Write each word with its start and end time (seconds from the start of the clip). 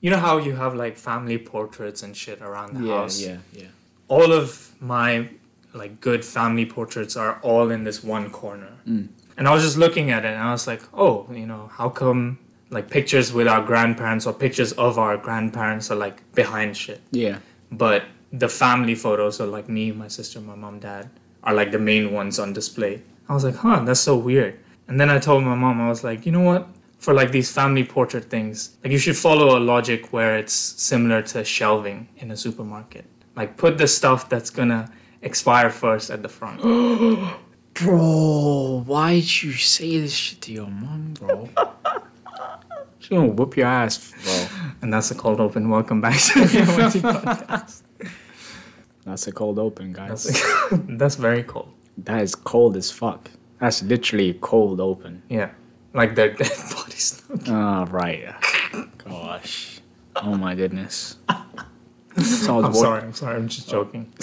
you 0.00 0.10
know 0.10 0.18
how 0.18 0.38
you 0.38 0.54
have 0.54 0.74
like 0.74 0.96
family 0.96 1.38
portraits 1.38 2.02
and 2.02 2.16
shit 2.16 2.40
around 2.40 2.74
the 2.76 2.86
Yeah, 2.86 2.94
house. 2.96 3.20
yeah, 3.20 3.38
yeah. 3.52 3.62
yeah. 3.62 3.68
All 4.08 4.32
of 4.32 4.72
my 4.80 5.28
like 5.74 6.00
good 6.00 6.24
family 6.24 6.64
portraits 6.66 7.16
are 7.16 7.38
all 7.42 7.70
in 7.70 7.84
this 7.84 8.02
one 8.02 8.30
corner. 8.30 8.72
Mm. 8.88 9.08
And 9.36 9.46
I 9.48 9.52
was 9.54 9.62
just 9.62 9.76
looking 9.76 10.10
at 10.10 10.24
it 10.24 10.28
and 10.28 10.42
I 10.42 10.52
was 10.52 10.66
like, 10.66 10.82
oh, 10.94 11.26
you 11.32 11.46
know, 11.46 11.68
how 11.72 11.88
come 11.88 12.38
like 12.70 12.90
pictures 12.90 13.32
with 13.32 13.46
our 13.48 13.62
grandparents 13.62 14.26
or 14.26 14.32
pictures 14.32 14.72
of 14.72 14.98
our 14.98 15.16
grandparents 15.16 15.90
are 15.90 15.96
like 15.96 16.22
behind 16.34 16.76
shit? 16.76 17.00
Yeah. 17.10 17.38
But 17.70 18.04
the 18.32 18.48
family 18.48 18.94
photos, 18.94 19.36
so 19.36 19.46
like 19.48 19.68
me, 19.68 19.92
my 19.92 20.08
sister, 20.08 20.40
my 20.40 20.54
mom, 20.54 20.78
dad, 20.80 21.10
are 21.44 21.54
like 21.54 21.70
the 21.70 21.78
main 21.78 22.12
ones 22.12 22.38
on 22.38 22.52
display. 22.52 23.02
I 23.28 23.34
was 23.34 23.44
like, 23.44 23.56
huh, 23.56 23.80
that's 23.84 24.00
so 24.00 24.16
weird. 24.16 24.58
And 24.88 24.98
then 25.00 25.10
I 25.10 25.18
told 25.18 25.44
my 25.44 25.54
mom, 25.54 25.80
I 25.80 25.88
was 25.88 26.02
like, 26.02 26.24
you 26.26 26.32
know 26.32 26.40
what? 26.40 26.66
For 26.98 27.14
like 27.14 27.30
these 27.30 27.50
family 27.50 27.84
portrait 27.84 28.24
things, 28.24 28.76
like 28.82 28.92
you 28.92 28.98
should 28.98 29.16
follow 29.16 29.56
a 29.56 29.60
logic 29.60 30.12
where 30.12 30.36
it's 30.36 30.52
similar 30.52 31.22
to 31.22 31.44
shelving 31.44 32.08
in 32.16 32.30
a 32.32 32.36
supermarket. 32.36 33.04
Like 33.36 33.56
put 33.56 33.78
the 33.78 33.86
stuff 33.86 34.28
that's 34.28 34.50
gonna 34.50 34.90
expire 35.22 35.70
first 35.70 36.10
at 36.10 36.22
the 36.22 36.28
front. 36.28 36.60
Bro, 37.74 38.82
why'd 38.86 39.22
you 39.42 39.52
say 39.52 40.00
this 40.00 40.12
shit 40.12 40.40
to 40.42 40.52
your 40.52 40.66
mom, 40.66 41.14
bro? 41.14 41.48
She's 42.98 43.10
gonna 43.10 43.28
whoop 43.28 43.56
your 43.56 43.68
ass, 43.68 44.12
bro. 44.24 44.46
and 44.82 44.92
that's 44.92 45.12
a 45.12 45.14
cold 45.14 45.38
open. 45.38 45.70
Welcome 45.70 46.00
back 46.00 46.18
to 46.20 46.40
the 46.44 46.58
MIT 46.58 46.98
podcast. 46.98 47.82
That's 49.04 49.28
a 49.28 49.32
cold 49.32 49.60
open, 49.60 49.92
guys. 49.92 50.24
That's, 50.24 50.82
that's 50.88 51.14
very 51.14 51.44
cold. 51.44 51.72
That 51.98 52.22
is 52.22 52.34
cold 52.34 52.76
as 52.76 52.90
fuck. 52.90 53.30
That's 53.60 53.82
literally 53.84 54.34
cold 54.40 54.80
open. 54.80 55.22
Yeah. 55.28 55.50
Like 55.98 56.14
their 56.14 56.28
dead 56.32 56.52
bodies. 56.76 57.20
Oh, 57.48 57.84
right. 57.86 58.32
Gosh. 59.04 59.80
Oh 60.14 60.36
my 60.36 60.54
goodness. 60.54 61.16
So 61.26 62.54
I 62.54 62.60
was 62.60 62.66
I'm 62.66 62.74
sorry, 62.74 63.02
I'm 63.02 63.12
sorry, 63.14 63.36
I'm 63.36 63.48
just 63.48 63.68
joking. 63.68 64.12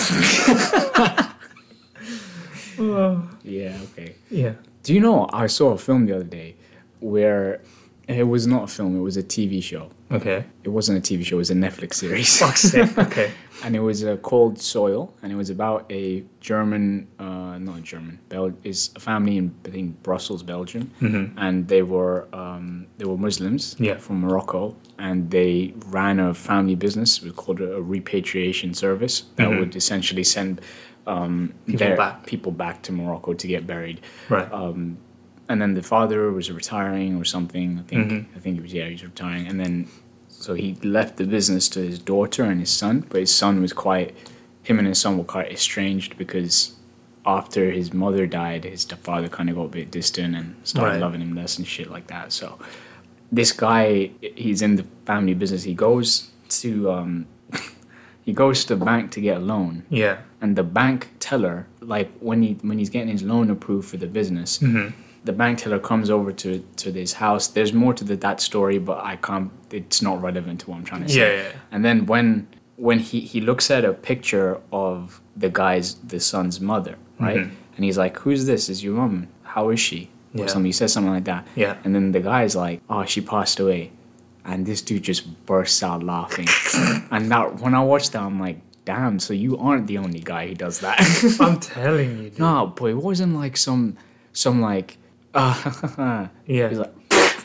Yeah, 2.77 3.77
okay. 3.83 4.15
Yeah. 4.29 4.53
Do 4.83 4.93
you 4.93 4.99
know 4.99 5.29
I 5.31 5.47
saw 5.47 5.71
a 5.71 5.77
film 5.77 6.07
the 6.07 6.15
other 6.15 6.25
day 6.25 6.55
where 6.99 7.61
it 8.07 8.23
was 8.23 8.45
not 8.47 8.63
a 8.63 8.67
film, 8.67 8.95
it 8.97 9.01
was 9.01 9.17
a 9.17 9.23
TV 9.23 9.61
show. 9.63 9.89
Okay. 10.11 10.45
It 10.63 10.69
wasn't 10.69 10.97
a 10.99 11.01
TV 11.01 11.25
show, 11.25 11.35
it 11.37 11.39
was 11.39 11.51
a 11.51 11.55
Netflix 11.55 11.95
series. 11.95 12.37
Fuck's 12.41 12.61
sake. 12.61 12.97
Okay. 12.97 13.31
and 13.63 13.75
it 13.75 13.79
was 13.79 14.03
a 14.03 14.17
cold 14.17 14.59
soil 14.59 15.13
and 15.21 15.31
it 15.31 15.35
was 15.35 15.49
about 15.49 15.85
a 15.89 16.23
german 16.41 17.07
uh, 17.19 17.57
not 17.57 17.81
german 17.83 18.19
Bel- 18.27 18.53
is 18.65 18.89
a 18.97 18.99
family 18.99 19.37
in 19.37 19.55
i 19.65 19.69
think 19.69 20.03
brussels 20.03 20.43
belgium 20.43 20.91
and 21.37 21.65
they 21.69 21.81
were 21.81 22.27
um, 22.33 22.85
they 22.97 23.05
were 23.05 23.17
muslims 23.17 23.75
Yeah. 23.79 23.95
from 23.97 24.19
morocco 24.19 24.75
and 24.99 25.31
they 25.31 25.73
ran 25.85 26.19
a 26.19 26.33
family 26.33 26.75
business 26.75 27.21
we 27.23 27.31
called 27.31 27.61
it 27.61 27.71
a 27.71 27.81
repatriation 27.81 28.73
service 28.73 29.23
that 29.37 29.49
would 29.49 29.73
essentially 29.75 30.25
send 30.25 30.59
um, 31.07 31.53
People 31.65 31.79
their- 31.79 31.95
back. 31.97 32.25
people 32.25 32.51
back 32.51 32.81
to 32.83 32.91
morocco 32.91 33.33
to 33.33 33.47
get 33.47 33.65
buried 33.65 34.01
Right. 34.27 34.51
And 35.49 35.61
then 35.61 35.73
the 35.75 35.83
father 35.83 36.31
was 36.31 36.51
retiring 36.51 37.15
or 37.17 37.25
something. 37.25 37.79
I 37.79 37.83
think 37.83 38.11
Mm-hmm. 38.11 38.37
I 38.37 38.39
think 38.39 38.55
he 38.57 38.61
was 38.61 38.73
yeah 38.73 38.85
he 38.85 38.93
was 38.93 39.03
retiring, 39.03 39.47
and 39.47 39.59
then 39.59 39.87
so 40.29 40.53
he 40.53 40.75
left 40.83 41.17
the 41.17 41.25
business 41.25 41.69
to 41.69 41.79
his 41.79 41.97
daughter 41.99 42.43
and 42.43 42.59
his 42.59 42.69
son. 42.71 43.05
But 43.09 43.19
his 43.21 43.33
son 43.33 43.61
was 43.61 43.73
quite 43.73 44.15
him 44.63 44.79
and 44.79 44.87
his 44.87 44.99
son 44.99 45.17
were 45.17 45.23
quite 45.23 45.51
estranged 45.51 46.17
because 46.17 46.75
after 47.25 47.71
his 47.71 47.93
mother 47.93 48.27
died, 48.27 48.63
his 48.65 48.83
father 48.85 49.27
kind 49.27 49.49
of 49.49 49.55
got 49.55 49.63
a 49.65 49.69
bit 49.69 49.91
distant 49.91 50.35
and 50.35 50.55
started 50.63 50.91
Right. 50.93 50.99
loving 51.01 51.21
him 51.21 51.35
less 51.35 51.57
and 51.57 51.65
shit 51.67 51.89
like 51.89 52.07
that. 52.07 52.31
So 52.31 52.59
this 53.31 53.51
guy, 53.51 54.11
he's 54.35 54.61
in 54.61 54.75
the 54.75 54.85
family 55.05 55.33
business. 55.33 55.63
He 55.63 55.73
goes 55.73 56.29
to 56.61 56.91
um, 56.91 57.25
he 58.23 58.33
goes 58.33 58.65
to 58.65 58.75
the 58.75 58.85
bank 58.85 59.11
to 59.11 59.21
get 59.21 59.37
a 59.37 59.39
loan 59.39 59.83
yeah. 59.89 60.17
and 60.41 60.55
the 60.55 60.63
bank 60.63 61.09
teller 61.19 61.67
like 61.81 62.09
when 62.19 62.41
he 62.43 62.53
when 62.61 62.77
he's 62.77 62.89
getting 62.89 63.09
his 63.09 63.23
loan 63.23 63.49
approved 63.49 63.87
for 63.89 63.97
the 63.97 64.07
business 64.07 64.59
the 65.25 65.33
bank 65.33 65.57
teller 65.59 65.79
comes 65.79 66.09
over 66.09 66.31
to 66.31 66.59
to 66.77 66.91
this 66.91 67.13
house 67.13 67.47
there's 67.47 67.73
more 67.73 67.93
to 67.93 68.03
the, 68.03 68.15
that 68.15 68.39
story 68.39 68.77
but 68.77 68.97
i 69.03 69.15
can't 69.17 69.51
it's 69.71 70.01
not 70.01 70.21
relevant 70.21 70.59
to 70.61 70.69
what 70.69 70.77
i'm 70.77 70.83
trying 70.85 71.03
to 71.03 71.09
say. 71.09 71.19
Yeah, 71.19 71.43
yeah, 71.43 71.51
and 71.71 71.83
then 71.83 72.05
when 72.05 72.47
when 72.77 72.99
he 72.99 73.19
he 73.21 73.39
looks 73.41 73.71
at 73.71 73.83
a 73.85 73.93
picture 73.93 74.59
of 74.71 75.21
the 75.35 75.49
guy's 75.49 75.95
the 76.13 76.19
son's 76.19 76.59
mother 76.59 76.95
mm-hmm. 77.15 77.25
right? 77.25 77.37
And 77.75 77.83
he's 77.83 77.97
like 77.97 78.17
who's 78.19 78.45
this? 78.45 78.69
Is 78.69 78.83
your 78.83 78.93
mom? 78.95 79.27
How 79.43 79.69
is 79.69 79.79
she? 79.79 80.09
Or 80.33 80.41
Yeah. 80.41 80.47
something 80.47 80.65
he 80.65 80.71
says 80.71 80.93
something 80.93 81.11
like 81.11 81.25
that. 81.25 81.45
Yeah. 81.55 81.75
and 81.83 81.93
then 81.95 82.11
the 82.11 82.19
guy's 82.21 82.55
like 82.55 82.81
oh 82.89 83.03
she 83.05 83.21
passed 83.21 83.59
away. 83.59 83.91
And 84.45 84.65
this 84.65 84.81
dude 84.87 85.03
just 85.03 85.23
bursts 85.47 85.81
out 85.83 86.03
laughing. 86.03 86.47
And 87.11 87.31
that 87.31 87.59
when 87.61 87.73
i 87.73 87.83
watched 87.91 88.11
that 88.13 88.21
i'm 88.21 88.39
like 88.47 88.59
damn 88.85 89.19
so 89.19 89.33
you 89.33 89.57
aren't 89.57 89.87
the 89.87 89.97
only 89.97 90.19
guy 90.19 90.47
who 90.47 90.55
does 90.65 90.79
that. 90.85 90.97
I'm 91.39 91.59
telling 91.59 92.11
you, 92.21 92.29
dude. 92.29 92.39
no 92.45 92.73
but 92.75 92.85
it 92.95 92.99
wasn't 93.09 93.33
like 93.35 93.55
some 93.57 93.97
some 94.33 94.61
like 94.61 94.97
uh, 95.35 96.27
Yeah. 96.47 96.69
he's 96.69 96.79
like 96.79 96.93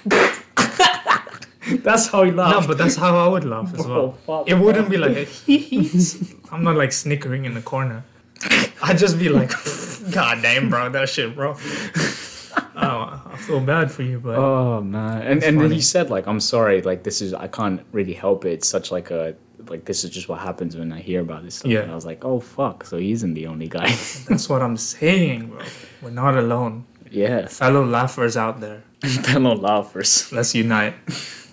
that's 1.83 2.09
how 2.09 2.25
he 2.25 2.31
laughs. 2.33 2.63
No, 2.63 2.67
but 2.69 2.79
that's 2.79 2.97
how 2.97 3.17
I 3.19 3.29
would 3.29 3.45
laugh 3.45 3.73
as 3.79 3.87
well. 3.87 4.13
fuck, 4.27 4.49
It 4.49 4.55
wouldn't 4.55 4.89
be 4.91 4.97
like 4.97 5.17
a 5.17 5.27
I'm 6.53 6.65
not 6.65 6.77
like 6.77 6.93
snickering 6.93 7.45
in 7.45 7.55
the 7.55 7.63
corner. 7.63 8.05
I'd 8.83 8.97
just 8.99 9.19
be 9.19 9.29
like, 9.29 9.51
God 10.11 10.41
damn, 10.43 10.71
bro, 10.71 10.89
that 10.91 11.09
shit, 11.11 11.35
bro. 11.35 11.51
oh, 12.77 13.23
I 13.33 13.37
feel 13.37 13.61
bad 13.61 13.93
for 13.93 14.03
you, 14.03 14.19
but 14.19 14.37
Oh 14.39 14.81
man, 14.81 15.23
and 15.27 15.43
and 15.45 15.61
then 15.61 15.71
he 15.71 15.81
said 15.83 16.09
like, 16.11 16.27
"I'm 16.27 16.41
sorry, 16.41 16.81
like 16.83 17.03
this 17.03 17.21
is 17.21 17.35
I 17.35 17.47
can't 17.49 17.83
really 17.93 18.15
help 18.15 18.45
it. 18.47 18.53
It's 18.53 18.69
such 18.69 18.91
like 18.91 19.11
a 19.11 19.35
like 19.69 19.85
this 19.85 20.03
is 20.05 20.11
just 20.11 20.29
what 20.31 20.39
happens 20.41 20.75
when 20.77 20.91
I 20.93 21.01
hear 21.01 21.21
about 21.21 21.45
this 21.45 21.57
stuff." 21.57 21.71
Yeah. 21.71 21.81
And 21.81 21.93
I 21.93 21.95
was 21.95 22.07
like, 22.07 22.25
"Oh 22.25 22.41
fuck!" 22.41 22.85
So 22.87 22.97
he 22.97 23.13
isn't 23.13 23.35
the 23.35 23.47
only 23.47 23.69
guy. 23.69 23.89
that's 24.29 24.49
what 24.49 24.63
I'm 24.63 24.79
saying, 24.79 25.49
bro. 25.51 25.61
We're 26.03 26.11
not 26.11 26.37
alone. 26.39 26.87
Yeah, 27.11 27.47
Fellow 27.47 27.85
laughers 27.85 28.37
out 28.37 28.61
there, 28.61 28.83
fellow 29.25 29.55
laughers. 29.55 30.31
let's 30.33 30.55
unite. 30.55 30.95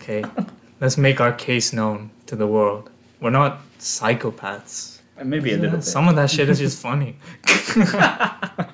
Okay, 0.02 0.24
let's 0.82 0.98
make 0.98 1.20
our 1.20 1.34
case 1.34 1.74
known 1.74 2.10
to 2.28 2.36
the 2.36 2.48
world. 2.48 2.90
We're 3.20 3.32
not 3.32 3.60
psychopaths. 3.80 5.00
Maybe 5.24 5.54
a 5.54 5.58
little 5.58 5.78
bit. 5.78 5.84
Some 5.84 6.08
of 6.08 6.16
that 6.16 6.30
shit 6.30 6.48
is 6.50 6.60
just 6.60 6.80
funny. 6.82 7.16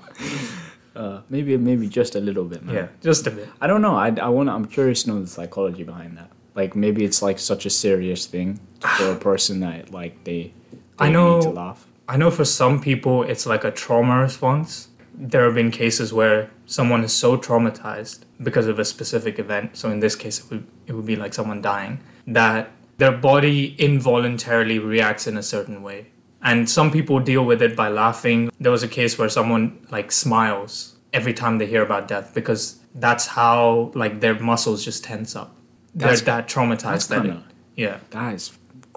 Uh, 0.95 1.21
maybe 1.27 1.57
maybe 1.57 1.87
just 1.89 2.13
a 2.15 2.19
little 2.19 2.43
bit, 2.45 2.63
man. 2.63 2.75
Yeah, 2.75 2.87
just 3.01 3.25
a 3.25 3.31
bit. 3.31 3.49
I 3.59 3.65
don't 3.65 3.81
know. 3.81 3.95
I 3.95 4.09
I 4.21 4.29
want. 4.29 4.47
I'm 4.49 4.65
curious 4.65 5.03
to 5.03 5.09
know 5.09 5.19
the 5.21 5.27
psychology 5.27 5.81
behind 5.83 6.17
that. 6.17 6.29
Like 6.53 6.75
maybe 6.75 7.03
it's 7.03 7.23
like 7.23 7.39
such 7.39 7.65
a 7.65 7.69
serious 7.71 8.27
thing 8.27 8.59
for 8.97 9.11
a 9.11 9.15
person 9.29 9.59
that 9.61 9.89
like 9.91 10.23
they. 10.23 10.53
I 10.99 11.09
know- 11.09 11.37
Need 11.39 11.43
to 11.45 11.49
laugh. 11.49 11.87
I 12.07 12.17
know 12.17 12.29
for 12.29 12.45
some 12.45 12.79
people 12.79 13.23
it's 13.23 13.47
like 13.47 13.63
a 13.63 13.71
trauma 13.71 14.19
response. 14.21 14.89
There 15.13 15.45
have 15.45 15.55
been 15.55 15.71
cases 15.71 16.11
where 16.13 16.49
someone 16.65 17.03
is 17.03 17.13
so 17.13 17.37
traumatized 17.37 18.19
because 18.41 18.67
of 18.67 18.79
a 18.79 18.85
specific 18.85 19.39
event. 19.39 19.77
So 19.77 19.89
in 19.89 19.99
this 19.99 20.15
case, 20.15 20.39
it 20.39 20.49
would 20.49 20.67
it 20.87 20.93
would 20.93 21.05
be 21.05 21.15
like 21.15 21.33
someone 21.33 21.61
dying 21.61 21.99
that 22.27 22.71
their 22.97 23.11
body 23.11 23.75
involuntarily 23.79 24.79
reacts 24.79 25.27
in 25.27 25.37
a 25.37 25.43
certain 25.43 25.81
way. 25.83 26.07
And 26.41 26.69
some 26.69 26.91
people 26.91 27.19
deal 27.19 27.45
with 27.45 27.61
it 27.61 27.75
by 27.75 27.89
laughing. 27.89 28.51
There 28.59 28.71
was 28.71 28.83
a 28.83 28.87
case 28.87 29.17
where 29.17 29.29
someone 29.29 29.85
like 29.91 30.11
smiles 30.11 30.97
every 31.13 31.33
time 31.33 31.57
they 31.57 31.65
hear 31.65 31.83
about 31.83 32.07
death 32.07 32.33
because 32.33 32.79
that's 32.95 33.27
how 33.27 33.91
like 33.95 34.19
their 34.19 34.37
muscles 34.39 34.83
just 34.83 35.03
tense 35.03 35.35
up. 35.35 35.55
They're 35.95 36.09
That's- 36.09 36.21
that 36.21 36.47
traumatized 36.47 37.07
that's 37.07 37.07
that 37.07 37.25
it, 37.25 37.37
yeah. 37.75 37.97
That 38.11 38.33
is 38.33 38.51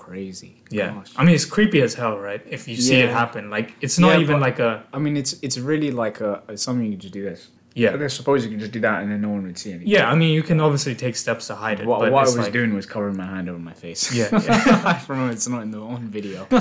crazy. 0.07 0.53
Yeah, 0.71 0.93
Gosh. 0.95 1.13
I 1.17 1.25
mean 1.25 1.35
it's 1.35 1.45
creepy 1.57 1.81
as 1.83 1.95
hell, 1.95 2.17
right? 2.19 2.43
If 2.57 2.69
you 2.69 2.77
see 2.77 2.99
it 3.07 3.11
happen, 3.11 3.51
like 3.57 3.69
it's 3.81 3.99
not 3.99 4.13
Yeah, 4.15 4.21
even 4.25 4.37
but- 4.37 4.43
like 4.49 4.59
a 4.61 4.85
I 4.93 4.99
mean, 5.05 5.17
it's 5.17 5.33
it's 5.47 5.59
really 5.59 5.91
like 6.05 6.21
a, 6.21 6.43
a 6.49 6.57
something 6.57 6.87
you 6.93 6.97
just 7.07 7.15
do 7.15 7.23
this. 7.31 7.41
yeah, 7.75 7.95
I 7.95 8.07
suppose 8.21 8.39
you 8.45 8.51
could 8.53 8.61
just 8.67 8.73
do 8.79 8.81
that 8.89 8.97
and 9.03 9.09
then 9.13 9.21
no 9.27 9.31
one 9.37 9.43
would 9.47 9.59
see 9.59 9.71
anything. 9.73 9.89
yeah. 9.97 10.11
I 10.13 10.15
mean 10.21 10.33
you 10.39 10.43
can 10.51 10.59
obviously 10.67 10.95
take 10.95 11.17
steps 11.25 11.45
to 11.49 11.55
hide 11.65 11.79
it, 11.81 11.87
What, 11.87 12.01
but 12.01 12.13
what 12.13 12.21
I 12.21 12.27
was 12.31 12.39
like, 12.39 12.53
doing 12.59 12.73
was 12.81 12.87
covering 12.95 13.17
my 13.23 13.27
hand 13.35 13.47
over 13.51 13.59
my 13.71 13.77
face. 13.85 14.03
Yeah, 14.19 14.29
yeah. 14.49 14.83
I 14.93 14.95
don't 15.07 15.19
know. 15.21 15.29
It's 15.37 15.49
not 15.55 15.63
in 15.67 15.71
the 15.77 15.81
on 15.95 16.03
video. 16.19 16.47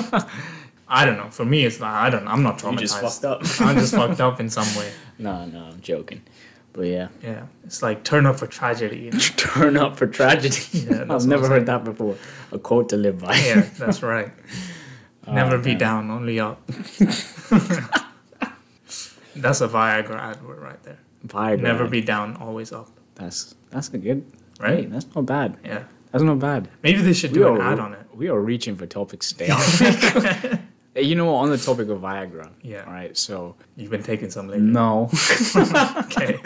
I 0.99 1.03
don't 1.05 1.17
know. 1.17 1.29
For 1.31 1.45
me, 1.45 1.65
it's 1.65 1.79
not. 1.79 1.93
I 2.05 2.09
don't. 2.11 2.25
Know, 2.25 2.31
I'm 2.35 2.43
not 2.43 2.59
traumatized. 2.59 2.71
You 2.73 2.87
just 2.87 3.01
fucked 3.01 3.25
up. 3.25 3.39
I'm 3.67 3.75
just 3.83 3.93
fucked 4.01 4.21
up 4.27 4.39
in 4.39 4.49
some 4.57 4.69
way. 4.79 4.89
no, 5.17 5.33
no, 5.45 5.59
I'm 5.71 5.81
joking. 5.81 6.21
But 6.75 6.87
yeah, 6.87 7.07
Yeah, 7.23 7.45
it's 7.63 7.81
like 7.81 8.03
turn 8.03 8.25
up 8.25 8.37
for 8.37 8.47
tragedy. 8.47 8.97
You 9.05 9.11
know? 9.11 9.19
turn 9.37 9.77
up 9.77 9.95
for 9.97 10.07
tragedy. 10.07 10.61
Yeah, 10.89 11.05
I've 11.09 11.25
never 11.25 11.47
heard 11.47 11.65
that 11.67 11.85
before. 11.85 12.17
A 12.51 12.59
quote 12.59 12.89
to 12.89 12.97
live 12.97 13.19
by. 13.21 13.35
yeah, 13.37 13.61
that's 13.79 14.03
right. 14.03 14.31
Oh, 15.27 15.33
never 15.33 15.57
be 15.57 15.71
man. 15.71 15.77
down, 15.79 16.11
only 16.11 16.39
up. 16.39 16.61
that's 19.35 19.61
a 19.61 19.67
Viagra 19.67 20.19
advert 20.19 20.59
right 20.59 20.83
there. 20.83 20.99
Viagra. 21.27 21.61
Never 21.61 21.87
be 21.87 22.01
down, 22.01 22.35
always 22.37 22.71
up. 22.71 22.89
That's 23.15 23.55
that's 23.71 23.89
a 23.89 23.97
good. 23.97 24.23
Right? 24.59 24.79
Hey, 24.81 24.85
that's 24.85 25.07
not 25.15 25.25
bad. 25.25 25.57
Yeah. 25.65 25.83
That's 26.11 26.23
not 26.23 26.37
bad. 26.39 26.69
Maybe 26.83 27.01
they 27.01 27.13
should 27.13 27.31
We 27.31 27.39
do 27.39 27.47
an 27.55 27.61
are- 27.61 27.73
ad 27.73 27.79
on 27.79 27.93
it. 27.93 28.05
We 28.13 28.29
are 28.29 28.39
reaching 28.39 28.75
for 28.75 28.85
topics 28.85 29.33
today. 29.33 30.59
Hey, 30.95 31.03
you 31.03 31.13
know? 31.15 31.35
On 31.35 31.49
the 31.49 31.57
topic 31.57 31.89
of 31.89 31.99
Viagra. 31.99 32.49
Yeah. 32.63 32.89
Right. 32.89 33.15
So 33.17 33.55
You've 33.75 33.91
been 33.91 34.01
taking 34.03 34.31
some 34.31 34.47
lately. 34.47 34.65
no, 34.65 35.09
Okay. 36.05 36.39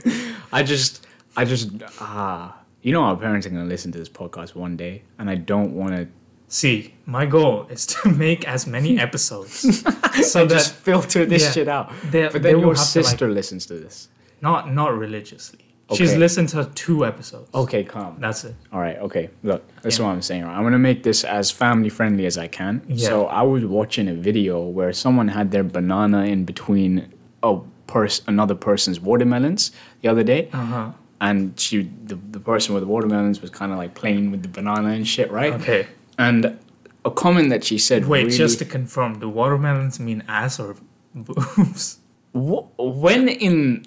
I 0.52 0.64
just, 0.64 1.06
I 1.38 1.46
just, 1.46 1.70
ah, 2.02 2.58
You 2.82 2.92
know, 2.94 3.04
our 3.04 3.16
parents 3.16 3.46
are 3.46 3.52
gonna 3.52 3.66
listen 3.66 3.92
to 3.92 4.00
this 4.00 4.10
podcast 4.10 4.56
one 4.56 4.76
day, 4.76 5.04
and 5.20 5.30
I 5.30 5.36
don't 5.36 5.74
want 5.76 5.92
to. 5.96 6.08
See, 6.48 6.96
my 7.06 7.26
goal 7.28 7.68
is 7.70 7.86
to 7.88 8.10
make 8.26 8.48
as 8.48 8.66
many 8.66 8.98
episodes 9.00 9.54
so 10.32 10.46
that 10.46 10.50
just 10.56 10.74
filter 10.74 11.24
this 11.26 11.44
yeah, 11.44 11.52
shit 11.52 11.68
out. 11.68 11.94
but 12.12 12.42
then 12.42 12.60
your 12.60 12.74
have 12.74 12.90
to, 12.94 13.00
like- 13.00 13.08
sister 13.08 13.30
listens 13.30 13.66
to 13.68 13.76
this. 13.76 14.10
not 14.42 14.74
not 14.74 14.98
religiously. 14.98 15.60
She's 15.96 16.12
Okay. 16.12 16.20
listened 16.20 16.50
to 16.50 16.66
two 16.76 17.06
episodes. 17.06 17.50
Okay, 17.54 17.84
calm. 17.84 18.18
That's 18.20 18.44
it. 18.46 18.56
All 18.72 18.80
right, 18.80 18.98
okay. 18.98 19.30
Look, 19.44 19.64
that's 19.82 19.98
Yeah. 19.98 20.06
what 20.06 20.12
I'm 20.12 20.22
saying. 20.22 20.44
Right? 20.44 20.56
I'm 20.56 20.64
gonna 20.64 20.78
make 20.78 21.02
this 21.04 21.24
as 21.24 21.50
family 21.52 21.90
friendly 21.90 22.26
as 22.26 22.38
I 22.38 22.48
can. 22.48 22.82
Yeah. 22.88 23.08
So 23.10 23.26
I 23.26 23.42
was 23.42 23.66
watching 23.66 24.08
a 24.08 24.14
video 24.14 24.62
where 24.62 24.94
someone 24.94 25.28
had 25.30 25.50
their 25.52 25.64
banana 25.64 26.26
in 26.26 26.46
between 26.46 27.08
a 27.44 27.58
pers- 27.88 28.22
another 28.28 28.54
person's 28.56 29.00
watermelons 29.00 29.72
the 30.02 30.10
other 30.10 30.24
day, 30.24 30.50
Uh-huh. 30.54 30.92
and 31.22 31.60
she 31.60 31.90
the, 32.06 32.18
the 32.32 32.40
person 32.40 32.74
with 32.76 32.84
the 32.84 32.88
watermelons 32.88 33.42
was 33.42 33.50
kind 33.50 33.72
of 33.72 33.78
like 33.80 33.94
playing 33.96 34.30
with 34.32 34.44
the 34.44 34.50
banana 34.50 34.90
and 34.90 35.08
shit, 35.08 35.32
right? 35.32 35.54
Okay. 35.54 35.88
And 36.20 36.58
a 37.06 37.10
comment 37.12 37.50
that 37.50 37.64
she 37.64 37.78
said. 37.80 38.06
Wait, 38.08 38.26
really, 38.26 38.38
just 38.38 38.60
to 38.60 38.66
confirm, 38.66 39.20
do 39.20 39.28
watermelons 39.30 40.00
mean 40.00 40.22
ass 40.28 40.60
or 40.60 40.76
boobs? 41.16 41.98
Wh- 42.34 42.68
when 42.78 43.28
in 43.28 43.86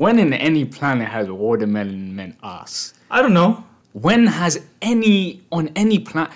when 0.00 0.18
in 0.18 0.32
any 0.32 0.64
planet 0.64 1.08
has 1.08 1.28
watermelon 1.30 2.16
meant 2.16 2.36
ass? 2.42 2.94
I 3.10 3.20
don't 3.20 3.34
know. 3.34 3.62
When 3.92 4.26
has 4.26 4.54
any 4.80 5.42
on 5.52 5.68
any 5.76 5.98
planet? 5.98 6.32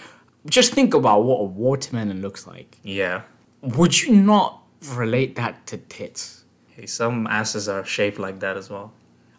Just 0.46 0.74
think 0.74 0.92
about 0.92 1.24
what 1.24 1.38
a 1.40 1.44
watermelon 1.44 2.20
looks 2.20 2.46
like. 2.46 2.76
Yeah. 2.82 3.22
Would 3.62 4.02
you 4.02 4.14
not 4.16 4.60
relate 4.94 5.36
that 5.36 5.66
to 5.68 5.78
tits? 5.78 6.44
Hey, 6.68 6.84
some 6.84 7.26
asses 7.26 7.66
are 7.66 7.84
shaped 7.86 8.18
like 8.18 8.38
that 8.40 8.58
as 8.58 8.68
well. 8.68 8.92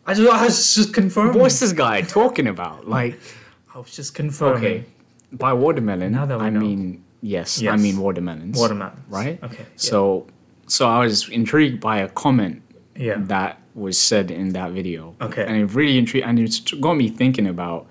I 0.07 0.15
just, 0.15 0.31
I 0.31 0.43
was 0.45 0.73
just 0.73 0.91
confirming. 0.93 1.39
What's 1.39 1.59
this 1.59 1.71
guy 1.73 2.01
talking 2.01 2.47
about? 2.47 2.87
Like, 2.89 3.19
I 3.75 3.77
was 3.77 3.95
just 3.95 4.15
confirming. 4.15 4.57
okay, 4.63 4.85
by 5.33 5.53
watermelon, 5.53 6.11
Now 6.13 6.25
that 6.25 6.41
I 6.41 6.49
know. 6.49 6.61
mean 6.61 7.03
yes, 7.21 7.61
I 7.63 7.75
mean 7.77 7.97
watermelons. 7.99 8.57
Watermelons. 8.57 8.97
right? 9.07 9.37
Okay, 9.43 9.57
yeah. 9.63 9.65
So, 9.75 10.25
so 10.65 10.87
I 10.87 10.99
was 11.05 11.29
intrigued 11.29 11.79
by 11.79 11.99
a 11.99 12.09
comment 12.09 12.63
Yeah. 12.95 13.17
that 13.33 13.59
was 13.75 13.99
said 13.99 14.31
in 14.31 14.53
that 14.53 14.71
video. 14.71 15.15
Okay. 15.21 15.45
And 15.45 15.55
it 15.57 15.65
really 15.75 15.97
intrigued, 15.97 16.25
and 16.25 16.39
it's 16.39 16.59
got 16.59 16.93
me 16.95 17.09
thinking 17.09 17.45
about, 17.47 17.85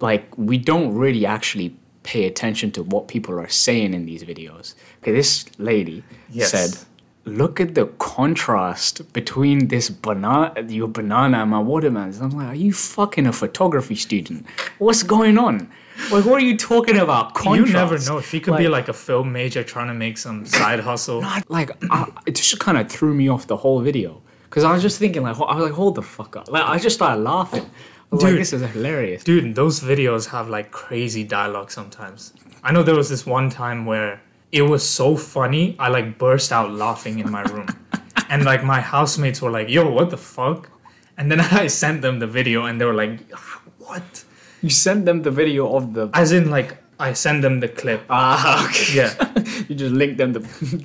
like, 0.00 0.26
we 0.36 0.56
don't 0.58 0.94
really 0.94 1.24
actually 1.26 1.76
pay 2.02 2.26
attention 2.26 2.70
to 2.72 2.82
what 2.84 3.06
people 3.08 3.38
are 3.38 3.48
saying 3.48 3.92
in 3.94 4.06
these 4.06 4.24
videos. 4.24 4.74
Okay, 5.02 5.12
this 5.12 5.44
lady 5.58 6.02
Yes. 6.30 6.50
said, 6.52 6.78
"Look 7.24 7.60
at 7.60 7.74
the 7.74 7.86
contrast 7.98 9.12
between 9.12 9.68
this 9.68 9.90
banana, 9.90 10.52
your 10.68 10.88
banana, 10.88 11.38
and 11.42 11.50
my 11.50 11.58
watermelons." 11.58 12.20
I'm 12.20 12.30
like, 12.30 12.48
"Are 12.48 12.54
you 12.54 12.72
fucking 12.72 13.26
a 13.26 13.32
photography 13.32 13.96
student? 13.96 14.46
What's 14.78 15.02
going 15.02 15.36
on? 15.36 15.68
Like, 16.12 16.24
what 16.26 16.36
are 16.40 16.44
you 16.50 16.56
talking 16.56 16.96
about? 16.98 17.34
Contrast? 17.34 17.66
You 17.68 17.72
never 17.72 17.98
know. 17.98 18.20
She 18.20 18.38
could 18.38 18.56
be 18.56 18.68
Like- 18.68 18.86
like 18.86 18.88
a 18.88 18.92
film 18.92 19.32
major 19.32 19.62
trying 19.64 19.88
to 19.88 19.94
make 19.94 20.16
some 20.18 20.46
side 20.46 20.80
hustle. 20.80 21.20
Not, 21.22 21.50
like 21.50 21.70
I, 21.90 22.06
it 22.26 22.34
just 22.36 22.58
kind 22.60 22.78
of 22.78 22.88
threw 22.88 23.14
me 23.14 23.26
off 23.28 23.46
the 23.48 23.56
whole 23.56 23.80
video 23.80 24.22
because 24.56 24.64
I 24.64 24.72
was 24.72 24.80
just 24.80 24.98
thinking 24.98 25.22
like 25.22 25.38
I 25.38 25.54
was 25.54 25.64
like 25.64 25.74
hold 25.74 25.96
the 25.96 26.02
fuck 26.02 26.34
up 26.34 26.50
like 26.50 26.64
I 26.64 26.78
just 26.78 26.96
started 26.96 27.20
laughing 27.20 27.68
was 28.10 28.22
like 28.22 28.32
Dude. 28.32 28.40
this 28.40 28.54
is 28.54 28.62
hilarious 28.62 29.22
Dude, 29.22 29.54
those 29.54 29.80
videos 29.80 30.26
have 30.28 30.48
like 30.48 30.70
crazy 30.70 31.24
dialogue 31.24 31.70
sometimes. 31.70 32.32
I 32.62 32.72
know 32.72 32.82
there 32.82 32.94
was 32.94 33.10
this 33.10 33.26
one 33.26 33.50
time 33.50 33.84
where 33.84 34.22
it 34.52 34.62
was 34.62 34.82
so 34.88 35.14
funny, 35.14 35.76
I 35.78 35.88
like 35.88 36.16
burst 36.16 36.52
out 36.52 36.72
laughing 36.72 37.18
in 37.18 37.30
my 37.30 37.42
room. 37.42 37.68
and 38.30 38.44
like 38.44 38.64
my 38.64 38.80
housemates 38.80 39.42
were 39.42 39.50
like, 39.50 39.68
yo, 39.68 39.90
what 39.90 40.08
the 40.08 40.16
fuck? 40.16 40.70
And 41.18 41.30
then 41.30 41.40
I 41.62 41.66
sent 41.66 42.00
them 42.00 42.18
the 42.18 42.26
video 42.26 42.64
and 42.64 42.80
they 42.80 42.86
were 42.86 42.94
like, 42.94 43.30
what? 43.78 44.24
you 44.62 44.70
sent 44.70 45.04
them 45.04 45.22
the 45.22 45.30
video 45.30 45.76
of 45.76 45.92
the 45.92 46.08
As 46.14 46.32
in, 46.32 46.50
like, 46.50 46.78
I 46.98 47.12
send 47.12 47.44
them 47.44 47.60
the 47.60 47.68
clip. 47.68 48.02
ah 48.08 48.64
okay 48.68 48.94
Yeah. 49.00 49.12
you 49.68 49.74
just 49.74 49.92
linked 49.94 50.16
them 50.18 50.32
The 50.32 50.40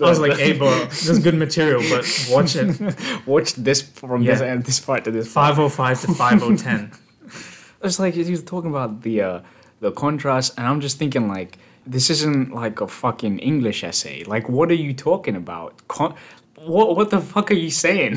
I 0.06 0.10
was 0.10 0.20
like, 0.26 0.38
hey, 0.38 0.54
bro, 0.54 0.72
this 0.86 1.08
is 1.08 1.20
good 1.20 1.36
material, 1.36 1.82
but 1.90 2.04
watch 2.30 2.56
it. 2.56 2.70
watch 3.26 3.54
this 3.56 3.82
from 3.82 4.24
this 4.26 4.40
Yeah. 4.42 4.48
end 4.52 4.66
this 4.66 4.80
part 4.80 5.04
to 5.06 5.12
this 5.12 5.34
part 5.34 5.56
505 5.56 6.02
to 6.02 6.08
5010. 6.14 6.92
it's 7.84 8.00
like 8.00 8.14
he 8.14 8.30
was 8.30 8.44
talking 8.44 8.70
about 8.70 9.02
the 9.04 9.22
uh 9.22 9.40
the 9.80 9.92
contrast 9.92 10.54
and 10.58 10.68
I'm 10.68 10.82
just 10.82 10.98
thinking 11.00 11.28
like 11.28 11.58
this 11.88 12.10
isn't 12.16 12.54
like 12.64 12.82
a 12.82 12.88
fucking 12.88 13.40
English 13.40 13.84
essay 13.84 14.24
like 14.36 14.48
what 14.50 14.70
are 14.70 14.82
you 14.88 14.94
talking 14.94 15.36
about 15.36 15.72
Con- 15.88 16.14
what 16.74 16.96
what 16.98 17.10
the 17.10 17.20
fuck 17.20 17.50
are 17.52 17.62
you 17.66 17.72
saying 17.72 18.14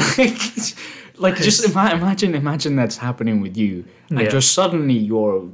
like 1.17 1.37
just 1.37 1.65
ima- 1.65 1.91
imagine 1.93 2.35
imagine 2.35 2.75
that's 2.77 2.97
happening 2.97 3.41
with 3.41 3.57
you 3.57 3.85
and 4.11 4.21
Yeah. 4.21 4.29
just 4.29 4.53
suddenly 4.53 4.95
your 4.95 5.49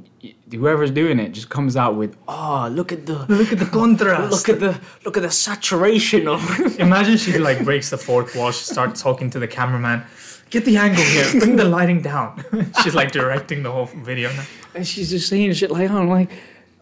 whoever's 0.51 0.91
doing 0.91 1.19
it 1.19 1.29
just 1.33 1.49
comes 1.49 1.75
out 1.77 1.95
with 1.95 2.15
oh 2.27 2.67
look 2.71 2.91
at 2.91 3.05
the 3.05 3.25
Look 3.27 3.51
at 3.51 3.59
the 3.59 3.65
contrast. 3.79 4.31
look 4.31 4.49
at 4.49 4.59
the 4.59 4.79
look 5.05 5.17
at 5.17 5.23
the 5.23 5.31
saturation 5.31 6.27
of 6.27 6.41
Imagine 6.79 7.17
she 7.17 7.37
like 7.37 7.63
breaks 7.63 7.89
the 7.91 7.97
fourth 7.97 8.35
wall. 8.35 8.51
She 8.51 8.63
starts 8.65 9.01
talking 9.01 9.29
to 9.31 9.39
the 9.39 9.47
cameraman. 9.47 10.03
Get 10.49 10.65
the 10.65 10.77
angle 10.77 11.03
here. 11.03 11.27
Bring 11.39 11.55
the 11.55 11.63
lighting 11.63 12.01
down. 12.01 12.43
She's 12.83 12.93
like 12.95 13.11
directing 13.11 13.63
the 13.63 13.71
whole 13.71 13.85
video 13.85 14.29
now. 14.33 14.43
and 14.75 14.85
she's 14.87 15.09
just 15.09 15.29
saying 15.29 15.53
shit 15.53 15.71
like 15.71 15.89
I'm 15.91 16.09
like 16.09 16.29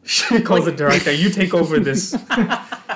She 0.03 0.41
calls 0.41 0.65
the 0.65 0.71
director. 0.71 1.11
You 1.11 1.29
take 1.29 1.53
over 1.53 1.79
this. 1.79 2.15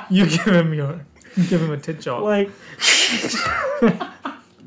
you 0.09 0.25
give 0.27 0.45
him 0.61 0.73
your. 0.73 1.05
Give 1.49 1.61
him 1.61 1.71
a 1.71 1.77
tit 1.77 1.99
job. 1.99 2.23
like 2.23 2.49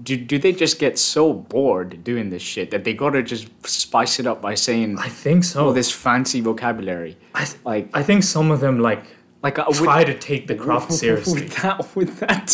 do, 0.06 0.16
do 0.16 0.38
they 0.38 0.52
just 0.52 0.78
get 0.78 0.98
so 0.98 1.32
bored 1.32 2.02
doing 2.04 2.30
this 2.30 2.42
shit 2.42 2.70
that 2.70 2.84
they 2.84 2.94
gotta 2.94 3.22
just 3.22 3.48
spice 3.66 4.18
it 4.20 4.26
up 4.26 4.40
by 4.40 4.54
saying 4.54 4.98
I 4.98 5.08
think 5.08 5.44
so. 5.44 5.66
all 5.66 5.72
this 5.72 5.90
fancy 5.90 6.40
vocabulary 6.40 7.16
I, 7.34 7.44
th- 7.44 7.58
like 7.64 7.84
I 7.92 8.02
think 8.02 8.22
some 8.22 8.50
of 8.50 8.60
them 8.60 8.78
like 8.80 9.04
like 9.42 9.58
uh, 9.58 9.64
try 9.72 10.04
to 10.04 10.16
take 10.18 10.46
the 10.46 10.54
craft 10.54 10.92
seriously. 11.04 11.42
with 11.42 11.56
that 11.62 11.96
with 11.96 12.18
that 12.20 12.46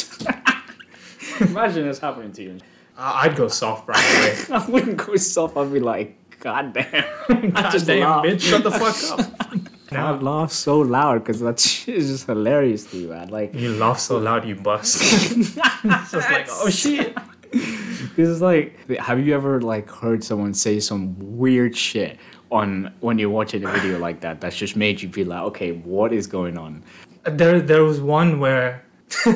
imagine 1.41 1.87
this 1.87 1.99
happening 1.99 2.33
to 2.33 2.43
you 2.43 2.59
I- 2.97 3.27
I'd 3.27 3.37
go 3.37 3.49
soft 3.49 3.89
right 3.89 4.09
away. 4.17 4.35
i 4.59 4.67
wouldn't 4.71 4.97
go 4.97 5.15
soft 5.17 5.57
i'd 5.57 5.73
be 5.73 5.81
like 5.81 6.17
god 6.41 6.73
damn 6.73 7.05
i 7.57 7.71
just 7.71 7.87
Damn, 7.87 8.01
laugh. 8.01 8.25
bitch, 8.25 8.41
shut 8.41 8.63
the 8.65 8.71
fuck 8.71 8.99
up. 9.21 9.51
Now 9.93 10.15
I'd 10.15 10.23
laugh 10.23 10.51
so 10.53 10.81
loud 10.81 11.19
because 11.23 11.41
that 11.41 11.61
shit 11.61 11.97
is 11.97 12.09
just 12.09 12.27
hilarious 12.27 12.85
to 12.91 12.97
you 12.97 13.09
man 13.09 13.29
like 13.29 13.55
You 13.55 13.75
laugh 13.77 13.99
so 14.01 14.17
loud, 14.19 14.49
you 14.49 14.55
bust. 14.57 14.97
it's 15.03 15.55
just 16.13 16.31
like, 16.31 16.47
oh 16.51 16.71
shit. 16.71 17.15
Because 18.15 18.31
it's 18.31 18.41
like, 18.41 18.99
have 18.99 19.25
you 19.25 19.35
ever 19.35 19.61
like 19.61 19.91
heard 19.91 20.23
someone 20.23 20.55
say 20.55 20.81
some 20.81 21.17
weird 21.39 21.77
shit 21.77 22.19
on 22.51 22.93
when 23.01 23.19
you're 23.19 23.31
watching 23.31 23.65
a 23.65 23.71
video 23.73 23.99
like 23.99 24.21
that? 24.21 24.41
That's 24.41 24.57
just 24.57 24.77
made 24.77 25.01
you 25.01 25.09
feel 25.11 25.29
like, 25.29 25.43
okay, 25.43 25.73
what 25.73 26.13
is 26.13 26.27
going 26.27 26.59
on? 26.59 26.85
There, 27.25 27.61
there 27.61 27.85
was 27.85 28.01
one 28.01 28.39
where 28.39 28.85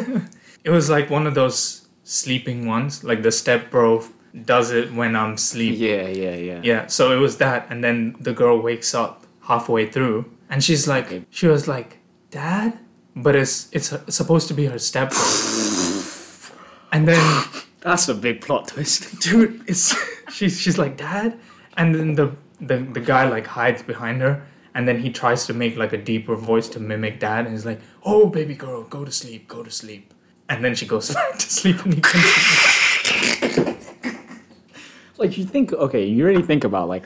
it 0.64 0.70
was 0.70 0.90
like 0.90 1.08
one 1.08 1.26
of 1.26 1.34
those 1.34 1.88
sleeping 2.04 2.66
ones, 2.66 3.02
like 3.02 3.22
the 3.22 3.32
step 3.32 3.70
bro 3.70 4.04
does 4.44 4.70
it 4.70 4.92
when 4.92 5.16
I'm 5.16 5.36
sleeping. 5.38 5.80
Yeah, 5.80 6.08
yeah, 6.08 6.34
yeah. 6.36 6.60
Yeah, 6.62 6.86
so 6.88 7.12
it 7.16 7.20
was 7.20 7.38
that, 7.38 7.66
and 7.70 7.82
then 7.82 8.16
the 8.20 8.32
girl 8.34 8.60
wakes 8.60 8.94
up 8.94 9.26
halfway 9.40 9.86
through, 9.90 10.26
and 10.50 10.62
she's 10.62 10.86
like, 10.86 11.06
Okay. 11.06 11.24
she 11.30 11.46
was 11.46 11.66
like, 11.66 11.98
"Dad," 12.30 12.78
but 13.14 13.34
it's 13.34 13.68
it's, 13.72 13.92
it's 13.92 14.14
supposed 14.16 14.46
to 14.48 14.54
be 14.54 14.66
her 14.66 14.78
step. 14.78 15.12
and 16.92 17.08
then, 17.08 17.44
That's 17.86 18.08
a 18.08 18.14
big 18.14 18.40
plot 18.40 18.66
twist. 18.66 19.20
dude, 19.22 19.62
it's 19.68 19.94
she's 20.28 20.60
she's 20.60 20.76
like, 20.76 20.96
"Dad," 20.96 21.38
and 21.76 21.94
then 21.94 22.16
the 22.16 22.34
the 22.60 22.78
the 22.78 22.98
guy 22.98 23.28
like 23.28 23.46
hides 23.46 23.80
behind 23.80 24.20
her, 24.22 24.44
and 24.74 24.88
then 24.88 24.98
he 24.98 25.12
tries 25.12 25.46
to 25.46 25.54
make 25.54 25.76
like 25.76 25.92
a 25.92 25.96
deeper 25.96 26.34
voice 26.34 26.68
to 26.70 26.80
mimic 26.80 27.20
dad, 27.20 27.44
and 27.44 27.54
he's 27.54 27.64
like, 27.64 27.80
"Oh, 28.02 28.26
baby 28.28 28.56
girl, 28.56 28.82
go 28.82 29.04
to 29.04 29.12
sleep, 29.12 29.46
go 29.46 29.62
to 29.62 29.70
sleep," 29.70 30.12
and 30.48 30.64
then 30.64 30.74
she 30.74 30.84
goes 30.84 31.14
back 31.14 31.38
to 31.38 31.48
sleep, 31.48 31.84
and 31.84 31.94
he 31.94 32.00
continues. 32.00 32.65
Like 35.18 35.38
you 35.38 35.44
think, 35.44 35.72
okay, 35.72 36.04
you 36.04 36.24
really 36.26 36.42
think 36.42 36.64
about 36.64 36.88
like 36.88 37.04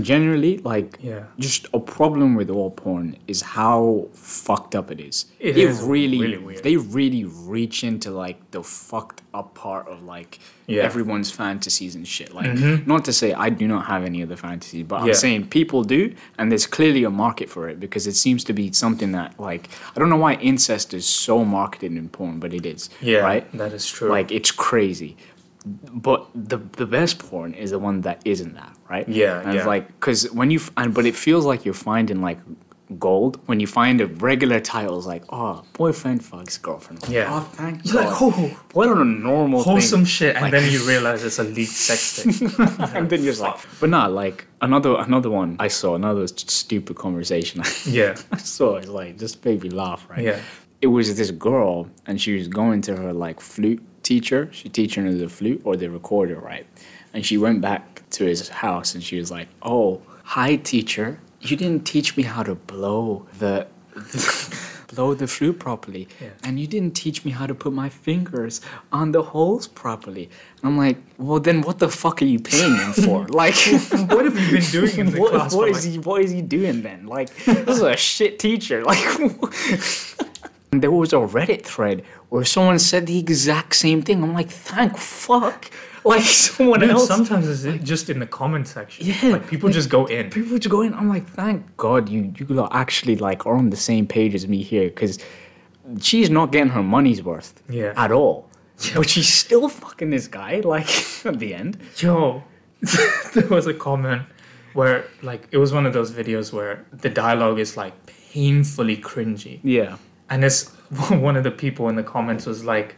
generally, 0.00 0.58
like 0.58 0.98
Yeah. 1.02 1.24
just 1.38 1.66
a 1.74 1.78
problem 1.80 2.34
with 2.34 2.50
all 2.50 2.70
porn 2.70 3.16
is 3.28 3.42
how 3.42 4.08
fucked 4.12 4.74
up 4.74 4.90
it 4.90 5.00
is. 5.00 5.26
It 5.38 5.54
They 5.54 5.62
is 5.62 5.82
really, 5.82 6.18
really 6.20 6.38
weird. 6.38 6.62
they 6.62 6.76
really 6.76 7.24
reach 7.24 7.84
into 7.84 8.10
like 8.10 8.38
the 8.50 8.62
fucked 8.62 9.22
up 9.34 9.54
part 9.54 9.88
of 9.88 10.02
like 10.02 10.38
Yeah. 10.66 10.78
Mm-hmm. 10.78 10.86
everyone's 10.86 11.30
fantasies 11.30 11.94
and 11.94 12.06
shit. 12.06 12.32
Like, 12.34 12.52
not 12.86 13.04
to 13.06 13.12
say 13.12 13.32
I 13.32 13.48
do 13.50 13.66
not 13.68 13.86
have 13.86 14.04
any 14.04 14.22
of 14.22 14.28
the 14.28 14.36
fantasies, 14.36 14.84
but 14.86 15.02
I'm 15.02 15.14
saying 15.14 15.48
people 15.48 15.82
do, 15.84 16.14
and 16.38 16.50
there's 16.50 16.66
clearly 16.66 17.04
a 17.04 17.10
market 17.10 17.48
for 17.50 17.68
it 17.68 17.78
because 17.80 18.06
it 18.06 18.14
seems 18.14 18.44
to 18.44 18.52
be 18.52 18.72
something 18.72 19.12
that 19.12 19.38
like 19.40 19.68
I 19.94 19.98
don't 20.00 20.08
know 20.10 20.16
why 20.26 20.34
incest 20.34 20.94
is 20.94 21.06
so 21.06 21.44
marketed 21.44 21.92
in 21.92 22.08
porn, 22.08 22.38
but 22.40 22.52
it 22.54 22.64
is. 22.66 22.90
Yeah, 23.00 23.18
right. 23.18 23.44
that 23.58 23.72
is 23.72 23.86
true. 23.88 24.08
Like 24.08 24.30
it's 24.32 24.50
crazy. 24.50 25.16
But 25.64 26.26
the 26.34 26.58
the 26.76 26.86
best 26.86 27.18
porn 27.18 27.54
is 27.54 27.70
the 27.70 27.78
one 27.78 28.00
that 28.02 28.20
isn't 28.24 28.54
that, 28.54 28.76
right? 28.90 29.08
Yeah, 29.08 29.40
And 29.40 29.48
it's 29.50 29.56
yeah. 29.64 29.66
like 29.66 29.86
because 29.88 30.30
when 30.32 30.50
you 30.50 30.60
and 30.76 30.92
but 30.92 31.06
it 31.06 31.14
feels 31.16 31.44
like 31.44 31.64
you're 31.64 31.74
finding 31.92 32.20
like 32.20 32.38
gold 32.98 33.40
when 33.46 33.58
you 33.58 33.66
find 33.66 34.02
a 34.02 34.06
regular 34.06 34.60
title 34.60 34.98
it's 34.98 35.06
like 35.06 35.24
oh 35.30 35.62
boyfriend 35.72 36.20
fucks 36.20 36.60
girlfriend 36.60 37.02
Yeah. 37.08 37.26
oh 37.34 37.40
thank 37.40 37.82
God. 37.84 37.86
You're 37.94 38.02
like, 38.04 38.20
oh, 38.20 38.60
what 38.74 38.88
on 38.88 39.00
a 39.00 39.04
normal 39.04 39.62
wholesome 39.62 40.00
thing. 40.00 40.04
shit, 40.06 40.34
and 40.36 40.42
Like- 40.42 40.52
then 40.52 40.70
you 40.70 40.86
realize 40.86 41.24
it's 41.24 41.38
a 41.38 41.44
leaked 41.44 41.70
sex 41.88 42.16
tape. 42.22 42.58
and 42.94 43.08
then 43.08 43.22
you're 43.22 43.32
just 43.32 43.40
like 43.40 43.56
but 43.80 43.88
not 43.88 44.12
like 44.12 44.46
another 44.60 44.96
another 44.98 45.30
one 45.30 45.56
i 45.58 45.68
saw 45.68 45.94
another 45.94 46.26
stupid 46.26 46.96
conversation 46.96 47.62
yeah, 47.86 48.14
i 48.30 48.36
saw 48.36 48.76
it's 48.76 48.88
like 48.88 49.16
just 49.18 49.42
made 49.42 49.62
me 49.62 49.70
laugh 49.70 50.06
right 50.10 50.22
yeah, 50.24 50.38
it 50.82 50.88
was 50.88 51.16
this 51.16 51.30
girl 51.30 51.88
and 52.06 52.20
she 52.20 52.34
was 52.36 52.46
going 52.46 52.82
to 52.82 52.94
her 52.94 53.12
like 53.14 53.40
flute 53.40 53.82
teacher 54.02 54.48
she 54.52 54.68
teaching 54.68 55.04
her 55.06 55.12
the 55.12 55.28
flute 55.28 55.60
or 55.64 55.76
the 55.76 55.88
recorder 55.88 56.36
right? 56.36 56.66
And 57.14 57.24
she 57.26 57.36
went 57.38 57.60
back 57.60 58.02
to 58.10 58.24
his 58.24 58.48
house 58.48 58.94
and 58.94 59.02
she 59.02 59.16
was 59.18 59.30
like 59.30 59.48
oh 59.62 60.00
hi 60.24 60.56
teacher. 60.56 61.18
You 61.40 61.56
didn't 61.56 61.84
teach 61.84 62.16
me 62.16 62.22
how 62.22 62.42
to 62.44 62.54
blow 62.54 63.26
the, 63.40 63.66
blow 64.94 65.12
the 65.14 65.26
flute 65.26 65.58
properly. 65.58 66.06
Yeah. 66.20 66.28
and 66.44 66.60
you 66.60 66.66
didn't 66.68 66.94
teach 66.94 67.24
me 67.24 67.30
how 67.32 67.46
to 67.46 67.54
put 67.54 67.72
my 67.72 67.88
fingers 67.88 68.60
on 68.92 69.10
the 69.12 69.22
holes 69.22 69.66
properly. 69.66 70.24
And 70.58 70.64
i'm 70.68 70.78
like 70.78 70.98
well 71.18 71.40
then 71.40 71.62
what 71.62 71.78
the 71.80 71.88
fuck 71.88 72.22
are 72.22 72.26
you 72.34 72.38
paying 72.38 72.76
him 72.76 72.92
for? 72.92 73.26
Like 73.42 73.54
what 74.10 74.24
have 74.24 74.38
you 74.38 74.50
been 74.58 74.70
doing 74.70 74.96
in 74.98 75.06
the 75.12 75.20
what, 75.22 75.30
class? 75.32 75.54
what 75.54 75.68
is 75.68 75.84
like- 75.84 75.92
he 75.92 75.98
what 75.98 76.22
is 76.22 76.30
he 76.30 76.42
doing 76.42 76.82
then? 76.82 77.06
Like 77.06 77.34
this 77.44 77.76
is 77.78 77.82
a 77.82 77.96
shit 77.96 78.38
teacher. 78.38 78.84
Like 78.84 79.02
there 80.80 80.90
was 80.90 81.12
a 81.12 81.16
reddit 81.16 81.62
thread 81.62 82.02
where 82.30 82.44
someone 82.44 82.78
said 82.78 83.06
the 83.06 83.18
exact 83.18 83.76
same 83.76 84.00
thing. 84.02 84.22
I'm 84.22 84.32
like 84.32 84.50
thank 84.50 84.96
fuck. 84.96 85.70
Like 86.04 86.22
someone 86.22 86.80
Dude, 86.80 86.90
else 86.90 87.06
sometimes 87.06 87.64
it's 87.64 87.84
just 87.84 88.10
in 88.10 88.18
the 88.18 88.26
comment 88.26 88.66
section. 88.66 89.06
Yeah, 89.06 89.34
like 89.34 89.46
people 89.46 89.70
just 89.70 89.88
go 89.88 90.06
in. 90.06 90.30
people 90.30 90.58
just 90.58 90.68
going 90.68 90.92
i'm 90.94 91.08
like 91.08 91.28
thank 91.28 91.76
god 91.76 92.08
you 92.08 92.34
you 92.36 92.66
actually 92.72 93.14
like 93.14 93.46
are 93.46 93.54
on 93.54 93.70
the 93.70 93.76
same 93.76 94.04
page 94.08 94.34
as 94.34 94.48
me 94.48 94.64
here 94.64 94.88
because 94.88 95.20
she's 96.00 96.28
not 96.28 96.50
getting 96.50 96.70
her 96.70 96.82
money's 96.82 97.22
worth 97.22 97.62
Yeah. 97.68 97.92
at 97.96 98.10
all. 98.10 98.48
But 98.96 99.08
she's 99.10 99.32
still 99.32 99.68
fucking 99.68 100.10
this 100.10 100.26
guy 100.26 100.58
like 100.64 100.90
at 101.24 101.38
the 101.38 101.54
end. 101.54 101.78
Yo, 101.98 102.42
there 103.34 103.46
was 103.46 103.68
a 103.68 103.74
comment 103.74 104.22
where 104.72 105.04
like 105.22 105.46
it 105.52 105.58
was 105.58 105.72
one 105.72 105.86
of 105.86 105.92
those 105.92 106.10
videos 106.10 106.52
where 106.52 106.84
the 106.92 107.10
dialogue 107.10 107.60
is 107.60 107.76
like 107.76 107.94
painfully 108.06 108.96
cringy, 108.96 109.60
yeah 109.62 109.98
and 110.32 110.44
it's 110.44 110.68
one 111.28 111.36
of 111.36 111.44
the 111.44 111.50
people 111.50 111.88
in 111.90 111.96
the 111.96 112.02
comments 112.02 112.44
was 112.46 112.64
like, 112.64 112.96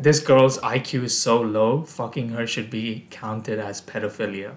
"This 0.00 0.18
girl's 0.20 0.58
IQ 0.58 1.04
is 1.04 1.16
so 1.26 1.40
low, 1.40 1.82
fucking 1.82 2.30
her 2.30 2.46
should 2.46 2.70
be 2.70 3.06
counted 3.10 3.58
as 3.58 3.80
pedophilia." 3.80 4.52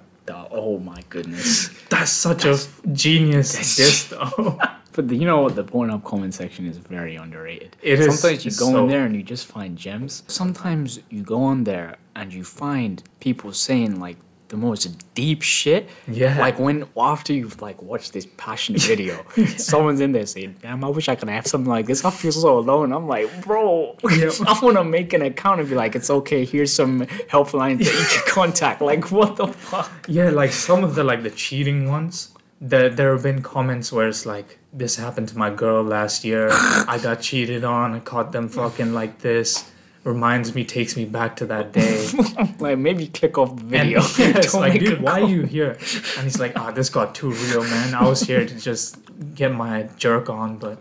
Oh 0.52 0.80
my 0.80 1.02
goodness 1.10 1.70
That's 1.90 2.10
such 2.12 2.46
a 2.46 2.58
genius 2.94 3.52
diss, 3.78 4.06
though. 4.14 4.58
But 4.94 5.08
the, 5.10 5.16
you 5.16 5.28
know 5.28 5.42
what? 5.42 5.56
The 5.56 5.64
Pornhub 5.64 6.04
comment 6.04 6.34
section 6.34 6.66
is 6.66 6.78
very 6.78 7.16
underrated. 7.16 7.76
It 7.84 8.00
is- 8.00 8.20
Sometimes 8.20 8.46
you 8.46 8.52
go 8.52 8.72
so- 8.72 8.84
in 8.84 8.88
there 8.90 9.06
and 9.06 9.16
you 9.16 9.22
just 9.22 9.46
find 9.46 9.78
gems. 9.78 10.24
Sometimes 10.28 11.00
you 11.10 11.22
go 11.22 11.44
on 11.44 11.64
there 11.66 11.98
and 12.16 12.34
you 12.34 12.44
find 12.44 13.04
people 13.20 13.52
saying 13.54 14.00
like 14.00 14.18
the 14.50 14.58
most 14.58 14.86
deep 15.16 15.42
shit. 15.42 15.90
Yeah. 16.08 16.38
Like 16.40 16.60
when 16.60 16.86
after 16.98 17.34
you've 17.34 17.62
like 17.62 17.82
watched 17.82 18.14
this 18.14 18.28
passionate 18.38 18.82
video, 18.94 19.26
someone's 19.58 20.02
in 20.02 20.12
there 20.12 20.26
saying, 20.26 20.56
"Damn, 20.62 20.84
I 20.84 20.90
wish 20.90 21.10
I 21.10 21.16
could 21.16 21.30
have 21.30 21.48
something 21.48 21.70
like 21.70 21.86
this. 21.88 22.06
I 22.06 22.12
feel 22.12 22.32
so 22.32 22.58
alone." 22.60 22.92
I'm 22.94 23.08
like, 23.08 23.44
bro, 23.44 23.96
Yeah. 24.10 24.30
I 24.48 24.60
want 24.62 24.78
to 24.78 24.84
make 24.84 25.14
an 25.14 25.22
account 25.24 25.60
and 25.62 25.70
be 25.70 25.76
like, 25.76 25.96
"It's 25.96 26.10
okay. 26.10 26.46
Here's 26.46 26.72
some 26.74 27.02
helplines 27.30 27.80
that 27.80 27.94
you 27.94 28.06
can 28.14 28.24
contact." 28.40 28.82
Like, 28.82 29.12
what 29.12 29.36
the 29.36 29.48
fuck? 29.48 29.92
Yeah, 30.08 30.30
like 30.30 30.52
some 30.52 30.84
of 30.84 30.96
the 30.96 31.04
like 31.04 31.24
the 31.24 31.32
cheating 31.32 31.90
ones. 31.90 32.32
There, 32.62 32.90
there 32.90 33.12
have 33.14 33.22
been 33.24 33.42
comments 33.42 33.92
where 33.92 34.08
it's 34.08 34.26
like, 34.26 34.60
"This 34.72 34.96
happened 34.96 35.28
to 35.30 35.38
my 35.38 35.50
girl 35.50 35.84
last 35.84 36.24
year. 36.24 36.50
I 36.52 36.98
got 37.02 37.20
cheated 37.22 37.64
on. 37.64 37.94
I 37.94 38.00
caught 38.00 38.32
them 38.32 38.48
fucking 38.48 38.94
like 38.94 39.20
this. 39.20 39.70
Reminds 40.06 40.56
me, 40.56 40.64
takes 40.64 40.96
me 40.96 41.04
back 41.06 41.36
to 41.38 41.46
that 41.48 41.74
day." 41.74 42.08
Like, 42.60 42.78
maybe 42.78 43.08
click 43.08 43.38
off 43.38 43.56
the 43.56 43.62
And 43.64 43.72
video. 43.72 44.00
yeah, 44.18 44.38
it's 44.38 44.54
like, 44.64 44.80
dude, 44.80 45.02
why 45.02 45.20
are 45.22 45.28
you 45.28 45.44
here? 45.44 45.72
And 46.16 46.24
he's 46.24 46.40
like, 46.40 46.54
"Ah, 46.56 46.72
this 46.72 46.90
got 46.90 47.14
too 47.14 47.32
real, 47.32 47.64
man. 47.64 47.94
I 47.94 48.08
was 48.08 48.22
here 48.22 48.46
to 48.46 48.56
just 48.70 48.98
get 49.36 49.52
my 49.52 49.90
jerk 49.98 50.30
on, 50.30 50.58
but 50.58 50.78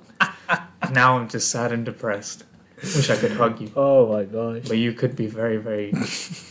now 0.93 1.19
I'm 1.19 1.29
just 1.29 1.51
sad 1.51 1.73
and 1.73 1.85
depressed. 1.85 2.45
Wish 2.83 3.11
I 3.11 3.17
could 3.17 3.33
hug 3.33 3.61
you." 3.61 3.71
Oh 3.75 4.13
my 4.13 4.25
gosh. 4.25 4.69
but 4.69 4.79
you 4.79 4.93
could 4.93 5.17
be 5.17 5.27
very, 5.27 5.57
very 5.57 5.93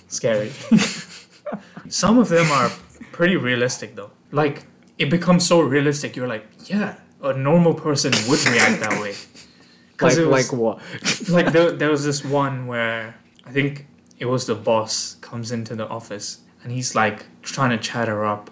scary. 0.10 0.52
Some 1.90 2.18
of 2.18 2.28
them 2.30 2.50
are 2.52 2.70
pretty 3.12 3.38
realistic, 3.38 3.96
though. 3.96 4.12
Like, 4.32 4.66
it 4.98 5.10
becomes 5.10 5.46
so 5.48 5.62
realistic, 5.62 6.16
you're 6.16 6.28
like, 6.28 6.46
yeah, 6.66 6.96
a 7.22 7.34
normal 7.34 7.74
person 7.74 8.12
would 8.28 8.44
react 8.48 8.80
that 8.82 9.00
way. 9.02 9.14
Like, 10.02 10.18
was, 10.18 10.28
like 10.28 10.54
what? 10.54 10.80
like 11.30 11.52
there, 11.54 11.72
there 11.72 11.90
was 11.90 12.04
this 12.04 12.24
one 12.26 12.68
where 12.68 13.16
I 13.46 13.52
think 13.52 13.86
it 14.20 14.26
was 14.26 14.46
the 14.46 14.56
boss 14.56 15.16
comes 15.22 15.52
into 15.52 15.76
the 15.76 15.88
office 15.88 16.40
and 16.64 16.72
he's 16.72 16.96
like 16.96 17.26
trying 17.42 17.70
to 17.72 17.78
chat 17.78 18.08
her 18.08 18.26
up, 18.26 18.50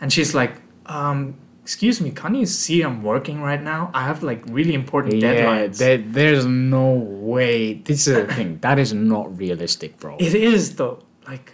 and 0.00 0.12
she's 0.12 0.34
like, 0.34 0.52
um, 0.86 1.34
"Excuse 1.62 2.00
me, 2.00 2.10
can't 2.10 2.36
you 2.36 2.46
see 2.46 2.82
I'm 2.82 3.02
working 3.02 3.40
right 3.42 3.62
now? 3.62 3.90
I 3.94 4.04
have 4.04 4.22
like 4.22 4.42
really 4.48 4.74
important 4.74 5.14
Yeah, 5.16 5.34
deadlines." 5.34 5.78
there, 5.78 5.98
there's 5.98 6.44
no 6.46 6.92
way. 6.92 7.74
This 7.74 8.06
is 8.06 8.14
the 8.14 8.32
thing. 8.36 8.58
That 8.60 8.78
is 8.78 8.92
not 8.92 9.36
realistic, 9.38 9.98
bro. 9.98 10.16
it 10.18 10.34
is 10.34 10.76
though, 10.76 11.02
like. 11.26 11.52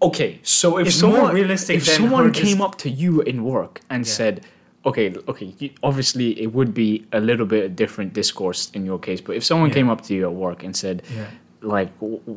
Okay, 0.00 0.38
so 0.44 0.78
if 0.78 0.86
It's 0.86 1.02
more 1.02 1.12
someone 1.16 1.34
realistic 1.34 1.76
if 1.76 1.84
someone 1.86 2.32
came 2.32 2.58
just- 2.58 2.60
up 2.60 2.78
to 2.78 2.88
you 2.88 3.20
in 3.22 3.42
work 3.44 3.80
and 3.90 4.06
Yeah. 4.06 4.12
said, 4.12 4.46
"Okay, 4.88 5.06
okay, 5.32 5.48
obviously 5.82 6.28
it 6.44 6.50
would 6.56 6.72
be 6.74 7.04
a 7.12 7.20
little 7.20 7.46
bit 7.46 7.76
different 7.82 8.12
discourse 8.20 8.60
in 8.76 8.82
your 8.90 8.98
case, 8.98 9.20
but 9.26 9.34
if 9.36 9.44
someone 9.44 9.68
Yeah. 9.70 9.74
came 9.78 9.88
up 9.92 10.00
to 10.06 10.14
you 10.14 10.22
at 10.30 10.34
work 10.46 10.64
and 10.66 10.74
said, 10.84 10.96
Yeah. 11.16 11.26
like, 11.76 11.90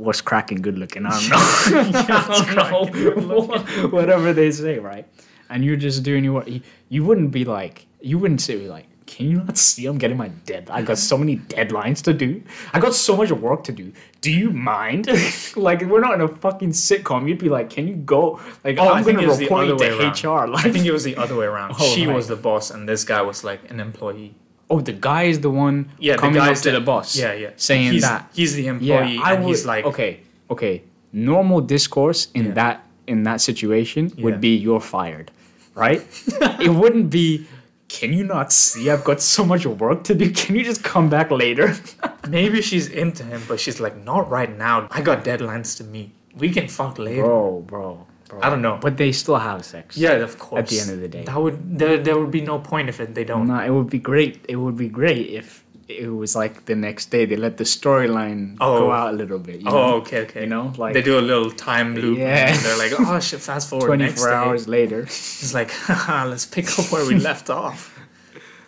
"What's 0.03 0.22
cracking, 0.29 0.62
good 0.67 0.77
looking?" 0.81 1.03
I 1.05 1.10
don't 1.12 1.29
know, 1.31 2.01
I 2.01 2.89
don't 2.91 3.27
know, 3.27 3.88
whatever 3.98 4.34
they 4.34 4.51
say, 4.51 4.79
right? 4.79 5.05
And 5.50 5.63
you're 5.65 5.81
just 5.88 6.03
doing 6.03 6.24
your 6.24 6.34
work, 6.38 6.48
you, 6.48 6.62
you 6.89 7.01
wouldn't 7.08 7.31
be 7.31 7.43
like, 7.46 7.86
you 8.01 8.17
wouldn't 8.22 8.41
say 8.41 8.55
like. 8.77 8.88
Can 9.13 9.30
you 9.32 9.38
not 9.44 9.58
see 9.58 9.86
I'm 9.88 9.98
getting 9.98 10.15
my 10.18 10.30
dead? 10.51 10.70
I 10.72 10.82
got 10.89 10.98
so 10.98 11.18
many 11.18 11.36
deadlines 11.38 12.01
to 12.03 12.13
do. 12.13 12.41
I 12.74 12.80
got 12.80 12.94
so 12.94 13.18
much 13.18 13.30
work 13.32 13.63
to 13.65 13.74
do. 13.74 13.91
Do 14.22 14.32
you 14.32 14.50
mind? 14.51 15.08
like 15.68 15.82
we're 15.82 16.00
not 16.08 16.13
in 16.15 16.22
a 16.22 16.27
fucking 16.46 16.70
sitcom. 16.72 17.27
You'd 17.27 17.39
be 17.39 17.50
like, 17.50 17.70
can 17.70 17.88
you 17.89 17.96
go? 17.96 18.39
Like 18.63 18.77
Oh, 18.80 18.88
I 18.88 18.98
I'm 19.00 19.03
think 19.03 19.18
gonna 19.18 19.27
it 19.27 19.30
was 19.32 19.38
the 19.39 19.46
report 19.46 19.68
you 19.68 19.74
other 19.75 19.86
to 19.89 19.98
way 19.98 20.06
around. 20.06 20.24
HR. 20.24 20.48
Like 20.53 20.65
I 20.65 20.72
think 20.72 20.86
it 20.86 20.94
was 20.94 21.03
the 21.03 21.18
other 21.18 21.36
way 21.36 21.46
around. 21.46 21.75
Oh, 21.80 21.94
she 21.94 22.06
right. 22.08 22.15
was 22.15 22.27
the 22.27 22.36
boss, 22.48 22.72
and 22.72 22.88
this 22.88 23.03
guy 23.03 23.22
was 23.22 23.44
like 23.44 23.62
an 23.72 23.80
employee. 23.88 24.34
oh, 24.70 24.80
the 24.80 24.94
guy 25.10 25.24
is 25.24 25.38
the 25.41 25.50
one 25.50 25.77
Yeah, 26.00 26.15
coming 26.15 26.36
the 26.36 26.39
up 26.41 26.48
guy's 26.48 26.62
to 26.62 26.72
the, 26.72 26.80
the 26.80 26.86
boss. 26.86 27.08
Yeah, 27.24 27.34
yeah. 27.34 27.50
saying 27.58 27.91
he's, 27.91 28.03
that. 28.03 28.30
he's 28.34 28.53
the 28.56 28.68
employee, 28.68 29.15
Yeah, 29.15 29.22
I 29.27 29.34
and 29.34 29.44
would. 29.44 29.50
he's 29.50 29.65
like, 29.65 29.84
okay, 29.91 30.12
okay. 30.50 30.84
Normal 31.12 31.60
discourse 31.75 32.22
in 32.34 32.46
Yeah. 32.46 32.51
that 32.62 32.75
in 33.13 33.24
that 33.24 33.41
situation 33.41 34.03
Yeah. 34.15 34.24
would 34.24 34.39
be 34.39 34.56
you're 34.56 34.80
fired, 34.96 35.27
right? 35.75 36.00
it 36.68 36.70
wouldn't 36.82 37.10
be. 37.10 37.46
Can 37.91 38.13
you 38.13 38.24
not 38.24 38.53
see 38.53 38.89
I've 38.89 39.03
got 39.03 39.19
so 39.21 39.43
much 39.43 39.65
work 39.65 40.05
to 40.05 40.15
do? 40.15 40.31
Can 40.31 40.55
you 40.55 40.63
just 40.63 40.81
come 40.81 41.10
back 41.10 41.29
later? 41.29 41.75
maybe 42.29 42.62
she's 42.62 42.88
into 42.88 43.24
him, 43.24 43.41
but 43.50 43.60
she's 43.60 43.81
like, 43.81 43.98
not 44.05 44.29
right 44.29 44.55
now. 44.57 44.88
I 44.91 45.01
got 45.01 45.25
deadlines 45.25 45.75
to 45.77 45.83
meet. 45.83 46.12
We 46.33 46.51
can 46.51 46.69
fuck 46.69 46.98
later. 46.98 47.24
bro, 47.24 47.60
bro, 47.60 48.07
bro. 48.29 48.39
I 48.41 48.50
don't 48.50 48.62
know. 48.62 48.79
But 48.81 48.95
they 48.95 49.12
still 49.12 49.36
have 49.36 49.65
sex. 49.65 49.98
Yeah, 49.98 50.13
of 50.13 50.39
course. 50.39 50.60
At 50.62 50.67
the 50.69 50.79
end 50.79 50.91
of 50.91 51.01
the 51.01 51.10
day. 51.10 51.24
that 51.25 51.36
would 51.38 51.77
there, 51.77 51.98
there 51.98 52.17
would 52.17 52.31
be 52.31 52.39
no 52.39 52.60
point 52.60 52.88
if 52.88 53.01
it, 53.01 53.13
they 53.13 53.25
don't. 53.25 53.48
No, 53.48 53.60
it 53.60 53.69
would 53.69 53.89
be 53.89 54.00
great. 54.00 54.45
It 54.48 54.55
would 54.55 54.77
be 54.77 54.88
great 54.88 55.29
if 55.29 55.65
it 56.00 56.10
was 56.10 56.36
like 56.36 56.65
the 56.65 56.75
next 56.75 57.12
day 57.12 57.25
they 57.25 57.36
let 57.36 57.57
the 57.57 57.63
storyline 57.63 58.57
Oh. 58.60 58.79
go 58.79 58.91
out 58.91 59.13
a 59.13 59.17
little 59.17 59.39
bit. 59.39 59.62
You 59.62 59.67
Oh, 59.69 59.71
know? 59.71 59.93
okay, 59.98 60.21
okay. 60.21 60.41
You 60.41 60.48
know, 60.48 60.74
like 60.77 60.93
they 60.93 61.01
do 61.01 61.17
a 61.19 61.21
little 61.31 61.51
time 61.51 61.95
loop. 61.95 62.17
Yeah. 62.19 62.50
And 62.53 62.60
they're 62.63 62.77
like, 62.77 62.93
oh 63.00 63.19
shit, 63.19 63.39
fast 63.41 63.69
forward 63.69 63.86
24 63.98 64.27
day. 64.27 64.33
hours 64.36 64.67
later. 64.67 65.01
It's 65.01 65.53
like, 65.53 65.71
haha, 65.71 66.25
let's 66.25 66.45
pick 66.45 66.67
up 66.79 66.91
where 66.91 67.05
we 67.05 67.15
left 67.15 67.50
off. 67.62 67.98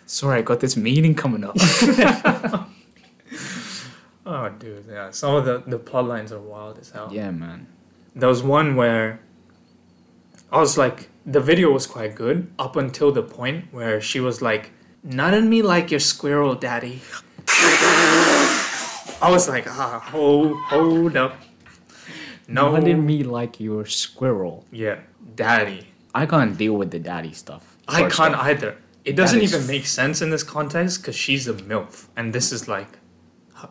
Sorry, 0.06 0.38
I 0.38 0.42
got 0.42 0.60
this 0.60 0.76
meeting 0.76 1.14
coming 1.14 1.44
up. 1.44 1.56
Oh, 4.26 4.48
dude, 4.48 4.86
yeah. 4.88 5.10
Some 5.10 5.34
of 5.34 5.44
the 5.44 5.62
the 5.66 5.78
plot 5.78 6.06
lines 6.06 6.32
are 6.32 6.40
wild 6.40 6.78
as 6.78 6.90
hell. 6.90 7.08
yeah, 7.12 7.30
man. 7.30 7.66
There 8.16 8.28
was 8.28 8.42
one 8.42 8.74
where 8.74 9.20
I 10.50 10.58
was 10.60 10.78
like, 10.78 11.08
the 11.26 11.40
video 11.40 11.70
was 11.70 11.86
quite 11.86 12.14
good 12.14 12.50
up 12.58 12.76
until 12.76 13.12
the 13.12 13.22
point 13.22 13.66
where 13.72 14.00
she 14.00 14.20
was 14.20 14.40
like, 14.40 14.70
"Not 15.04 15.34
in 15.34 15.48
me 15.48 15.62
like 15.62 15.90
your 15.90 16.00
squirrel, 16.00 16.54
daddy." 16.54 17.02
I 19.20 19.30
was 19.30 19.48
like, 19.48 19.66
ah, 19.68 20.00
hold, 20.00 20.56
hold 20.64 21.16
up. 21.16 21.36
No, 22.46 22.72
Not 22.72 22.86
in 22.86 23.06
me 23.06 23.22
like 23.22 23.58
your 23.58 23.86
squirrel. 23.86 24.66
yeah, 24.70 25.00
daddy. 25.34 25.86
I 26.14 26.26
can't 26.26 26.56
deal 26.56 26.74
with 26.74 26.90
the 26.90 26.98
daddy 26.98 27.32
stuff. 27.32 27.76
I 27.88 28.08
can't 28.08 28.34
off. 28.34 28.46
either. 28.46 28.76
It 29.04 29.16
doesn't 29.16 29.40
even 29.40 29.66
make 29.66 29.86
sense 29.86 30.22
in 30.22 30.30
this 30.30 30.42
context 30.42 31.00
because 31.00 31.16
she's 31.16 31.48
a 31.48 31.54
milf, 31.54 32.06
and 32.16 32.32
this 32.32 32.52
is 32.52 32.68
like 32.68 32.98
a 33.62 33.68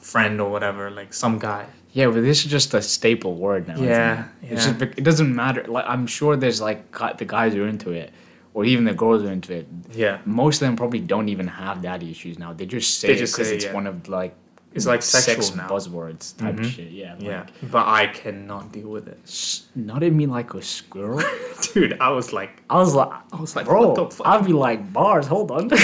friend 0.00 0.40
or 0.40 0.50
whatever, 0.50 0.90
like 0.90 1.12
some 1.12 1.38
guy. 1.38 1.66
Yeah, 1.92 2.06
but 2.06 2.22
this 2.22 2.44
is 2.44 2.50
just 2.50 2.74
a 2.74 2.82
staple 2.82 3.34
word 3.34 3.68
now. 3.68 3.76
Yeah, 3.76 4.28
yeah. 4.42 4.54
just 4.54 4.80
it 4.82 5.04
doesn't 5.04 5.34
matter. 5.34 5.64
Like 5.64 5.84
I'm 5.86 6.06
sure 6.06 6.36
there's 6.36 6.60
like 6.60 6.90
the 7.18 7.24
guys 7.24 7.54
who 7.54 7.64
are 7.64 7.68
into 7.68 7.90
it 7.90 8.12
or 8.54 8.64
even 8.64 8.84
the 8.84 8.94
girls 8.94 9.22
are 9.22 9.32
into 9.32 9.54
it. 9.54 9.66
Yeah. 9.92 10.18
Most 10.24 10.60
of 10.62 10.66
them 10.68 10.76
probably 10.76 11.00
don't 11.00 11.28
even 11.28 11.46
have 11.48 11.82
daddy 11.82 12.10
issues 12.10 12.38
now. 12.38 12.52
They 12.52 12.66
just 12.66 12.98
say 13.00 13.08
They 13.08 13.14
it 13.14 13.20
because 13.30 13.50
it's 13.50 13.64
yeah. 13.64 13.72
one 13.74 13.86
of 13.86 14.08
like 14.08 14.34
It's 14.74 14.86
like 14.86 15.02
sex 15.02 15.24
sexual 15.24 15.56
now. 15.56 15.68
buzzwords 15.68 16.36
type 16.36 16.56
Mhm. 16.56 16.64
shit. 16.64 16.90
Yeah. 16.90 17.14
Yeah. 17.18 17.46
But 17.70 17.86
I 17.86 18.06
cannot 18.06 18.72
deal 18.72 18.88
with 18.88 19.06
it. 19.08 19.18
snotted 19.24 20.14
me 20.14 20.26
like 20.26 20.54
a 20.54 20.62
squirrel. 20.62 21.22
Dude, 21.72 21.96
I 22.00 22.08
was 22.10 22.32
like, 22.32 22.62
I 22.70 22.76
was 22.78 22.94
like, 22.94 23.10
I 23.32 23.40
was 23.40 23.54
like, 23.56 23.66
bro, 23.66 23.88
what 23.88 23.94
the 23.96 24.06
fuck? 24.16 24.26
I'd 24.26 24.44
be 24.46 24.52
like, 24.52 24.92
bars, 24.92 25.26
hold 25.26 25.50
on. 25.50 25.68
let 25.68 25.78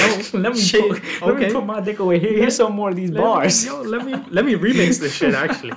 me 0.54 0.62
put, 0.70 1.22
let 1.22 1.36
me 1.38 1.52
put 1.52 1.64
my 1.66 1.80
dick 1.80 1.98
away 2.00 2.18
here. 2.18 2.32
Here's 2.32 2.56
some 2.56 2.72
more 2.74 2.88
of 2.90 2.96
these 2.96 3.10
Let 3.10 3.18
me- 3.20 3.24
bars. 3.24 3.64
yo, 3.64 3.80
let 3.82 4.04
me 4.06 4.12
let 4.30 4.44
me 4.44 4.54
remix 4.54 4.98
this 5.00 5.14
shit 5.14 5.34
actually. 5.34 5.72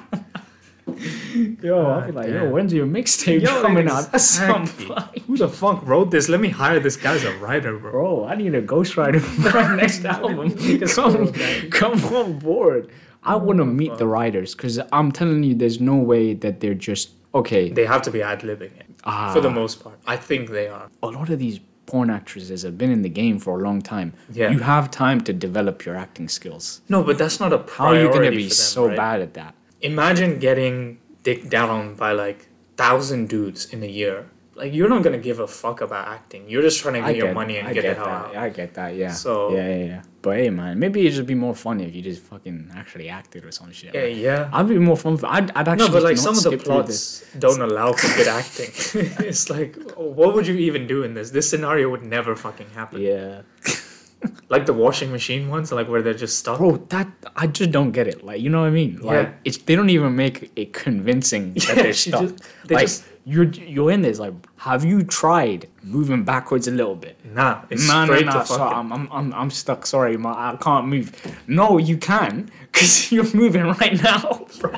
Yo, 1.64 1.86
I'll 1.86 2.06
be 2.06 2.12
like, 2.12 2.30
yo, 2.30 2.50
when's 2.50 2.74
your 2.74 2.86
mixtape 2.86 3.42
Yo, 3.42 3.62
coming 3.62 3.88
out? 3.88 4.12
That's 4.12 4.26
some 4.26 4.64
exactly. 4.64 5.24
Who 5.28 5.38
the 5.38 5.48
fuck 5.48 5.86
wrote 5.86 6.12
this? 6.12 6.30
Let 6.30 6.40
me 6.42 6.50
hire 6.50 6.80
this 6.80 6.98
guy 6.98 7.16
as 7.16 7.24
a 7.24 7.36
writer, 7.38 7.78
bro. 7.78 7.92
Bro, 7.92 8.26
I 8.26 8.36
need 8.36 8.54
a 8.56 8.62
ghostwriter 8.62 9.22
for 9.22 9.42
my 9.54 9.76
next 9.82 10.04
album. 10.06 10.50
come, 11.72 12.00
come 12.00 12.16
on 12.16 12.40
board. 12.40 12.90
I 13.24 13.36
want 13.36 13.58
to 13.60 13.66
meet 13.66 13.98
the 13.98 14.08
writers 14.08 14.56
because 14.56 14.80
I'm 14.92 15.12
telling 15.12 15.44
you, 15.44 15.54
there's 15.54 15.80
no 15.80 15.96
way 15.96 16.34
that 16.34 16.60
they're 16.60 16.74
just 16.74 17.12
okay. 17.36 17.70
They 17.70 17.86
have 17.86 18.02
to 18.04 18.12
be 18.12 18.22
ad 18.22 18.42
libbing 18.42 18.76
it 18.80 18.86
Ah, 19.04 19.32
for 19.34 19.42
the 19.42 19.50
most 19.50 19.84
part. 19.84 20.00
I 20.08 20.18
think 20.18 20.50
they 20.50 20.68
are. 20.68 20.90
a 21.04 21.08
lot 21.08 21.30
of 21.30 21.38
these 21.40 21.60
porn 21.86 22.10
actresses 22.10 22.62
have 22.64 22.78
been 22.78 22.92
in 22.92 23.02
the 23.02 23.10
game 23.10 23.38
for 23.38 23.60
a 23.60 23.64
long 23.64 23.82
time. 23.82 24.14
Yeah. 24.32 24.50
You 24.50 24.60
have 24.60 24.90
time 24.92 25.22
to 25.22 25.34
develop 25.34 25.86
your 25.86 25.96
acting 25.96 26.28
skills. 26.30 26.82
No, 26.90 27.04
but 27.04 27.18
that's 27.18 27.40
not 27.40 27.52
a 27.54 27.58
problem. 27.58 27.96
How 27.98 28.02
are 28.02 28.06
you 28.06 28.14
gonna 28.14 28.32
be 28.32 28.44
them, 28.44 28.50
so 28.52 28.88
right? 28.88 28.96
bad 28.96 29.22
at 29.22 29.34
that? 29.34 29.54
Imagine 29.82 30.40
getting 30.40 31.00
dick 31.24 31.50
down 31.50 31.96
by 31.96 32.12
like 32.12 32.48
thousand 32.78 33.30
dudes 33.30 33.66
in 33.74 33.84
a 33.84 33.88
year. 33.88 34.30
Like 34.54 34.74
you're 34.74 34.90
not 34.90 35.02
gonna 35.02 35.18
give 35.18 35.40
a 35.40 35.48
fuck 35.48 35.82
about 35.82 36.08
acting. 36.08 36.48
You're 36.50 36.62
just 36.62 36.82
trying 36.82 36.96
to 36.96 37.02
get 37.02 37.16
your 37.16 37.34
money 37.34 37.58
and 37.58 37.68
I 37.68 37.74
get, 37.74 37.82
get 37.84 37.98
the 37.98 38.04
hell 38.04 38.30
that. 38.30 38.36
out. 38.36 38.44
I 38.44 38.50
get 38.50 38.74
that. 38.76 38.96
Yeah. 38.96 39.12
So- 39.12 39.56
yeah, 39.56 39.68
yeah, 39.68 39.86
yeah. 39.86 40.02
But 40.22 40.38
hey, 40.38 40.50
man, 40.52 40.78
maybe 40.78 41.00
it'd 41.02 41.14
just 41.14 41.26
be 41.26 41.34
more 41.34 41.56
fun 41.56 41.80
if 41.82 41.96
you 41.96 42.02
just 42.04 42.22
fucking 42.22 42.70
actually 42.76 43.10
acted 43.10 43.44
or 43.44 43.52
some 43.52 43.72
shit. 43.72 43.96
Yeah, 43.96 44.02
Like, 44.04 44.18
yeah. 44.18 44.50
I'd 44.54 44.68
be 44.68 44.78
more 44.78 44.96
fun. 44.98 45.18
I'd, 45.24 45.50
I'd 45.58 45.68
actually 45.68 45.88
No, 45.88 45.94
but 45.94 46.04
like 46.04 46.18
some 46.18 46.38
of 46.38 46.44
the 46.44 46.50
skip 46.52 46.62
through 46.62 46.84
this. 46.84 47.22
plots 47.22 47.36
don't 47.40 47.62
allow 47.62 47.94
for 47.94 48.08
good 48.18 48.28
acting. 48.28 48.70
it's 49.26 49.50
like, 49.50 49.78
what 49.96 50.36
would 50.36 50.46
you 50.46 50.54
even 50.56 50.86
do 50.86 51.02
in 51.02 51.16
this? 51.16 51.32
This 51.32 51.50
scenario 51.50 51.90
would 51.90 52.04
never 52.04 52.36
fucking 52.36 52.70
happen. 52.70 53.02
Yeah. 53.02 53.42
Like 54.50 54.66
the 54.66 54.74
washing 54.74 55.12
machine 55.12 55.50
ones, 55.50 55.72
like 55.72 55.88
where 55.88 56.02
they're 56.02 56.14
just 56.14 56.38
stuck. 56.40 56.58
Bro, 56.60 56.78
that 56.90 57.08
I 57.36 57.48
just 57.48 57.72
don't 57.72 57.92
get 57.92 58.08
it. 58.08 58.24
Like, 58.24 58.42
you 58.42 58.50
know 58.50 58.62
what 58.62 58.68
I 58.68 58.72
mean? 58.72 59.00
Like, 59.00 59.28
Yeah. 59.28 59.34
it's 59.46 59.58
they 59.58 59.76
don't 59.76 59.90
even 59.90 60.16
make 60.16 60.52
it 60.56 60.74
convincing 60.74 61.54
that 61.56 61.68
Yeah, 61.68 61.74
they're 61.76 61.94
stuck. 61.94 62.22
just- 62.22 62.44
they 62.68 62.76
like, 62.76 62.84
just- 62.88 63.06
you're 63.26 63.46
you're 63.46 63.92
in 63.92 64.02
this. 64.02 64.20
Like, 64.20 64.34
have 64.58 64.84
you 64.84 65.04
tried 65.04 65.68
moving 65.84 66.24
backwards 66.24 66.68
a 66.68 66.72
little 66.72 66.96
bit? 66.96 67.18
Nah, 67.24 67.62
it's 67.70 67.88
no, 67.88 68.06
straight 68.06 68.26
no. 68.26 68.32
to 68.34 68.46
So. 68.46 68.62
I'm, 68.62 68.92
I'm, 68.92 69.08
I'm, 69.12 69.34
I'm 69.34 69.50
stuck. 69.52 69.86
Sorry, 69.86 70.18
ma, 70.18 70.52
I 70.54 70.56
can't 70.58 70.88
move. 70.88 71.12
No, 71.48 71.78
you 71.78 71.98
can, 71.98 72.50
cause 72.74 73.12
you're 73.14 73.32
moving 73.36 73.64
right 73.64 74.02
now, 74.04 74.46
bro. 74.60 74.74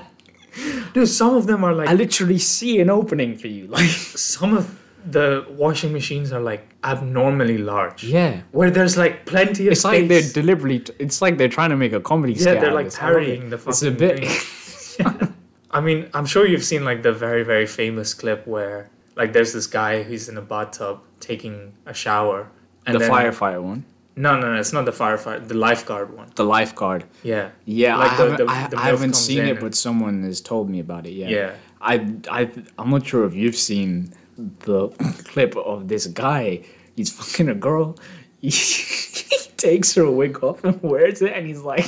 Dude, 0.93 1.07
some 1.09 1.35
of 1.35 1.47
them 1.47 1.63
are 1.63 1.73
like 1.73 1.89
I 1.89 1.93
literally 1.93 2.37
see 2.37 2.79
an 2.79 2.89
opening 2.89 3.37
for 3.37 3.47
you. 3.47 3.67
Like, 3.67 3.89
some 3.89 4.55
of 4.55 4.77
the 5.05 5.45
washing 5.49 5.91
machines 5.93 6.31
are 6.31 6.39
like 6.39 6.67
abnormally 6.83 7.57
large. 7.57 8.03
yeah. 8.03 8.41
Where 8.51 8.71
there's 8.71 8.97
like 8.97 9.25
plenty 9.25 9.67
of 9.67 9.73
It's 9.73 9.83
like 9.83 10.07
they're 10.07 10.21
space. 10.21 10.33
deliberately. 10.33 10.95
It's 10.99 11.21
like 11.21 11.37
they're 11.37 11.49
trying 11.49 11.69
to 11.71 11.75
make 11.77 11.93
a 11.93 11.99
comedy. 11.99 12.33
yeah, 12.33 12.55
they're 12.55 12.71
like 12.73 12.85
this. 12.85 12.97
I 12.99 13.05
love 13.07 13.11
it. 13.11 13.13
parodying 13.19 13.49
the 13.49 13.57
fucking 13.57 13.69
It's 13.71 13.83
a 13.83 13.91
bit. 13.91 14.25
thing. 14.25 15.33
I 15.71 15.81
mean, 15.81 16.09
I'm 16.13 16.25
sure 16.25 16.45
you've 16.47 16.63
seen 16.63 16.85
like 16.85 17.01
the 17.03 17.11
very 17.11 17.43
very 17.43 17.65
famous 17.65 18.13
clip 18.13 18.45
where 18.47 18.89
like 19.15 19.33
there's 19.33 19.53
this 19.53 19.67
guy 19.67 20.03
who's 20.03 20.29
in 20.29 20.37
a 20.37 20.41
bathtub 20.41 20.99
taking 21.19 21.73
a 21.85 21.93
shower. 21.93 22.49
And 22.85 22.95
the 22.95 22.99
then, 22.99 23.11
firefighter 23.11 23.61
one, 23.61 23.85
No, 24.15 24.39
no, 24.39 24.53
no, 24.53 24.59
it's 24.59 24.73
not 24.73 24.85
the 24.85 24.91
firefighter. 24.91 25.47
The 25.47 25.53
lifeguard 25.55 26.15
one. 26.15 26.29
the 26.35 26.43
lifeguard. 26.43 27.05
Yeah. 27.23 27.49
Yeah, 27.65 27.95
Like 27.97 28.11
I 28.11 28.15
the- 28.17 28.23
haven't, 28.23 28.37
the- 28.47 28.51
I, 28.53 28.67
the 28.67 28.77
I 28.77 28.85
haven't 28.87 29.15
seen 29.15 29.45
it, 29.45 29.59
but 29.59 29.73
someone 29.75 30.23
has 30.23 30.41
told 30.41 30.69
me 30.69 30.79
about 30.79 31.05
it. 31.07 31.11
Yeah. 31.13 31.29
Yeah. 31.29 31.55
I, 31.81 31.95
I, 32.29 32.49
I'm 32.77 32.89
not 32.89 33.05
sure 33.05 33.25
if 33.25 33.33
you've 33.33 33.55
seen 33.55 34.13
the 34.37 34.89
clip 35.25 35.55
of 35.57 35.87
this 35.87 36.07
guy. 36.07 36.63
He's 36.95 37.11
fucking 37.11 37.49
a 37.49 37.55
girl. 37.55 37.97
He, 38.39 38.49
he 38.49 39.37
takes 39.57 39.93
her 39.95 40.09
wig 40.09 40.43
off 40.43 40.63
and 40.63 40.81
wears 40.81 41.21
it, 41.21 41.33
and 41.33 41.47
he's 41.47 41.61
like 41.61 41.85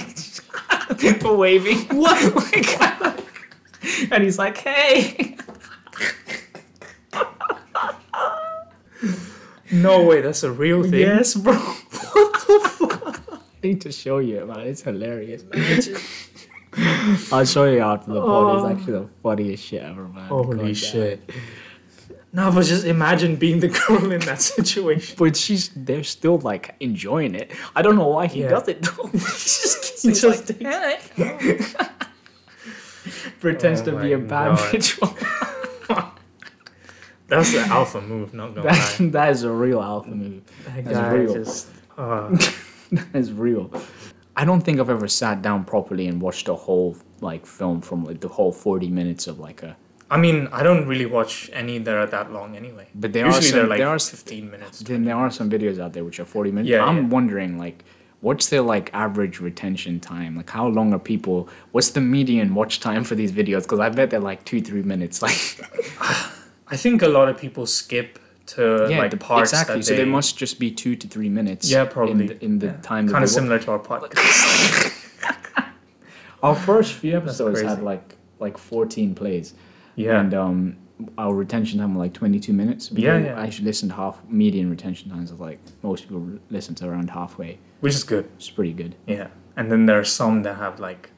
people 0.97 1.37
waving. 1.37 1.79
What? 1.97 3.23
and 4.11 4.23
he's 4.23 4.37
like, 4.37 4.57
"Hey." 4.57 5.37
No 9.71 10.03
way, 10.03 10.21
that's 10.21 10.43
a 10.43 10.51
real 10.51 10.83
thing. 10.83 11.01
Yes, 11.01 11.35
bro. 11.35 11.53
what 11.53 12.33
the 12.47 12.69
fuck? 12.69 13.23
I 13.31 13.67
need 13.67 13.81
to 13.81 13.91
show 13.91 14.19
you, 14.19 14.45
man. 14.45 14.61
It's 14.61 14.81
hilarious. 14.81 15.43
I'll 17.31 17.45
show 17.45 17.65
you 17.65 17.79
after 17.79 18.13
the 18.13 18.21
pod. 18.21 18.55
It's 18.55 18.63
oh. 18.63 18.69
actually 18.69 18.93
the 18.93 19.09
funniest 19.23 19.63
shit 19.63 19.81
ever, 19.81 20.07
man. 20.07 20.29
God 20.29 20.45
Holy 20.45 20.73
damn. 20.73 21.21
shit. 22.39 22.45
No, 22.45 22.51
but 22.51 22.65
just 22.65 22.85
imagine 22.85 23.35
being 23.37 23.59
the 23.59 23.69
girl 23.69 24.11
in 24.11 24.19
that 24.21 24.41
situation. 24.41 25.15
But 25.17 25.35
she's 25.37 25.69
they're 25.75 26.03
still 26.03 26.37
like 26.39 26.75
enjoying 26.79 27.35
it. 27.35 27.51
I 27.75 27.81
don't 27.81 27.95
know 27.95 28.07
why 28.07 28.27
he 28.27 28.41
Yeah. 28.41 28.49
does 28.49 28.67
it 28.67 28.81
though. 28.81 29.07
he 29.11 29.17
just, 29.19 30.01
He 30.01 30.09
he's 30.09 30.21
just 30.21 30.49
like, 30.49 30.59
"Hey." 30.59 30.99
pretends 33.39 33.81
Oh 33.81 33.85
to 33.85 33.91
be 34.01 34.13
a 34.13 34.17
bad 34.17 34.57
God. 34.57 34.73
bitch. 34.73 36.11
That's 37.27 37.53
an 37.55 37.71
alpha 37.71 38.01
move, 38.01 38.33
not 38.35 38.53
gonna 38.53 38.69
that, 38.69 38.99
lie. 38.99 39.07
that 39.09 39.29
is 39.31 39.43
a 39.43 39.51
real 39.51 39.81
alpha 39.81 40.11
move. 40.11 40.43
That 40.65 40.85
that's 40.85 41.13
real. 41.13 41.33
just. 41.33 41.67
Uh, 41.97 42.29
that 42.91 43.07
is 43.15 43.31
real. 43.33 43.71
I 44.35 44.45
don't 44.45 44.61
think 44.61 44.79
I've 44.79 44.89
ever 44.91 45.07
sat 45.07 45.41
down 45.41 45.63
properly 45.65 46.07
and 46.07 46.21
watched 46.21 46.49
a 46.49 46.53
whole 46.53 46.95
like 47.21 47.45
film 47.47 47.81
from 47.81 48.03
like 48.03 48.19
the 48.19 48.27
whole 48.27 48.51
forty 48.51 48.89
minutes 48.89 49.25
of 49.27 49.39
like 49.39 49.63
a. 49.63 49.75
I 50.09 50.17
mean, 50.17 50.47
I 50.51 50.61
don't 50.61 50.87
really 50.87 51.05
watch 51.05 51.49
any 51.51 51.79
that 51.79 51.95
are 51.95 52.05
that 52.05 52.31
long 52.31 52.55
anyway. 52.55 52.87
But 52.93 53.13
there 53.13 53.25
Usually 53.25 53.47
are 53.47 53.49
some, 53.49 53.59
they're 53.59 53.67
like 53.67 53.79
there 53.79 53.89
are 53.89 53.99
15 53.99 54.51
minutes. 54.51 54.79
Then 54.79 55.03
there 55.03 55.15
are 55.15 55.31
some 55.31 55.49
videos 55.49 55.79
out 55.79 55.93
there 55.93 56.03
which 56.03 56.19
are 56.19 56.25
40 56.25 56.51
minutes. 56.51 56.69
Yeah, 56.69 56.83
I'm 56.83 56.97
yeah. 56.97 57.07
wondering 57.07 57.57
like 57.57 57.83
what's 58.21 58.49
their 58.49 58.61
like 58.61 58.91
average 58.93 59.39
retention 59.39 59.99
time? 59.99 60.35
Like 60.35 60.49
how 60.49 60.67
long 60.67 60.93
are 60.93 60.99
people 60.99 61.49
what's 61.71 61.91
the 61.91 62.01
median 62.01 62.53
watch 62.53 62.79
time 62.79 63.03
for 63.03 63.15
these 63.15 63.31
videos? 63.31 63.63
Because 63.63 63.79
I 63.79 63.89
bet 63.89 64.11
they're 64.11 64.19
like 64.19 64.45
two, 64.45 64.61
three 64.61 64.83
minutes. 64.83 65.21
Like 65.21 65.59
I 66.67 66.77
think 66.77 67.01
a 67.01 67.07
lot 67.07 67.27
of 67.27 67.37
people 67.37 67.65
skip 67.65 68.19
to 68.47 68.87
yeah, 68.89 68.99
like 68.99 69.11
the- 69.11 69.17
parts 69.17 69.51
exactly. 69.53 69.77
that 69.77 69.85
so 69.85 69.93
they, 69.93 70.03
they 70.03 70.09
must 70.09 70.37
just 70.37 70.59
be 70.59 70.69
two 70.69 70.95
to 70.95 71.07
three 71.07 71.29
minutes. 71.29 71.69
Yeah, 71.69 71.85
probably. 71.85 72.11
in 72.11 72.27
the, 72.27 72.45
in 72.45 72.59
the 72.59 72.71
time. 72.83 73.09
kind 73.09 73.23
of 73.23 73.29
they 73.29 73.33
similar 73.33 73.57
to 73.59 73.71
our 73.71 73.79
podcast. 73.79 74.91
Our 76.43 76.53
first 76.53 76.93
few 76.93 77.17
episodes 77.17 77.61
had 77.61 77.81
like 77.81 78.15
like 78.39 78.57
14 78.57 79.15
plays. 79.15 79.55
Yeah. 79.95 80.19
And 80.19 80.33
um, 80.33 80.77
our 81.17 81.33
retention 81.33 81.79
time 81.79 81.95
was 81.95 81.99
like 82.05 82.13
22 82.13 82.53
minutes. 82.53 82.91
Yeah, 82.91 83.17
yeah. 83.17 83.39
I 83.39 83.45
actually 83.45 83.65
listened 83.65 83.91
to 83.91 83.95
half 83.97 84.21
median 84.29 84.69
retention 84.69 85.09
times 85.09 85.31
of 85.31 85.39
like 85.39 85.59
most 85.83 86.03
people 86.03 86.27
listen 86.49 86.75
to 86.75 86.87
around 86.87 87.09
halfway. 87.09 87.59
Which 87.81 87.93
is 87.95 88.03
good. 88.03 88.29
It's 88.37 88.49
pretty 88.49 88.73
good. 88.73 88.95
Yeah. 89.07 89.27
And 89.57 89.71
then 89.71 89.85
there 89.85 89.99
are 89.99 90.03
some 90.05 90.43
that 90.43 90.55
have 90.57 90.79
like 90.79 91.09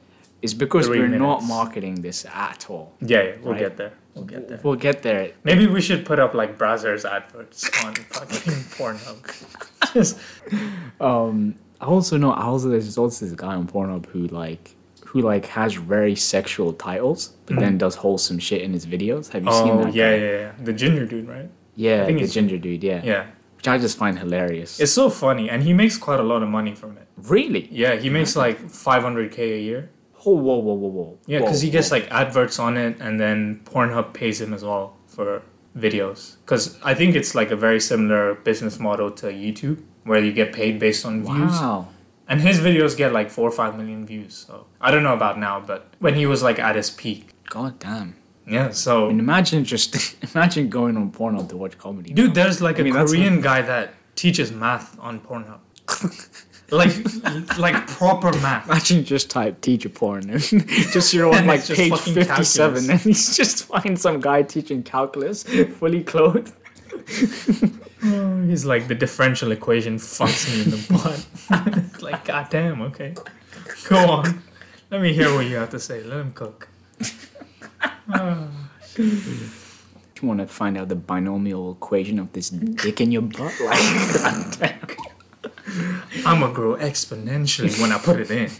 It's 0.42 0.54
because 0.54 0.88
we're 0.88 1.08
not 1.08 1.42
marketing 1.44 1.96
this 2.02 2.24
at 2.26 2.70
all. 2.70 2.92
yeah, 3.00 3.22
yeah 3.22 3.34
we'll 3.42 3.52
Right. 3.52 3.60
get 3.60 3.76
there. 3.76 3.92
We'll 4.14 4.24
get 4.26 4.48
there. 4.48 4.60
We'll 4.64 4.74
get 4.76 5.02
there. 5.02 5.32
Maybe 5.44 5.66
we 5.68 5.80
should 5.80 6.04
put 6.04 6.18
up 6.18 6.34
like 6.34 6.58
Brazzers 6.58 7.04
adverts 7.08 7.70
on 7.84 7.94
fucking 8.14 8.64
Pornhub. 8.76 9.92
Just 9.94 10.18
Um, 11.00 11.54
I 11.80 11.84
also 11.86 12.16
know. 12.16 12.32
I 12.32 12.42
also 12.44 12.68
there's 12.68 12.98
also 12.98 13.24
this 13.24 13.34
guy 13.34 13.54
on 13.54 13.66
Pornhub 13.68 14.06
who 14.06 14.26
like 14.28 14.74
who 15.08 15.20
like 15.32 15.46
has 15.46 15.70
very 15.74 16.14
sexual 16.14 16.70
titles, 16.74 17.20
but 17.46 17.54
then 17.62 17.78
does 17.84 17.94
wholesome 18.04 18.38
shit 18.38 18.60
in 18.66 18.72
his 18.78 18.84
videos. 18.94 19.24
Have 19.34 19.44
you 19.46 19.52
seen 19.52 19.66
Mm-hmm. 19.68 19.78
oh 19.80 19.84
that? 19.84 19.94
yeah, 19.94 20.10
guy? 20.16 20.22
yeah, 20.24 20.38
yeah. 20.44 20.52
The 20.68 20.72
ginger 20.82 21.06
dude, 21.12 21.28
right? 21.36 21.48
yeah. 21.86 22.04
think 22.06 22.20
the 22.20 22.26
ginger 22.38 22.58
dude. 22.58 22.82
Yeah. 22.90 23.00
Yeah. 23.12 23.24
Which 23.56 23.66
I 23.74 23.76
just 23.86 23.96
find 24.02 24.14
hilarious. 24.24 24.78
It's 24.78 24.92
so 24.92 25.06
funny, 25.10 25.50
and 25.50 25.58
he 25.68 25.72
makes 25.72 25.96
quite 26.06 26.20
a 26.20 26.28
lot 26.32 26.40
of 26.44 26.48
money 26.58 26.74
from 26.80 26.92
it. 27.00 27.06
really. 27.36 27.64
Yeah, 27.82 27.94
he 28.04 28.08
makes 28.18 28.36
like 28.44 28.58
500k 28.62 29.38
a 29.38 29.60
year. 29.70 29.90
Oh, 30.26 30.34
whoa, 30.46 30.58
whoa, 30.66 30.74
whoa, 30.82 30.88
whoa. 30.98 31.18
Yeah, 31.26 31.38
because 31.40 31.60
he 31.62 31.70
gets 31.70 31.90
whoa. 31.90 31.96
like 31.98 32.06
adverts 32.22 32.58
on 32.66 32.76
it, 32.76 32.92
and 33.00 33.18
then 33.22 33.60
Pornhub 33.64 34.12
pays 34.20 34.40
him 34.40 34.52
as 34.58 34.62
well 34.62 34.96
for 35.06 35.42
videos. 35.76 36.36
Because 36.44 36.78
I 36.82 36.94
think 36.94 37.14
it's 37.20 37.34
like 37.34 37.50
a 37.50 37.56
very 37.56 37.80
similar 37.80 38.34
business 38.34 38.78
model 38.78 39.10
to 39.22 39.26
YouTube, 39.44 39.78
where 40.04 40.20
you 40.26 40.32
get 40.32 40.52
paid 40.52 40.78
based 40.78 41.04
on 41.06 41.22
views. 41.24 41.52
Wow. 41.60 41.88
And 42.30 42.40
his 42.42 42.60
videos 42.60 42.94
get 42.96 43.12
like 43.12 43.30
four 43.30 43.48
or 43.48 43.52
five 43.52 43.76
million 43.76 44.04
views. 44.06 44.34
So 44.46 44.66
I 44.80 44.90
don't 44.90 45.02
know 45.02 45.14
about 45.14 45.38
now, 45.38 45.60
but 45.60 45.86
when 45.98 46.14
he 46.14 46.26
was 46.26 46.42
like 46.42 46.58
at 46.58 46.76
his 46.76 46.90
peak, 46.90 47.30
God 47.48 47.78
damn. 47.78 48.16
yeah. 48.46 48.70
So 48.70 49.08
And 49.08 49.18
imagine 49.18 49.64
just 49.64 49.96
imagine 50.34 50.68
going 50.68 50.96
on 50.96 51.10
Pornhub 51.10 51.48
to 51.48 51.56
watch 51.56 51.78
comedy. 51.78 52.12
dude, 52.12 52.34
there's 52.34 52.60
like 52.60 52.78
I 52.78 52.82
mean, 52.82 52.94
a 52.94 52.98
that's 52.98 53.12
Korean 53.12 53.40
guy 53.40 53.62
that 53.62 53.94
teaches 54.14 54.52
math 54.52 54.98
on 55.00 55.20
Pornhub, 55.20 55.60
like 56.70 56.92
like 57.58 57.86
proper 57.86 58.32
math. 58.40 58.66
Imagine 58.68 59.04
just 59.04 59.30
type 59.30 59.60
teacher 59.62 59.88
porn 59.88 60.28
and 60.28 60.40
just 60.92 61.14
you're 61.14 61.32
on 61.34 61.46
like 61.46 61.66
page 61.66 61.96
57 61.98 62.90
and 62.90 63.00
he's 63.00 63.36
just 63.36 63.64
find 63.64 63.98
some 63.98 64.20
guy 64.20 64.42
teaching 64.42 64.82
calculus 64.82 65.44
fully 65.78 66.02
clothed. 66.04 66.52
Oh, 68.04 68.42
he's 68.46 68.64
like 68.64 68.88
the 68.88 68.94
differential 68.94 69.50
equation 69.52 69.96
fucks 69.96 70.46
me 70.48 70.62
in 70.64 70.70
the 70.70 70.80
butt. 70.92 72.02
Like, 72.02 72.24
goddamn, 72.24 72.80
okay. 72.82 73.14
Go 73.88 73.96
on. 73.96 74.42
Let 74.90 75.00
me 75.02 75.12
hear 75.12 75.34
what 75.34 75.46
you 75.46 75.56
have 75.56 75.70
to 75.70 75.78
say. 75.80 76.02
Let 76.04 76.20
him 76.20 76.32
cook. 76.32 76.68
Ah, 78.10 78.48
You 78.96 80.22
want 80.22 80.40
to 80.40 80.46
find 80.46 80.78
out 80.78 80.88
the 80.88 80.96
binomial 80.96 81.72
equation 81.72 82.18
of 82.18 82.32
this 82.32 82.48
dick 82.50 83.00
in 83.02 83.12
your 83.12 83.22
butt? 83.22 83.52
Like, 83.60 84.14
goddamn. 84.14 84.78
I'm 86.24 86.40
gonna 86.40 86.52
grow 86.54 86.74
exponentially 86.76 87.78
when 87.80 87.92
I 87.92 87.98
put 87.98 88.18
it 88.20 88.30
in. 88.30 88.50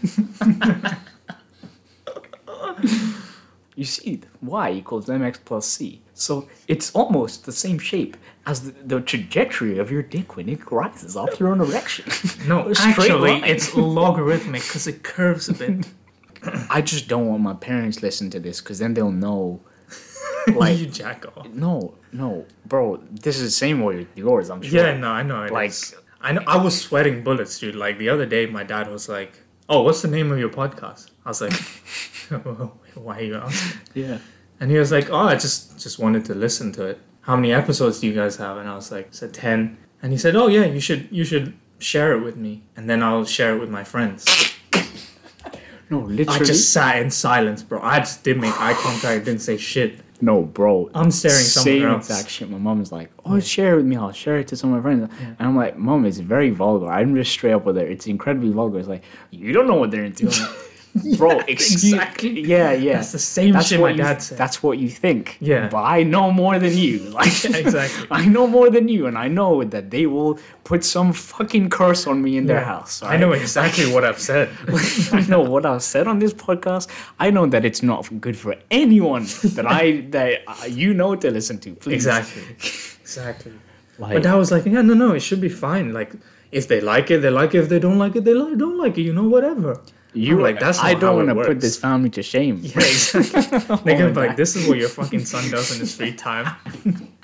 You 3.75 3.85
see, 3.85 4.21
y 4.41 4.71
equals 4.71 5.07
mx 5.07 5.39
plus 5.43 5.65
c. 5.65 6.01
So 6.19 6.47
it's 6.67 6.91
almost 6.91 7.45
the 7.45 7.51
same 7.51 7.79
shape 7.79 8.17
as 8.45 8.61
the, 8.61 8.71
the 8.95 9.01
trajectory 9.01 9.77
of 9.79 9.89
your 9.91 10.01
dick 10.03 10.35
when 10.35 10.49
it 10.49 10.69
rises 10.71 11.15
off 11.15 11.39
your 11.39 11.49
own 11.49 11.61
erection. 11.61 12.05
No, 12.47 12.71
actually, 12.77 13.31
line. 13.31 13.43
it's 13.45 13.73
logarithmic 13.75 14.61
because 14.61 14.87
it 14.87 15.03
curves 15.03 15.49
a 15.49 15.53
bit. 15.53 15.87
I 16.69 16.81
just 16.81 17.07
don't 17.07 17.27
want 17.27 17.41
my 17.41 17.53
parents 17.53 18.01
listen 18.01 18.29
to 18.31 18.39
this 18.39 18.59
because 18.61 18.79
then 18.79 18.93
they'll 18.93 19.11
know. 19.11 19.61
you 20.47 20.53
Like, 20.53 20.91
jack 20.91 21.25
off. 21.37 21.47
no, 21.49 21.95
no, 22.11 22.45
bro, 22.65 22.97
this 23.11 23.37
is 23.37 23.43
the 23.43 23.51
same 23.65 23.81
way 23.81 23.97
with 23.97 24.17
yours, 24.17 24.49
I'm 24.49 24.61
sure. 24.61 24.85
Yeah, 24.85 24.97
no, 24.97 25.09
I 25.09 25.23
know. 25.23 25.45
Like- 25.45 25.69
is. 25.71 25.95
I 26.21 26.33
know. 26.33 26.43
I 26.47 26.57
was 26.57 26.79
sweating 26.79 27.23
bullets, 27.23 27.57
dude. 27.59 27.75
Like 27.75 27.97
the 27.97 28.09
other 28.09 28.25
day, 28.25 28.45
my 28.45 28.63
dad 28.63 28.91
was 28.91 29.07
like, 29.07 29.39
"Oh, 29.69 29.83
what's 29.83 30.01
the 30.01 30.09
name 30.09 30.33
of 30.33 30.37
your 30.39 30.49
podcast?" 30.49 31.11
I 31.25 31.29
was 31.29 31.39
like, 31.39 31.53
"Why 32.95 33.19
are 33.19 33.21
you 33.23 33.35
asking?" 33.35 33.79
Yeah. 33.93 34.17
And 34.59 34.69
he 34.71 34.77
was 34.77 34.91
like, 34.91 35.09
"Oh, 35.09 35.27
I 35.33 35.35
just 35.35 35.79
just 35.79 35.99
wanted 35.99 36.25
to 36.25 36.35
listen 36.35 36.71
to 36.73 36.83
it. 36.85 36.99
How 37.21 37.35
many 37.35 37.53
episodes 37.53 37.99
do 37.99 38.07
you 38.07 38.13
guys 38.13 38.35
have?" 38.37 38.57
And 38.57 38.67
I 38.69 38.75
was 38.75 38.91
like, 38.91 39.07
"I 39.07 39.11
said 39.11 39.33
10. 39.33 39.77
And 40.01 40.11
he 40.11 40.17
said, 40.17 40.35
"Oh 40.35 40.47
yeah, 40.47 40.65
you 40.65 40.79
should 40.79 41.07
you 41.11 41.23
should 41.23 41.53
share 41.79 42.13
it 42.13 42.21
with 42.21 42.35
me, 42.35 42.63
and 42.75 42.89
then 42.89 43.01
I'll 43.03 43.25
share 43.25 43.55
it 43.55 43.59
with 43.59 43.69
my 43.69 43.83
friends." 43.83 44.25
No, 45.89 46.01
literally. 46.01 46.41
I 46.41 46.43
just 46.43 46.71
sat 46.71 47.01
in 47.01 47.09
silence, 47.09 47.63
bro. 47.63 47.79
I 47.81 47.99
just 47.99 48.23
didn't 48.23 48.41
make 48.41 48.59
eye 48.61 48.73
contact. 48.73 49.25
Didn't 49.25 49.41
say 49.41 49.57
shit. 49.57 49.99
No, 50.21 50.43
bro. 50.43 50.91
I'm 50.93 51.09
staring 51.09 51.37
somewhere 51.37 51.79
Same 51.79 51.87
else. 51.87 52.09
exact 52.09 52.29
shit. 52.29 52.49
My 52.49 52.57
mom 52.57 52.77
mom's 52.77 52.91
like, 52.91 53.09
"Oh, 53.25 53.39
share 53.39 53.73
it 53.73 53.77
with 53.77 53.85
me. 53.85 53.95
I'll 53.95 54.11
share 54.11 54.37
it 54.37 54.47
to 54.49 54.55
some 54.55 54.71
of 54.71 54.77
my 54.77 54.81
friends." 54.81 55.09
And 55.19 55.47
I'm 55.47 55.55
like, 55.55 55.77
"Mom, 55.77 56.05
it's 56.05 56.19
very 56.19 56.51
vulgar. 56.51 56.87
I'm 56.87 57.15
just 57.15 57.31
straight 57.31 57.53
up 57.53 57.65
with 57.65 57.77
her. 57.77 57.85
It's 57.85 58.05
incredibly 58.05 58.51
vulgar." 58.51 58.77
It's 58.77 58.87
like, 58.87 59.03
"You 59.31 59.51
don't 59.53 59.65
know 59.67 59.75
what 59.75 59.89
they're 59.91 60.03
into." 60.03 60.29
Bro, 61.17 61.39
excuse 61.41 61.93
exactly. 61.93 62.41
Yeah, 62.41 62.71
yeah. 62.71 62.93
That's 62.93 63.11
the 63.11 63.19
same 63.19 63.53
That's 63.53 63.67
shit 63.67 63.79
what 63.79 63.91
my 63.91 63.91
you, 63.91 64.03
dad 64.03 64.21
said. 64.21 64.37
That's 64.37 64.63
what 64.63 64.79
you 64.79 64.89
think. 64.89 65.37
Yeah. 65.39 65.69
But 65.69 65.83
I 65.83 66.03
know 66.03 66.31
more 66.31 66.57
than 66.59 66.75
you. 66.75 66.99
Like 67.19 67.27
Exactly. 67.45 68.07
I 68.11 68.25
know 68.25 68.47
more 68.47 68.69
than 68.69 68.87
you, 68.87 69.07
and 69.07 69.17
I 69.17 69.27
know 69.27 69.63
that 69.63 69.91
they 69.91 70.05
will 70.05 70.39
put 70.63 70.83
some 70.83 71.11
fucking 71.11 71.69
curse 71.69 72.07
on 72.07 72.21
me 72.21 72.37
in 72.37 72.45
their 72.45 72.63
house. 72.63 73.03
I 73.03 73.17
know 73.17 73.31
right? 73.31 73.41
exactly 73.41 73.91
what 73.91 74.03
I've 74.05 74.19
said. 74.19 74.49
I 75.11 75.25
know 75.27 75.41
what 75.41 75.65
I've 75.65 75.83
said 75.83 76.07
on 76.07 76.19
this 76.19 76.33
podcast. 76.33 76.87
I 77.19 77.29
know 77.29 77.45
that 77.47 77.65
it's 77.65 77.83
not 77.83 78.07
good 78.21 78.37
for 78.37 78.55
anyone 78.71 79.23
that 79.55 79.65
I 79.67 80.01
that 80.11 80.43
uh, 80.47 80.65
you 80.65 80.93
know 80.93 81.15
to 81.15 81.29
listen 81.29 81.59
to. 81.59 81.73
Please, 81.75 81.93
exactly. 81.93 82.43
Exactly. 83.01 83.53
Like, 83.97 84.13
But 84.13 84.25
I 84.25 84.35
was 84.35 84.51
like, 84.51 84.65
yeah, 84.65 84.81
no, 84.81 84.93
no, 84.93 85.13
it 85.13 85.19
should 85.19 85.41
be 85.41 85.49
fine. 85.49 85.93
Like, 85.93 86.13
if 86.51 86.67
they 86.67 86.79
like 86.79 87.11
it, 87.11 87.19
they 87.19 87.29
like 87.29 87.53
it. 87.53 87.59
If 87.59 87.69
they 87.69 87.79
don't 87.79 87.97
like 87.97 88.15
it, 88.15 88.23
they 88.23 88.33
like, 88.33 88.57
don't 88.57 88.77
like 88.77 88.97
it. 88.97 89.01
You 89.01 89.13
know, 89.13 89.27
whatever. 89.27 89.81
You 90.13 90.37
I'm 90.37 90.41
like, 90.43 90.59
that's 90.59 90.79
I 90.79 90.93
don't 90.93 91.15
want 91.15 91.29
to 91.29 91.35
put 91.45 91.59
this 91.61 91.77
family 91.77 92.09
to 92.11 92.23
shame. 92.23 92.59
Yeah, 92.63 92.79
exactly. 92.81 93.77
They're 93.83 93.97
gonna 93.99 94.09
be 94.13 94.19
like, 94.27 94.35
this 94.35 94.55
is 94.55 94.67
what 94.67 94.77
your 94.77 94.89
fucking 94.89 95.25
son 95.25 95.49
does 95.51 95.71
in 95.73 95.79
his 95.79 95.95
free 95.95 96.13
time. 96.13 96.47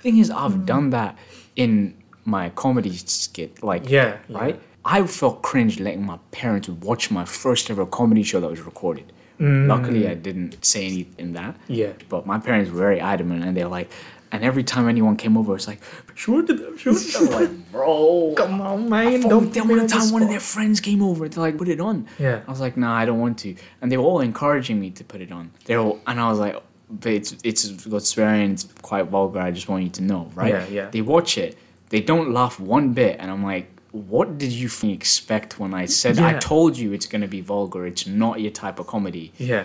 Thing 0.00 0.18
is, 0.18 0.30
I've 0.30 0.66
done 0.66 0.90
that 0.90 1.16
in 1.56 1.94
my 2.24 2.50
comedy 2.50 2.96
skit. 2.96 3.62
Like, 3.62 3.88
Yeah, 3.88 4.18
yeah. 4.28 4.38
right. 4.38 4.60
I 4.84 5.06
felt 5.06 5.42
cringe 5.42 5.78
letting 5.78 6.04
my 6.04 6.18
parents 6.32 6.68
watch 6.68 7.10
my 7.10 7.24
first 7.24 7.70
ever 7.70 7.86
comedy 7.86 8.22
show 8.24 8.40
that 8.40 8.50
was 8.50 8.60
recorded. 8.60 9.12
Luckily, 9.38 10.06
I 10.06 10.14
didn't 10.14 10.64
say 10.64 10.86
anything 10.86 11.14
in 11.18 11.32
that. 11.32 11.54
Mm. 11.54 11.58
Yeah. 11.68 11.92
But 12.08 12.26
my 12.26 12.38
parents 12.38 12.70
were 12.70 12.78
very 12.78 13.00
adamant, 13.00 13.44
and 13.44 13.56
they're 13.56 13.66
like, 13.66 13.90
and 14.32 14.42
every 14.42 14.64
time 14.64 14.88
anyone 14.88 15.16
came 15.16 15.36
over, 15.36 15.54
it's 15.54 15.68
like, 15.68 15.80
show 16.14 16.38
it 16.40 16.46
to 16.48 16.54
them, 16.54 16.76
show 16.78 16.90
it 16.90 16.98
to 16.98 17.18
them. 17.26 17.34
I'm 17.34 17.40
like, 17.40 17.72
bro, 17.72 18.34
Come 18.36 18.60
on, 18.60 18.88
man. 18.88 19.20
Don't 19.20 19.28
Don't 19.30 19.52
tell 19.54 19.64
put 19.64 19.68
me 19.68 19.80
me 19.82 19.86
the 19.86 19.94
on 19.94 20.00
time 20.00 20.12
one 20.12 20.22
of 20.22 20.28
their 20.28 20.40
friends 20.40 20.80
came 20.80 21.02
over 21.02 21.28
to 21.28 21.40
like 21.40 21.56
put 21.58 21.68
it 21.68 21.80
on. 21.80 22.06
Yeah. 22.18 22.40
I 22.46 22.50
was 22.50 22.60
like, 22.60 22.76
nah, 22.76 22.94
I 22.94 23.04
don't 23.04 23.20
want 23.20 23.38
to. 23.40 23.54
And 23.80 23.92
they 23.92 23.96
were 23.96 24.04
all 24.04 24.20
encouraging 24.20 24.80
me 24.80 24.90
to 24.90 25.04
put 25.04 25.20
it 25.20 25.30
on. 25.30 25.50
They 25.66 25.76
were, 25.76 25.98
and 26.06 26.18
I 26.18 26.28
was 26.30 26.38
like, 26.38 26.56
but 26.90 27.12
it's 27.12 27.36
it's 27.44 27.70
got 27.86 28.02
swearing, 28.02 28.52
it's 28.52 28.64
quite 28.82 29.06
vulgar. 29.06 29.40
I 29.40 29.50
just 29.50 29.68
want 29.68 29.84
you 29.84 29.90
to 29.90 30.02
know, 30.02 30.30
right? 30.34 30.52
Yeah, 30.52 30.66
yeah. 30.68 30.90
They 30.90 31.00
watch 31.00 31.38
it, 31.38 31.56
they 31.90 32.00
don't 32.00 32.32
laugh 32.32 32.60
one 32.60 32.92
bit, 32.92 33.16
and 33.20 33.30
I'm 33.30 33.42
like, 33.42 33.66
what 33.92 34.36
did 34.38 34.52
you 34.52 34.66
f- 34.68 34.84
expect 34.84 35.58
when 35.58 35.72
I 35.74 35.84
said 35.86 36.18
I 36.18 36.38
told 36.38 36.76
you 36.78 36.92
it's 36.92 37.06
gonna 37.06 37.28
be 37.28 37.40
vulgar? 37.40 37.86
It's 37.86 38.06
not 38.06 38.40
your 38.40 38.50
type 38.50 38.78
of 38.78 38.86
comedy. 38.86 39.32
Yeah. 39.38 39.64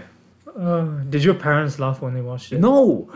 Uh, 0.58 0.86
did 1.10 1.24
your 1.24 1.34
parents 1.36 1.80
laugh 1.80 2.02
when 2.02 2.14
they 2.14 2.22
watched 2.22 2.52
it? 2.52 2.60
No, 2.60 3.10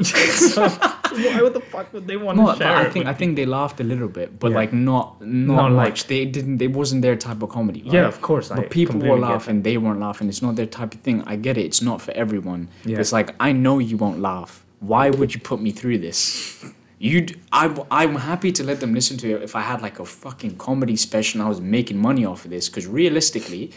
Why 1.26 1.42
would 1.42 1.54
the 1.54 1.62
fuck 1.62 1.92
would 1.94 2.08
they 2.08 2.18
want 2.18 2.38
no, 2.38 2.44
to 2.46 2.52
but 2.54 2.58
share 2.60 2.76
I 2.78 2.90
think 2.90 3.06
I 3.06 3.14
think 3.14 3.36
they 3.36 3.46
laughed 3.46 3.80
a 3.80 3.84
little 3.84 4.08
bit, 4.08 4.40
but 4.40 4.52
Yeah. 4.52 4.58
like 4.62 4.74
not 4.74 5.22
not, 5.22 5.56
Not 5.56 5.72
like- 5.72 5.90
much. 5.90 6.08
they 6.08 6.26
didn't. 6.26 6.62
It 6.62 6.72
wasn't 6.74 7.02
their 7.02 7.16
type 7.16 7.42
of 7.42 7.50
comedy. 7.50 7.82
Yeah, 7.86 8.08
of 8.08 8.22
course. 8.22 8.52
I 8.52 8.56
But 8.56 8.70
people 8.70 9.00
were 9.00 9.20
laughing, 9.20 9.62
they 9.64 9.78
weren't 9.78 10.00
laughing. 10.00 10.28
It's 10.30 10.42
not 10.42 10.56
their 10.56 10.66
type 10.80 10.94
of 10.96 11.02
thing. 11.02 11.24
I 11.26 11.36
get 11.36 11.58
it. 11.58 11.66
It's 11.66 11.82
not 11.82 12.02
for 12.02 12.12
everyone. 12.12 12.70
Yeah. 12.86 13.00
It's 13.00 13.12
like 13.12 13.36
I 13.40 13.52
know 13.52 13.80
you 13.80 13.98
won't 13.98 14.20
laugh. 14.20 14.64
Why 14.80 15.10
would 15.10 15.34
you 15.36 15.40
put 15.42 15.62
me 15.62 15.72
through 15.72 16.00
this? 16.00 16.66
You'd, 16.98 17.40
I, 17.52 17.64
I'm 17.90 18.16
happy 18.16 18.52
to 18.52 18.64
let 18.64 18.80
them 18.80 18.94
listen 18.94 19.18
to 19.18 19.28
it 19.36 19.42
if 19.42 19.56
I 19.56 19.62
had 19.62 19.82
like 19.82 19.98
a 20.00 20.06
fucking 20.06 20.58
comedy 20.58 20.96
special 20.96 21.40
and 21.42 21.46
I 21.48 21.50
was 21.50 21.60
making 21.60 21.98
money 21.98 22.26
off 22.26 22.46
of 22.46 22.52
this. 22.52 22.70
Because 22.70 22.86
realistically, 22.86 23.72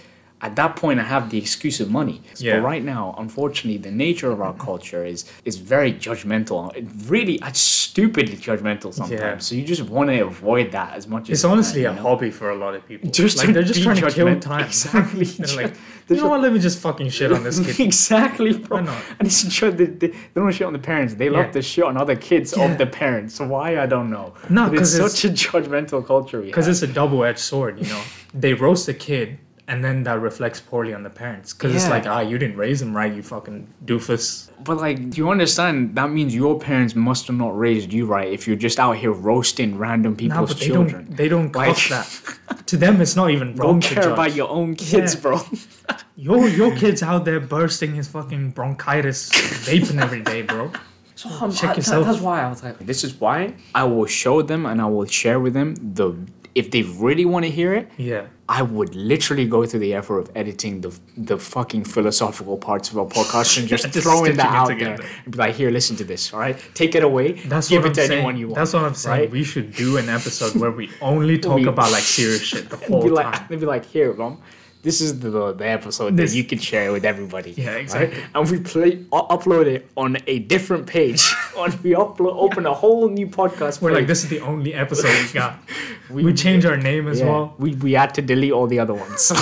at 0.44 0.57
that 0.57 0.76
point, 0.76 1.00
I 1.00 1.04
have 1.04 1.30
the 1.30 1.38
excuse 1.38 1.80
of 1.80 1.90
money. 1.90 2.20
Yeah. 2.37 2.57
But 2.57 2.64
right 2.64 2.85
now, 2.85 3.14
unfortunately, 3.18 3.78
the 3.78 3.90
nature 4.07 4.30
of 4.30 4.40
our 4.46 4.52
culture 4.68 5.02
is 5.14 5.24
is 5.46 5.57
very 5.57 5.92
judgmental. 6.07 6.59
It 6.76 6.87
really, 7.11 7.37
it's 7.42 7.61
stupidly 7.61 8.37
judgmental 8.37 8.92
sometimes. 8.92 9.20
Yeah. 9.20 9.38
So 9.38 9.54
you 9.54 9.64
just 9.64 9.85
want 9.96 10.11
to 10.11 10.18
avoid 10.20 10.66
that 10.72 10.90
as 10.98 11.07
much 11.07 11.24
as 11.30 11.38
It's 11.38 11.44
honestly 11.44 11.83
can, 11.83 11.92
a 11.92 11.94
you 11.96 12.02
know? 12.02 12.09
hobby 12.09 12.30
for 12.30 12.50
a 12.50 12.57
lot 12.64 12.74
of 12.74 12.87
people. 12.87 13.11
Just 13.11 13.38
like 13.38 13.54
they're 13.54 13.62
just 13.72 13.83
trying 13.83 13.96
to 13.96 14.11
kill 14.11 14.38
time. 14.40 14.64
Exactly. 14.74 15.24
they're 15.24 15.57
like, 15.62 15.74
you 16.09 16.16
know 16.16 16.28
what? 16.28 16.42
Let 16.42 16.52
me 16.52 16.59
just 16.59 16.78
fucking 16.80 17.09
shit 17.09 17.33
on 17.33 17.42
this 17.42 17.59
kid. 17.64 17.80
exactly, 17.88 18.52
bro. 18.52 18.78
Why 18.78 18.83
not? 18.85 19.02
And 19.18 19.26
it's 19.28 19.50
shit. 19.50 19.78
They, 19.78 19.87
they, 19.87 20.12
don't 20.35 20.52
shit 20.52 20.66
on 20.66 20.74
the 20.74 20.78
parents. 20.92 21.14
They 21.14 21.30
love 21.30 21.46
Yeah. 21.46 21.52
to 21.52 21.62
shit 21.62 21.85
on 21.85 21.96
other 21.96 22.16
kids 22.16 22.52
of 22.52 22.76
the 22.76 22.87
parents. 22.87 23.40
Why 23.40 23.78
I 23.85 23.87
don't 23.87 24.11
know. 24.11 24.35
No, 24.50 24.68
But 24.68 24.80
it's 24.80 24.94
it's- 24.94 25.12
such 25.12 25.24
a 25.24 25.33
judgmental 25.33 26.07
culture. 26.07 26.40
Because 26.42 26.68
it's 26.68 26.83
a 26.83 26.92
double-edged 27.00 27.38
sword, 27.38 27.78
you 27.80 27.87
know. 27.92 28.02
They 28.35 28.52
roast 28.52 28.87
the 28.87 28.94
kid, 28.94 29.38
and 29.66 29.83
then 29.85 30.03
that 30.03 30.20
reflects 30.20 30.61
poorly 30.61 30.92
on 30.92 31.03
the 31.03 31.11
parents. 31.11 31.53
Because 31.55 31.74
it's 31.74 31.88
like, 31.88 32.07
ah, 32.07 32.20
you 32.20 32.37
didn't 32.38 32.57
raise 32.59 32.83
him 32.83 32.94
right, 32.94 33.12
you 33.14 33.22
fucking 33.22 33.66
doofus. 33.87 34.50
But 34.62 34.77
like, 34.77 35.11
do 35.11 35.16
you 35.16 35.31
understand? 35.31 35.94
That 35.96 36.11
means 36.11 36.35
your 36.35 36.59
parents 36.59 36.94
must 36.94 37.27
have 37.29 37.37
not 37.37 37.57
raised 37.59 37.92
you 37.92 38.05
right. 38.07 38.31
If 38.31 38.46
you're 38.46 38.57
just 38.57 38.79
out 38.79 38.96
here 38.96 39.12
roasting 39.12 39.79
random 39.79 40.12
No, 40.12 40.16
people's 40.16 40.50
but 40.50 40.61
they 40.61 40.66
children, 40.66 41.05
don't. 41.07 41.16
They 41.16 41.29
don't 41.29 41.55
Like- 41.57 41.68
cost 41.77 41.88
that. 41.90 42.66
to 42.66 42.77
them, 42.77 43.00
it's 43.00 43.16
not 43.16 43.31
even 43.31 43.55
don't 43.55 43.66
wrong 43.66 43.81
to 43.81 43.88
care 43.94 44.03
judge. 44.05 44.12
about 44.12 44.35
your 44.35 44.48
own 44.50 44.74
kids, 44.74 45.14
Yeah. 45.14 45.20
bro. 45.20 45.40
Your 46.16 46.48
your 46.48 46.77
kid's 46.81 47.03
out 47.03 47.24
there 47.24 47.40
bursting 47.40 47.94
his 47.96 48.07
fucking 48.07 48.50
bronchitis, 48.53 49.31
vaping 49.66 50.00
every 50.00 50.20
day, 50.22 50.42
bro. 50.42 50.70
So 51.16 51.29
check 51.50 51.77
yourself. 51.77 52.07
That's 52.07 52.20
why 52.20 52.42
I 52.42 52.48
was 52.48 52.62
like, 52.62 52.79
this 52.79 53.03
is 53.03 53.18
why 53.20 53.55
I 53.74 53.83
will 53.85 54.07
show 54.07 54.40
them 54.42 54.64
and 54.64 54.81
I 54.81 54.87
will 54.87 55.07
share 55.07 55.40
with 55.40 55.55
them 55.55 55.74
the. 55.74 56.14
If 56.55 56.71
they 56.71 56.83
really 56.83 57.25
want 57.25 57.45
to 57.45 57.51
hear 57.51 57.75
it, 57.75 57.88
Yeah. 57.97 58.27
I 58.49 58.62
would 58.62 58.95
literally 58.95 59.47
go 59.47 59.64
through 59.67 59.81
the 59.81 59.95
effort 59.95 60.19
of 60.19 60.31
editing 60.37 60.83
the 60.83 60.90
the 61.17 61.37
fucking 61.38 61.85
philosophical 61.85 62.57
parts 62.59 62.90
of 62.90 62.97
a 62.97 63.07
podcast 63.07 63.59
and 63.59 63.67
just, 63.67 63.85
Just 63.93 64.03
throwing 64.07 64.37
that 64.37 64.47
out 64.55 64.69
together. 64.69 64.99
there 65.03 65.11
and 65.25 65.33
be 65.33 65.38
like, 65.38 65.55
here, 65.55 65.71
listen 65.71 65.97
to 65.97 66.05
this, 66.05 66.33
all 66.33 66.40
right? 66.40 66.57
Take 66.75 66.95
it 66.95 67.03
away. 67.03 67.33
That's 67.53 67.69
give 67.69 67.83
what 67.83 67.87
it 67.87 68.01
I'm 68.03 68.07
saying. 68.07 68.12
anyone 68.12 68.37
you 68.37 68.47
want. 68.49 68.57
That's 68.59 68.73
what 68.75 68.85
I'm 68.85 68.95
saying. 68.95 69.21
right? 69.21 69.31
We 69.31 69.43
should 69.45 69.75
do 69.75 69.97
an 69.97 70.09
episode 70.09 70.55
where 70.61 70.71
we 70.71 70.90
only 71.01 71.38
talk 71.47 71.57
We- 71.57 71.67
about 71.67 71.90
like 71.90 72.03
serious 72.03 72.43
shit 72.43 72.69
the 72.71 72.77
whole 72.87 73.03
be 73.03 73.09
time. 73.09 73.33
like, 73.33 73.49
they'd 73.49 73.61
be 73.61 73.67
like, 73.67 73.85
here, 73.87 74.12
mom. 74.14 74.38
This 74.85 75.01
is 75.01 75.18
the, 75.20 75.31
the 75.55 75.66
episode 75.79 76.16
This- 76.16 76.33
that 76.33 76.37
you 76.37 76.44
can 76.44 76.59
share 76.59 76.92
with 76.92 77.05
everybody. 77.05 77.53
Yeah, 77.53 77.70
right? 77.73 77.81
exactly. 77.81 78.23
And 78.35 78.51
we 78.51 78.61
play 78.61 78.90
u- 78.97 79.27
upload 79.37 79.66
it 79.66 79.88
on 79.97 80.18
a 80.27 80.38
different 80.40 80.87
page. 80.87 81.23
on 81.57 81.70
we 81.83 81.92
upload 81.92 82.35
open 82.47 82.66
a 82.66 82.75
whole 82.75 83.09
new 83.09 83.27
podcast. 83.27 83.81
We're 83.81 83.92
like, 83.99 84.07
this 84.07 84.23
is 84.25 84.29
the 84.29 84.40
only 84.40 84.75
episode 84.75 85.14
we 85.27 85.33
got. 85.33 85.59
we, 86.11 86.33
change 86.35 86.64
our 86.66 86.77
name 86.77 87.09
as 87.09 87.20
Yeah. 87.20 87.31
well. 87.31 87.55
We 87.59 87.75
we 87.87 87.92
had 87.94 88.14
to 88.18 88.23
delete 88.23 88.53
all 88.53 88.66
the 88.66 88.79
other 88.79 88.94
ones. 88.94 89.33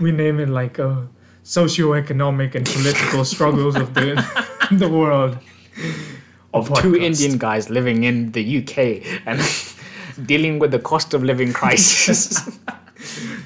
We 0.00 0.10
name 0.12 0.40
it 0.40 0.48
like 0.48 0.78
uh, 0.80 1.02
socioeconomic 1.44 2.54
and 2.56 2.66
political 2.66 3.24
struggles 3.24 3.76
of 3.76 3.94
the 3.94 4.06
the 4.72 4.88
world. 4.88 5.38
of 6.52 6.72
two. 6.80 6.94
Indian 6.96 7.38
guys 7.38 7.68
living 7.70 8.04
in 8.04 8.32
the 8.32 8.44
UK 8.58 8.78
and 9.26 9.40
dealing 10.26 10.58
with 10.60 10.70
the 10.70 10.78
cost 10.78 11.14
of 11.14 11.22
living 11.22 11.52
crisis. 11.52 12.48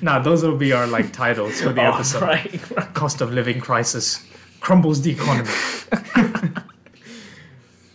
Nah, 0.01 0.19
those 0.21 0.43
will 0.45 0.57
be 0.57 0.73
our 0.73 0.87
like 0.87 1.13
titles 1.13 1.61
for 1.61 1.73
the 1.73 1.83
Oh, 1.87 1.95
episode. 1.95 2.23
right. 2.23 2.61
Cost 2.95 3.21
of 3.21 3.33
living 3.33 3.61
crisis 3.61 4.25
crumbles 4.61 5.03
the 5.03 5.13
economy. 5.13 5.51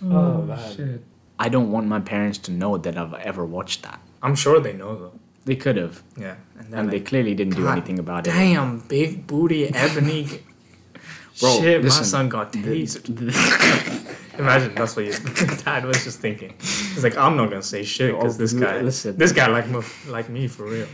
Oh, 0.06 0.18
oh, 0.18 0.42
man. 0.42 0.76
shit. 0.76 1.04
I 1.40 1.48
don't 1.50 1.72
want 1.72 1.88
my 1.88 2.00
parents 2.02 2.38
to 2.40 2.52
know 2.52 2.78
that 2.78 2.98
I've 2.98 3.14
ever 3.14 3.46
watched 3.46 3.84
that. 3.84 4.02
I'm 4.22 4.36
sure 4.36 4.60
they 4.60 4.74
know 4.74 4.96
though. 4.98 5.20
They 5.46 5.56
could 5.56 5.78
have, 5.78 6.02
Yeah, 6.18 6.36
and, 6.58 6.72
they're 6.72 6.80
and 6.82 6.90
they 6.90 6.98
like, 7.00 7.06
clearly 7.06 7.34
didn't 7.36 7.56
do 7.56 7.68
anything 7.68 8.00
about 8.00 8.28
it. 8.28 8.32
Damn, 8.32 8.80
big 8.80 9.28
booty 9.28 9.68
ebony. 9.74 10.28
Bro, 11.40 11.60
Shit, 11.62 11.84
my 11.84 11.90
son 11.90 12.30
got 12.30 12.52
The- 12.54 12.60
tased. 12.64 13.04
the- 13.16 14.14
Imagine 14.40 14.74
that's 14.76 14.96
what 14.96 15.06
your 15.06 15.14
dad 15.64 15.86
was 15.86 16.04
just 16.04 16.20
thinking. 16.20 16.54
He's 16.60 17.04
like, 17.04 17.16
I'm 17.18 17.36
not 17.38 17.50
gonna 17.50 17.62
say 17.62 17.84
shit 17.84 18.14
because 18.16 18.36
Oh, 18.36 18.38
this 18.40 18.54
guy, 18.54 18.82
listen. 18.82 19.16
this 19.18 19.32
guy 19.32 19.48
like 19.48 19.70
me, 19.70 19.82
like 20.08 20.28
me 20.30 20.48
for 20.48 20.66
real. 20.66 20.88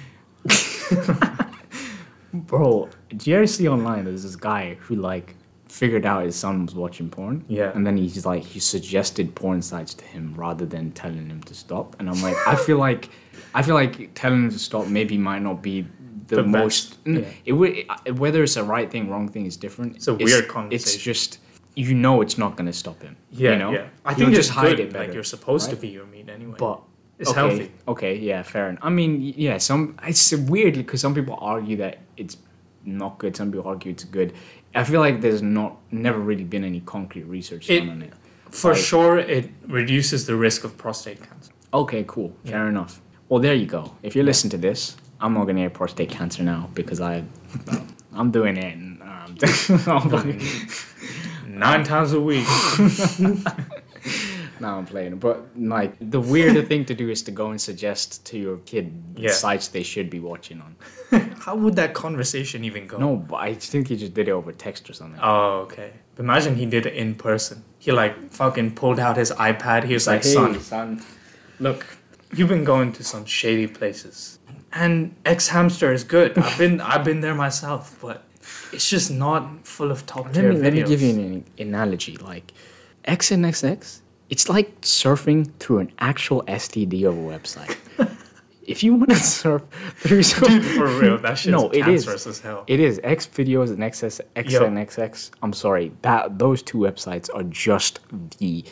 Bro, 2.34 2.89
do 3.17 3.30
you 3.30 3.38
ever 3.38 3.47
see 3.47 3.67
online 3.67 4.06
there's 4.06 4.23
this 4.23 4.36
guy 4.36 4.75
who 4.75 4.95
like 4.95 5.36
figured 5.67 6.06
out 6.06 6.23
his 6.25 6.36
son 6.36 6.65
was 6.65 6.75
watching 6.75 7.10
porn? 7.10 7.43
Yeah. 7.47 7.71
And 7.73 7.86
then 7.86 7.97
he's 7.97 8.25
like 8.25 8.43
he 8.43 8.60
suggested 8.60 9.34
porn 9.36 9.62
sites 9.62 9.93
to 9.95 10.06
him 10.06 10.34
rather 10.36 10.65
than 10.65 10.91
telling 10.91 11.28
him 11.30 11.41
to 11.43 11.56
stop. 11.56 11.95
And 11.99 12.10
I'm 12.10 12.21
like, 12.21 12.36
I 12.47 12.56
feel 12.56 12.78
like 12.78 13.10
I 13.54 13.62
feel 13.63 13.75
like 13.75 14.13
telling 14.13 14.43
him 14.43 14.52
to 14.52 14.60
stop 14.60 14.88
maybe 14.88 15.17
might 15.17 15.41
not 15.41 15.62
be 15.63 15.88
the, 16.28 16.38
The 16.38 16.43
most 16.43 16.97
yeah. 17.06 17.21
it 17.45 17.54
would 17.54 17.75
whether 18.19 18.43
it's 18.43 18.58
a 18.58 18.63
right 18.63 18.89
thing, 18.91 19.10
wrong 19.10 19.28
thing 19.28 19.45
is 19.47 19.58
different. 19.58 19.95
It's 19.95 20.08
a 20.08 20.13
weird 20.13 20.52
It's 20.71 20.95
just 20.95 21.39
you 21.75 21.95
know 21.95 22.21
it's 22.21 22.38
not 22.38 22.56
gonna 22.58 22.73
stop 22.73 23.02
him. 23.02 23.15
Yeah, 23.32 23.54
you 23.54 23.58
know? 23.58 23.71
yeah. 23.71 23.88
I 24.06 24.13
He'll 24.13 24.25
think 24.25 24.36
just 24.36 24.49
it's 24.49 24.56
hide 24.58 24.78
good. 24.78 24.80
it 24.82 24.93
better. 24.93 25.06
like 25.06 25.13
you're 25.15 25.23
supposed 25.23 25.67
right? 25.67 25.75
to 25.75 25.82
be 25.82 25.88
your 25.88 26.06
meat 26.06 26.30
anyway. 26.30 26.56
But 26.60 26.82
It's 27.20 27.30
okay, 27.32 27.40
healthy. 27.40 27.72
Okay, 27.88 28.18
yeah, 28.18 28.42
fair 28.44 28.70
enough. 28.70 28.84
I 28.84 28.90
mean, 28.90 29.22
yeah, 29.36 29.58
some 29.58 29.98
it's 30.04 30.32
weird 30.34 30.76
because 30.76 31.02
some 31.02 31.14
people 31.14 31.38
argue 31.42 31.76
that 31.78 32.00
it's 32.18 32.38
not 32.86 33.18
good. 33.20 33.36
Some 33.36 33.52
people 33.52 33.68
argue 33.70 33.92
it's 33.92 34.06
good. 34.06 34.34
I 34.74 34.84
feel 34.86 35.02
like 35.02 35.20
there's 35.22 35.42
not 35.42 35.78
never 35.92 36.20
really 36.20 36.46
been 36.46 36.64
any 36.64 36.80
concrete 36.82 37.24
research 37.24 37.70
It- 37.70 37.80
done 37.82 37.90
on 37.90 38.02
it. 38.04 38.14
for 38.52 38.72
like- 38.72 38.82
sure, 38.82 39.18
it 39.20 39.50
reduces 39.68 40.26
the 40.28 40.36
risk 40.36 40.64
of 40.64 40.78
prostate 40.78 41.22
cancer. 41.22 41.52
Okay, 41.74 42.04
cool, 42.08 42.34
fair 42.46 42.68
enough. 42.68 43.02
Well, 43.28 43.42
there 43.42 43.54
you 43.54 43.66
go. 43.68 43.92
If 44.02 44.16
you 44.16 44.24
listen 44.24 44.50
to 44.52 44.58
this, 44.58 44.96
I'm 45.20 45.34
not 45.34 45.46
gonna 45.46 45.62
get 45.64 45.74
prostate 45.74 46.10
cancer 46.10 46.42
now 46.44 46.70
because 46.74 47.00
I, 47.02 47.24
I'm 48.14 48.32
doing 48.32 48.58
it. 48.58 48.74
And, 48.76 49.02
um, 49.04 49.36
Nine 51.48 51.84
times 51.84 52.14
a 52.14 52.20
week. 52.22 52.48
now 54.62 54.78
I'm 54.78 54.86
playing. 54.86 55.17
But 55.17 55.45
like 55.58 55.93
the 56.00 56.19
weirder 56.19 56.62
thing 56.62 56.86
to 56.86 56.93
do 56.93 57.10
is 57.10 57.22
to 57.24 57.32
go 57.32 57.50
and 57.52 57.60
suggest 57.62 58.26
to 58.28 58.38
your 58.38 58.58
kid 58.60 58.91
Yeah. 59.15 59.32
sites 59.32 59.67
they 59.69 59.84
should 59.84 60.10
be 60.10 60.19
watching 60.19 60.62
on. 60.62 60.76
How 61.39 61.56
would 61.56 61.76
that 61.78 61.93
conversation 61.93 62.63
even 62.63 62.88
go? 62.88 62.98
No, 62.98 63.15
but 63.15 63.38
I 63.38 63.54
think 63.54 63.88
he 63.88 63.95
just 63.95 64.13
did 64.13 64.28
it 64.28 64.32
over 64.32 64.52
text 64.52 64.89
or 64.89 64.93
something. 64.93 65.19
Oh, 65.22 65.60
okay. 65.65 65.91
Imagine 66.17 66.56
he 66.56 66.65
did 66.65 66.86
it 66.86 66.95
in 66.95 67.15
person. 67.15 67.63
He 67.80 67.91
like 67.91 68.30
fucking 68.32 68.76
pulled 68.76 69.00
out 69.00 69.17
his 69.17 69.32
iPad. 69.32 69.84
He 69.86 69.93
was 69.93 70.06
like, 70.08 70.24
son, 70.24 70.60
son. 70.60 71.02
look, 71.60 71.86
you've 72.36 72.50
been 72.50 72.63
going 72.65 72.91
to 72.93 73.04
some 73.04 73.26
shady 73.26 73.67
places. 73.67 74.39
And 74.74 75.15
xHamster 75.24 75.93
is 75.93 76.04
good. 76.04 76.38
I've 76.38 76.58
been 76.58 76.80
I've 76.91 77.04
been 77.04 77.22
there 77.22 77.34
myself, 77.36 77.98
but 78.02 78.24
it's 78.72 78.89
just 78.89 79.10
not 79.12 79.65
full 79.65 79.89
of 79.91 80.06
top 80.06 80.26
Let 80.26 80.34
tier 80.36 80.54
me, 80.54 80.60
videos. 80.60 80.63
let 80.63 80.74
me 80.74 80.84
give 80.84 81.02
you 81.02 81.10
an 81.10 81.45
analogy. 81.58 82.17
Like 82.17 82.54
XNXX, 83.06 84.02
it's 84.30 84.50
like 84.50 84.80
surfing 84.82 85.52
through 85.60 85.80
an 85.80 85.92
actual 86.00 86.44
STD 86.44 87.08
of 87.08 87.15
a 87.18 87.22
website. 87.22 87.76
if 88.68 88.84
you 88.84 88.94
want 88.94 89.10
to 89.10 89.15
surf 89.15 89.63
through 89.98 90.24
some, 90.24 90.48
Dude, 90.48 90.65
for 90.65 90.88
real, 91.00 91.18
that 91.18 91.38
shit's 91.38 91.52
No, 91.52 91.70
is. 91.72 91.84
cancerous 91.84 92.28
as 92.28 92.39
hell. 92.39 92.63
It 92.68 92.80
is 92.80 93.00
XVideos 93.00 93.70
and 93.70 93.80
XS, 93.80 94.22
XNXX. 94.36 95.32
I'm 95.42 95.54
sorry, 95.54 95.92
that 96.04 96.38
those 96.38 96.62
two 96.62 96.78
websites 96.78 97.30
are 97.34 97.44
just 97.44 98.00
the 98.38 98.63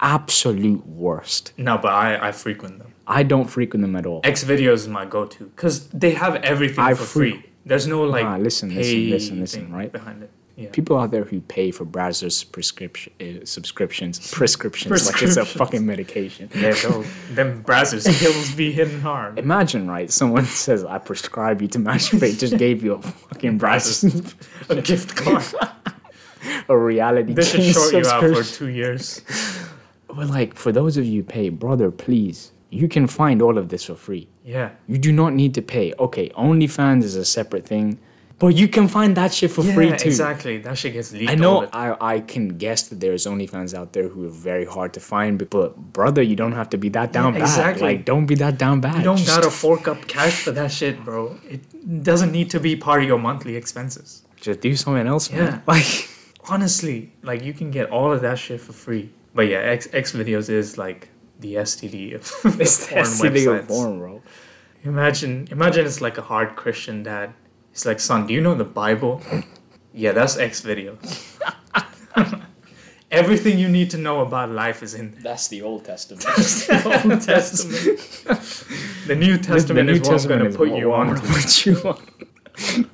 absolute 0.00 0.84
worst. 0.86 1.52
no, 1.56 1.78
but 1.78 1.92
I, 1.92 2.28
I 2.28 2.32
frequent 2.32 2.78
them. 2.78 2.92
I 3.06 3.22
don't 3.22 3.44
frequent 3.48 3.82
them 3.82 3.96
at 3.96 4.06
all. 4.06 4.22
XVideos 4.22 4.72
is 4.74 4.88
my 4.88 5.04
go-to 5.04 5.44
because 5.44 5.88
they 5.88 6.10
have 6.12 6.36
everything 6.36 6.80
I 6.84 6.94
for 6.94 7.04
free. 7.04 7.44
There's 7.66 7.86
no 7.86 8.02
like 8.04 8.24
Nah, 8.24 8.36
listen, 8.36 8.74
listen, 8.74 9.10
listen, 9.10 9.40
listen, 9.40 9.72
right? 9.72 9.90
behind 9.92 10.22
it. 10.22 10.30
Yeah. 10.56 10.68
People 10.70 10.98
out 10.98 11.10
there 11.10 11.24
who 11.24 11.40
pay 11.40 11.72
for 11.72 11.84
Brazzers 11.84 12.50
prescription 12.50 13.12
uh, 13.20 13.44
subscriptions 13.44 14.30
prescriptions 14.30 15.06
like 15.06 15.20
it's 15.20 15.36
a 15.36 15.44
fucking 15.44 15.84
medication. 15.84 16.48
Yeah, 16.54 16.72
them 17.30 17.64
Brazzers 17.64 18.04
bills 18.20 18.54
be 18.54 18.70
hitting 18.70 19.00
hard. 19.00 19.36
Imagine, 19.38 19.88
right? 19.90 20.10
Someone 20.10 20.44
says, 20.66 20.84
"I 20.84 20.98
prescribe 20.98 21.60
you 21.60 21.68
to 21.68 21.78
masturbate," 21.78 22.38
just 22.38 22.56
gave 22.56 22.84
you 22.84 22.94
a 22.94 23.02
fucking 23.02 23.58
Brazzers, 23.58 24.34
A 24.68 24.80
gift 24.80 25.16
card. 25.16 25.44
a 26.68 26.76
reality 26.78 27.32
This 27.32 27.50
should 27.50 27.64
short 27.64 27.92
you 27.92 28.06
out 28.06 28.22
for 28.22 28.44
two 28.44 28.68
years. 28.68 29.22
But 30.06 30.28
like, 30.28 30.54
for 30.54 30.70
those 30.70 30.96
of 30.96 31.04
you 31.04 31.22
who 31.22 31.26
pay, 31.28 31.48
brother, 31.48 31.90
please, 31.90 32.52
you 32.70 32.86
can 32.86 33.08
find 33.08 33.42
all 33.42 33.58
of 33.58 33.68
this 33.70 33.86
for 33.86 33.96
free. 33.96 34.28
Yeah. 34.44 34.70
You 34.86 34.98
do 34.98 35.10
not 35.10 35.32
need 35.32 35.54
to 35.54 35.62
pay. 35.62 35.92
Okay, 35.98 36.28
OnlyFans 36.30 37.02
is 37.02 37.16
a 37.16 37.24
separate 37.24 37.66
thing, 37.66 37.98
but 38.38 38.48
you 38.48 38.66
can 38.68 38.88
find 38.88 39.16
that 39.16 39.32
shit 39.32 39.50
for 39.50 39.62
free 39.62 39.88
yeah, 39.90 39.96
too. 39.96 40.08
exactly. 40.08 40.58
That 40.58 40.76
shit 40.76 40.92
gets 40.92 41.12
leaked. 41.12 41.30
I 41.30 41.34
know 41.36 41.66
the- 41.66 41.76
I, 41.76 42.14
I 42.14 42.20
can 42.20 42.48
guess 42.58 42.88
that 42.88 42.98
there's 43.00 43.26
OnlyFans 43.26 43.74
out 43.74 43.92
there 43.92 44.08
who 44.08 44.26
are 44.26 44.36
very 44.50 44.64
hard 44.64 44.92
to 44.94 45.00
find, 45.00 45.38
but, 45.50 45.76
brother, 45.92 46.20
you 46.22 46.36
don't 46.36 46.52
have 46.52 46.68
to 46.70 46.76
be 46.78 46.88
that 46.90 47.12
down 47.12 47.32
bad. 47.34 47.42
exactly. 47.42 47.82
Like, 47.82 48.04
don't 48.04 48.26
be 48.26 48.34
that 48.36 48.58
down 48.58 48.80
bad. 48.80 48.96
You 48.98 49.04
don't 49.04 49.16
Just- 49.18 49.28
gotta 49.28 49.50
fork 49.50 49.86
up 49.88 50.06
cash 50.08 50.42
for 50.42 50.50
that 50.52 50.70
shit, 50.72 51.04
bro. 51.04 51.38
It 51.48 52.02
doesn't 52.02 52.32
need 52.32 52.50
to 52.50 52.60
be 52.60 52.74
part 52.76 53.02
of 53.02 53.08
your 53.08 53.18
monthly 53.18 53.54
expenses. 53.56 54.22
just 54.40 54.60
do 54.60 54.74
something 54.76 55.06
else, 55.06 55.30
man. 55.30 55.40
Yeah. 55.46 55.60
Like, 55.66 56.08
Honestly, 56.46 57.10
like 57.22 57.42
you 57.42 57.54
can 57.54 57.70
get 57.70 57.88
all 57.90 58.12
of 58.12 58.20
that 58.20 58.38
shit 58.38 58.60
for 58.60 58.74
free. 58.74 59.08
But 59.34 59.48
yeah, 59.48 59.60
X, 59.60 59.86
XVideos 59.86 60.50
is 60.50 60.76
like 60.76 61.08
the 61.40 61.54
STD 61.54 62.14
of 62.16 62.60
it's 62.60 62.86
porn 62.90 63.04
the 63.04 63.30
thing 63.40 63.48
of 63.48 63.66
porn, 63.66 63.98
bro. 63.98 64.22
Imagine, 64.84 65.48
imagine 65.50 65.86
it's 65.86 66.02
like 66.02 66.18
a 66.18 66.22
hard 66.22 66.54
Christian 66.56 67.02
dad. 67.02 67.32
He's 67.74 67.84
like, 67.84 67.98
son, 67.98 68.28
do 68.28 68.32
you 68.32 68.40
know 68.40 68.54
the 68.54 68.64
Bible? 68.64 69.20
yeah, 69.92 70.12
that's 70.12 70.36
XVideos. 70.36 71.40
Everything 73.10 73.58
you 73.58 73.68
need 73.68 73.90
to 73.90 73.98
know 73.98 74.20
about 74.20 74.50
life 74.50 74.80
is 74.84 74.94
in 74.94 75.10
there. 75.10 75.22
That's 75.22 75.48
the 75.48 75.62
Old 75.62 75.84
Testament. 75.84 76.22
the 76.24 77.02
Old 77.04 77.20
Testament. 77.32 78.68
the 79.08 79.16
New 79.16 79.38
Testament 79.38 79.90
is 79.90 80.00
what 80.02 80.22
I'm 80.22 80.28
gonna 80.28 80.50
put 80.52 80.70
you 80.70 80.92
on. 80.92 81.20
Put 81.20 81.66
you 81.66 81.76
on. 81.78 82.90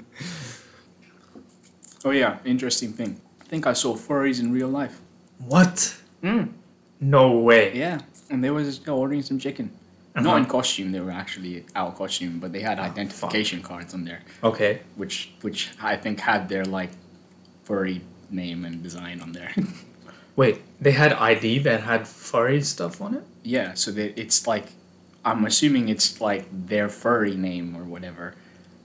oh 2.07 2.11
yeah, 2.13 2.39
interesting 2.47 2.95
thing. 2.95 3.21
I 3.43 3.45
think 3.45 3.67
I 3.67 3.75
saw 3.75 3.95
furries 3.95 4.41
in 4.41 4.51
real 4.51 4.69
life. 4.69 4.99
What? 5.41 5.95
Mm. 6.23 6.55
No 7.01 7.39
way. 7.39 7.77
Yeah, 7.77 8.01
and 8.31 8.43
they 8.43 8.51
was 8.51 8.89
ordering 8.89 9.21
some 9.21 9.39
chicken. 9.39 9.71
Uh-huh. 10.17 10.25
Not 10.25 10.39
in 10.39 10.47
costume; 10.47 10.91
they 10.93 11.01
were 11.01 11.13
actually 11.13 11.65
out 11.77 11.97
costume, 11.97 12.41
but 12.41 12.53
they 12.53 12.61
had 12.61 12.79
identification 12.81 13.63
cards 13.63 13.95
on 13.95 14.05
there, 14.05 14.21
Okay. 14.43 14.81
which 14.97 15.31
which 15.43 15.71
I 15.81 15.97
think 15.97 16.19
had 16.21 16.49
their 16.49 16.65
like 16.65 16.91
furry 17.63 18.01
name 18.31 18.65
and 18.65 18.83
design 18.83 19.21
on 19.21 19.31
there. 19.33 19.53
Wait, 20.37 20.63
they 20.81 20.93
had 20.93 21.13
ID 21.13 21.59
that 21.61 21.83
had 21.83 22.09
furry 22.09 22.61
stuff 22.63 23.01
on 23.01 23.15
it? 23.15 23.25
yeah, 23.43 23.75
so 23.75 23.91
that 23.93 24.19
it's 24.21 24.47
like, 24.47 24.67
I'm 25.25 25.45
assuming 25.45 25.89
it's 25.89 26.21
like 26.21 26.45
their 26.73 26.89
furry 26.89 27.37
name 27.37 27.77
or 27.77 27.85
whatever. 27.85 28.35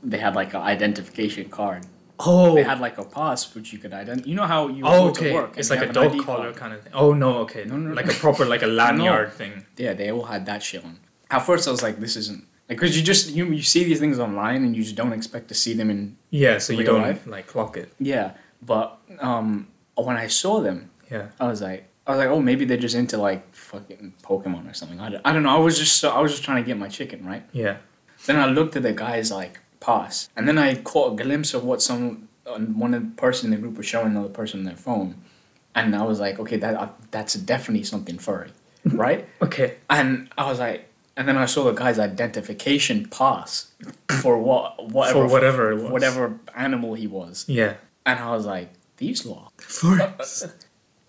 They 0.03 0.17
had 0.19 0.35
like 0.35 0.53
an 0.53 0.61
identification 0.61 1.49
card. 1.49 1.85
Oh. 2.19 2.53
They 2.55 2.63
had 2.63 2.79
like 2.79 2.97
a 2.97 3.03
pass 3.03 3.53
which 3.55 3.73
you 3.73 3.79
could 3.79 3.93
identify. 3.93 4.27
You 4.29 4.35
know 4.35 4.45
how 4.45 4.67
you 4.67 4.83
Oh, 4.85 5.09
okay. 5.09 5.29
to 5.29 5.33
work. 5.33 5.53
It's 5.57 5.69
like 5.69 5.81
a 5.81 5.91
dog 5.91 6.17
collar 6.23 6.53
kind 6.53 6.73
of 6.73 6.81
thing. 6.83 6.93
Oh 6.93 7.13
no, 7.13 7.29
okay. 7.45 7.63
No, 7.65 7.77
no, 7.77 7.93
like 7.93 8.09
a 8.09 8.13
proper 8.13 8.45
like 8.45 8.61
a 8.63 8.67
lanyard 8.79 9.33
thing. 9.33 9.65
Yeah, 9.77 9.93
they 9.93 10.11
all 10.11 10.25
had 10.25 10.45
that 10.45 10.61
shit 10.63 10.83
on. 10.85 10.99
At 11.31 11.39
first, 11.39 11.67
I 11.67 11.71
was 11.71 11.81
like, 11.83 11.99
"This 11.99 12.15
isn't 12.15 12.43
like," 12.69 12.77
because 12.79 12.95
you 12.97 13.03
just 13.03 13.31
you 13.31 13.45
you 13.47 13.61
see 13.63 13.83
these 13.83 13.99
things 13.99 14.19
online 14.19 14.63
and 14.63 14.75
you 14.75 14.83
just 14.83 14.95
don't 14.95 15.13
expect 15.13 15.47
to 15.49 15.53
see 15.53 15.73
them 15.73 15.89
in. 15.89 16.17
Yeah, 16.29 16.57
so 16.59 16.73
you 16.73 16.83
don't 16.83 17.01
life? 17.01 17.25
like 17.27 17.47
clock 17.47 17.77
it. 17.77 17.91
Yeah, 17.99 18.31
but 18.61 18.97
um, 19.19 19.67
when 19.95 20.17
I 20.17 20.27
saw 20.27 20.61
them, 20.61 20.89
Yeah. 21.11 21.27
I 21.39 21.47
was 21.47 21.61
like, 21.61 21.87
I 22.07 22.11
was 22.11 22.19
like, 22.19 22.29
oh, 22.29 22.41
maybe 22.41 22.65
they're 22.65 22.77
just 22.77 22.95
into 22.95 23.17
like 23.17 23.41
fucking 23.55 24.13
Pokemon 24.23 24.69
or 24.69 24.73
something. 24.73 24.99
I 24.99 25.09
don't, 25.09 25.21
I 25.25 25.33
don't 25.33 25.43
know. 25.43 25.55
I 25.55 25.59
was 25.59 25.77
just 25.79 26.03
I 26.05 26.19
was 26.21 26.31
just 26.31 26.43
trying 26.43 26.63
to 26.63 26.67
get 26.67 26.77
my 26.77 26.89
chicken 26.89 27.25
right. 27.25 27.43
Yeah. 27.51 27.77
Then 28.25 28.37
I 28.37 28.45
looked 28.47 28.75
at 28.75 28.83
the 28.83 28.93
guy's 28.93 29.31
like 29.31 29.59
pass, 29.79 30.29
and 30.35 30.47
then 30.47 30.57
I 30.57 30.75
caught 30.75 31.13
a 31.13 31.23
glimpse 31.23 31.53
of 31.53 31.63
what 31.63 31.81
some 31.81 32.27
uh, 32.45 32.59
one 32.59 33.11
person 33.17 33.51
in 33.51 33.51
the 33.59 33.61
group 33.63 33.77
was 33.77 33.85
showing 33.85 34.07
another 34.11 34.29
person 34.29 34.59
on 34.61 34.65
their 34.65 34.75
phone, 34.75 35.15
and 35.75 35.95
I 35.95 36.03
was 36.03 36.19
like, 36.19 36.39
okay, 36.39 36.57
that 36.57 36.75
uh, 36.75 36.89
that's 37.11 37.33
definitely 37.35 37.83
something 37.83 38.17
furry, 38.17 38.51
right? 38.85 39.27
Okay. 39.41 39.75
and 39.89 40.29
I 40.37 40.45
was 40.49 40.59
like, 40.59 40.87
and 41.17 41.27
then 41.27 41.37
I 41.37 41.45
saw 41.45 41.63
the 41.65 41.71
guy's 41.73 41.99
identification 41.99 43.07
pass 43.07 43.71
for 44.21 44.37
what 44.37 44.89
whatever 44.91 45.27
For 45.27 45.31
whatever 45.33 45.71
it 45.71 45.81
was. 45.81 45.91
whatever 45.91 46.39
animal 46.55 46.93
he 46.93 47.07
was, 47.07 47.45
Yeah. 47.47 47.75
and 48.05 48.19
I 48.19 48.31
was 48.35 48.45
like, 48.45 48.69
these. 48.97 49.23
Furries. 49.23 50.51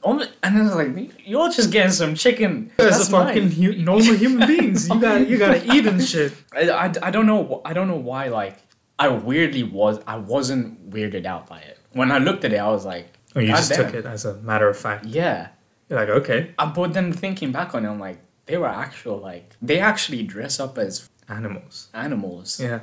Only, 0.02 0.28
and 0.42 0.54
then 0.56 0.62
I 0.62 0.66
was 0.66 0.74
like, 0.76 1.12
you're 1.26 1.48
just 1.50 1.72
getting 1.72 1.90
some 1.90 2.14
chicken. 2.14 2.70
As 2.78 2.96
That's 2.98 3.08
a 3.08 3.10
fucking 3.10 3.50
hu- 3.50 3.76
normal 3.82 4.14
human 4.14 4.46
beings, 4.52 4.88
you 4.88 5.00
got 5.00 5.28
you 5.28 5.36
gotta 5.38 5.64
eat 5.74 5.86
and 5.86 6.02
shit. 6.02 6.32
I, 6.54 6.68
I, 6.70 6.92
I 7.02 7.10
don't 7.10 7.26
know 7.26 7.60
I 7.64 7.72
don't 7.72 7.88
know 7.88 7.96
why 7.96 8.28
like 8.28 8.56
I 8.98 9.08
weirdly 9.08 9.64
was 9.64 9.98
I 10.06 10.16
wasn't 10.16 10.90
weirded 10.90 11.26
out 11.26 11.48
by 11.48 11.58
it. 11.60 11.78
When 11.92 12.12
I 12.12 12.18
looked 12.18 12.44
at 12.44 12.52
it, 12.52 12.58
I 12.58 12.68
was 12.68 12.84
like, 12.84 13.08
Oh, 13.34 13.40
you 13.40 13.48
"God 13.48 13.56
just 13.56 13.70
damn." 13.70 13.84
took 13.86 13.94
it 13.94 14.06
as 14.06 14.24
a 14.24 14.34
matter 14.42 14.68
of 14.68 14.78
fact. 14.78 15.06
Yeah, 15.06 15.48
You're 15.88 15.98
like, 15.98 16.08
okay. 16.08 16.54
I, 16.58 16.66
but 16.66 16.92
then 16.94 17.12
thinking 17.12 17.50
back 17.52 17.74
on 17.74 17.84
it, 17.84 17.88
I'm 17.88 17.98
like, 17.98 18.18
They 18.46 18.56
were 18.56 18.68
actual 18.68 19.18
like 19.18 19.54
they 19.60 19.78
actually 19.80 20.22
dress 20.22 20.58
up 20.60 20.78
as 20.78 21.08
Animals. 21.28 21.88
animals. 21.92 22.60
Yeah. 22.60 22.80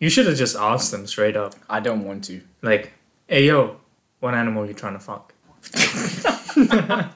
You 0.00 0.10
should 0.10 0.26
have 0.26 0.36
just 0.36 0.56
asked 0.56 0.90
them 0.90 1.06
straight 1.06 1.36
up. 1.36 1.54
I 1.70 1.78
don't 1.80 2.04
want 2.04 2.24
to. 2.24 2.40
Like, 2.62 2.92
hey 3.28 3.46
yo, 3.46 3.76
what 4.20 4.34
animal 4.34 4.66
you 4.66 4.74
trying 4.74 4.94
to 4.94 5.00
fuck? 5.00 5.32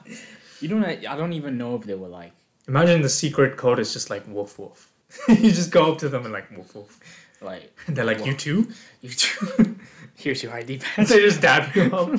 You 0.61 0.67
don't. 0.67 0.83
I 0.83 1.15
don't 1.15 1.31
even 1.33 1.57
know 1.57 1.75
if 1.75 1.83
they 1.83 1.95
were 1.95 2.09
like. 2.09 2.33
Imagine 2.67 3.01
the 3.01 3.07
secret 3.09 3.55
code 3.57 3.79
is 3.79 3.93
just 3.93 4.09
like 4.09 4.23
woof 4.27 4.59
woof. 4.59 4.91
you 5.29 5.51
just 5.51 5.71
go 5.71 5.91
up 5.93 5.97
to 5.99 6.09
them 6.09 6.25
and 6.25 6.33
like 6.33 6.51
woof 6.55 6.75
woof. 6.75 6.99
Like 7.41 7.71
And 7.87 7.95
they're 7.95 8.03
like, 8.05 8.25
you 8.25 8.33
too? 8.33 8.67
you 9.01 9.09
too. 9.09 9.77
Here's 10.15 10.43
your 10.43 10.51
ID 10.53 10.77
badge. 10.79 11.07
they 11.07 11.21
just 11.21 11.39
dab 11.41 11.73
you 11.73 11.83
up. 11.95 12.09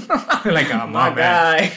Like, 0.47 0.73
oh, 0.73 0.87
my, 0.87 0.87
My 0.87 1.11
bad. 1.11 1.73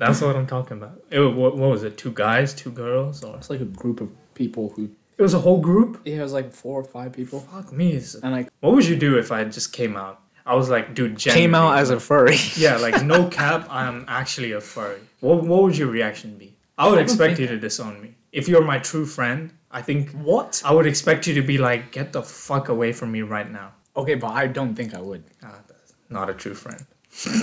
Guy. 0.00 0.06
That's 0.06 0.20
what 0.22 0.36
I'm 0.36 0.46
talking 0.46 0.76
about. 0.78 1.00
It, 1.10 1.20
what, 1.20 1.56
what 1.56 1.70
was 1.70 1.82
it? 1.84 1.96
Two 1.96 2.12
guys, 2.12 2.52
two 2.54 2.70
girls, 2.70 3.22
or 3.24 3.36
It's 3.36 3.50
like 3.50 3.60
a 3.60 3.64
group 3.82 4.00
of 4.00 4.08
people 4.34 4.70
who. 4.74 4.90
it 5.18 5.22
was 5.22 5.34
a 5.34 5.38
whole 5.38 5.60
group. 5.60 6.00
Yeah, 6.04 6.16
it 6.16 6.22
was 6.22 6.32
like 6.32 6.52
four 6.52 6.80
or 6.80 6.84
five 6.84 7.12
people. 7.12 7.40
Fuck 7.40 7.72
me. 7.72 7.88
it's- 7.90 8.14
And 8.14 8.32
like 8.32 8.48
What 8.60 8.72
would 8.74 8.86
you 8.86 8.96
do 8.96 9.18
if 9.18 9.30
I 9.32 9.44
just 9.44 9.72
came 9.72 9.96
out? 9.96 10.20
I 10.46 10.54
was 10.54 10.68
like, 10.70 10.94
dude, 10.94 11.18
came 11.18 11.54
out 11.54 11.76
genuinely- 11.76 11.80
as 11.82 11.90
a 11.90 12.00
furry. 12.00 12.36
yeah, 12.56 12.76
like 12.78 13.04
no 13.04 13.28
cap. 13.40 13.66
I'm 13.70 14.04
actually 14.08 14.52
a 14.52 14.60
furry. 14.60 15.00
What 15.20 15.44
what 15.44 15.62
would 15.64 15.76
your 15.76 15.88
reaction 15.88 16.36
be? 16.38 16.56
I 16.78 16.86
would 16.88 16.94
don't 16.96 17.04
expect 17.04 17.36
think- 17.36 17.40
you 17.50 17.56
to 17.56 17.58
disown 17.60 18.00
me. 18.02 18.14
If 18.32 18.48
you're 18.48 18.64
my 18.74 18.78
true 18.78 19.06
friend, 19.06 19.52
I 19.70 19.82
think 19.82 20.10
What? 20.12 20.62
I 20.64 20.72
would 20.72 20.86
expect 20.86 21.26
you 21.26 21.34
to 21.34 21.42
be 21.42 21.58
like, 21.58 21.92
get 21.92 22.12
the 22.12 22.22
fuck 22.22 22.68
away 22.68 22.92
from 22.92 23.08
me 23.12 23.22
right 23.22 23.50
now. 23.60 23.68
Okay, 23.96 24.14
but 24.14 24.28
I 24.42 24.46
don't 24.46 24.74
think 24.74 24.94
I 24.94 25.00
would. 25.00 25.24
Ah, 25.42 25.58
that's 25.68 25.92
not 26.08 26.30
a 26.30 26.34
true 26.34 26.54
friend. 26.54 26.82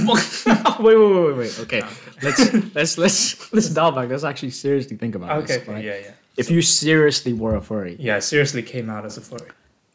Wait, 0.05 0.45
wait, 0.79 0.97
wait, 0.97 1.25
wait, 1.25 1.37
wait. 1.37 1.59
Okay, 1.61 1.81
let's 2.23 2.53
let's 2.75 2.97
let's 2.97 3.53
let's 3.53 3.69
dial 3.69 3.91
back. 3.91 4.09
Let's 4.09 4.23
actually 4.23 4.51
seriously 4.51 4.97
think 4.97 5.15
about 5.15 5.31
Okay, 5.43 5.57
this. 5.57 5.67
right? 5.67 5.83
yeah, 5.83 5.97
yeah, 5.97 6.11
If 6.37 6.49
you 6.49 6.61
seriously 6.61 7.33
were 7.33 7.55
a 7.55 7.61
furry, 7.61 7.95
yeah. 7.99 8.19
Seriously, 8.19 8.63
came 8.63 8.89
out 8.89 9.05
as 9.05 9.17
a 9.17 9.21
furry. 9.21 9.49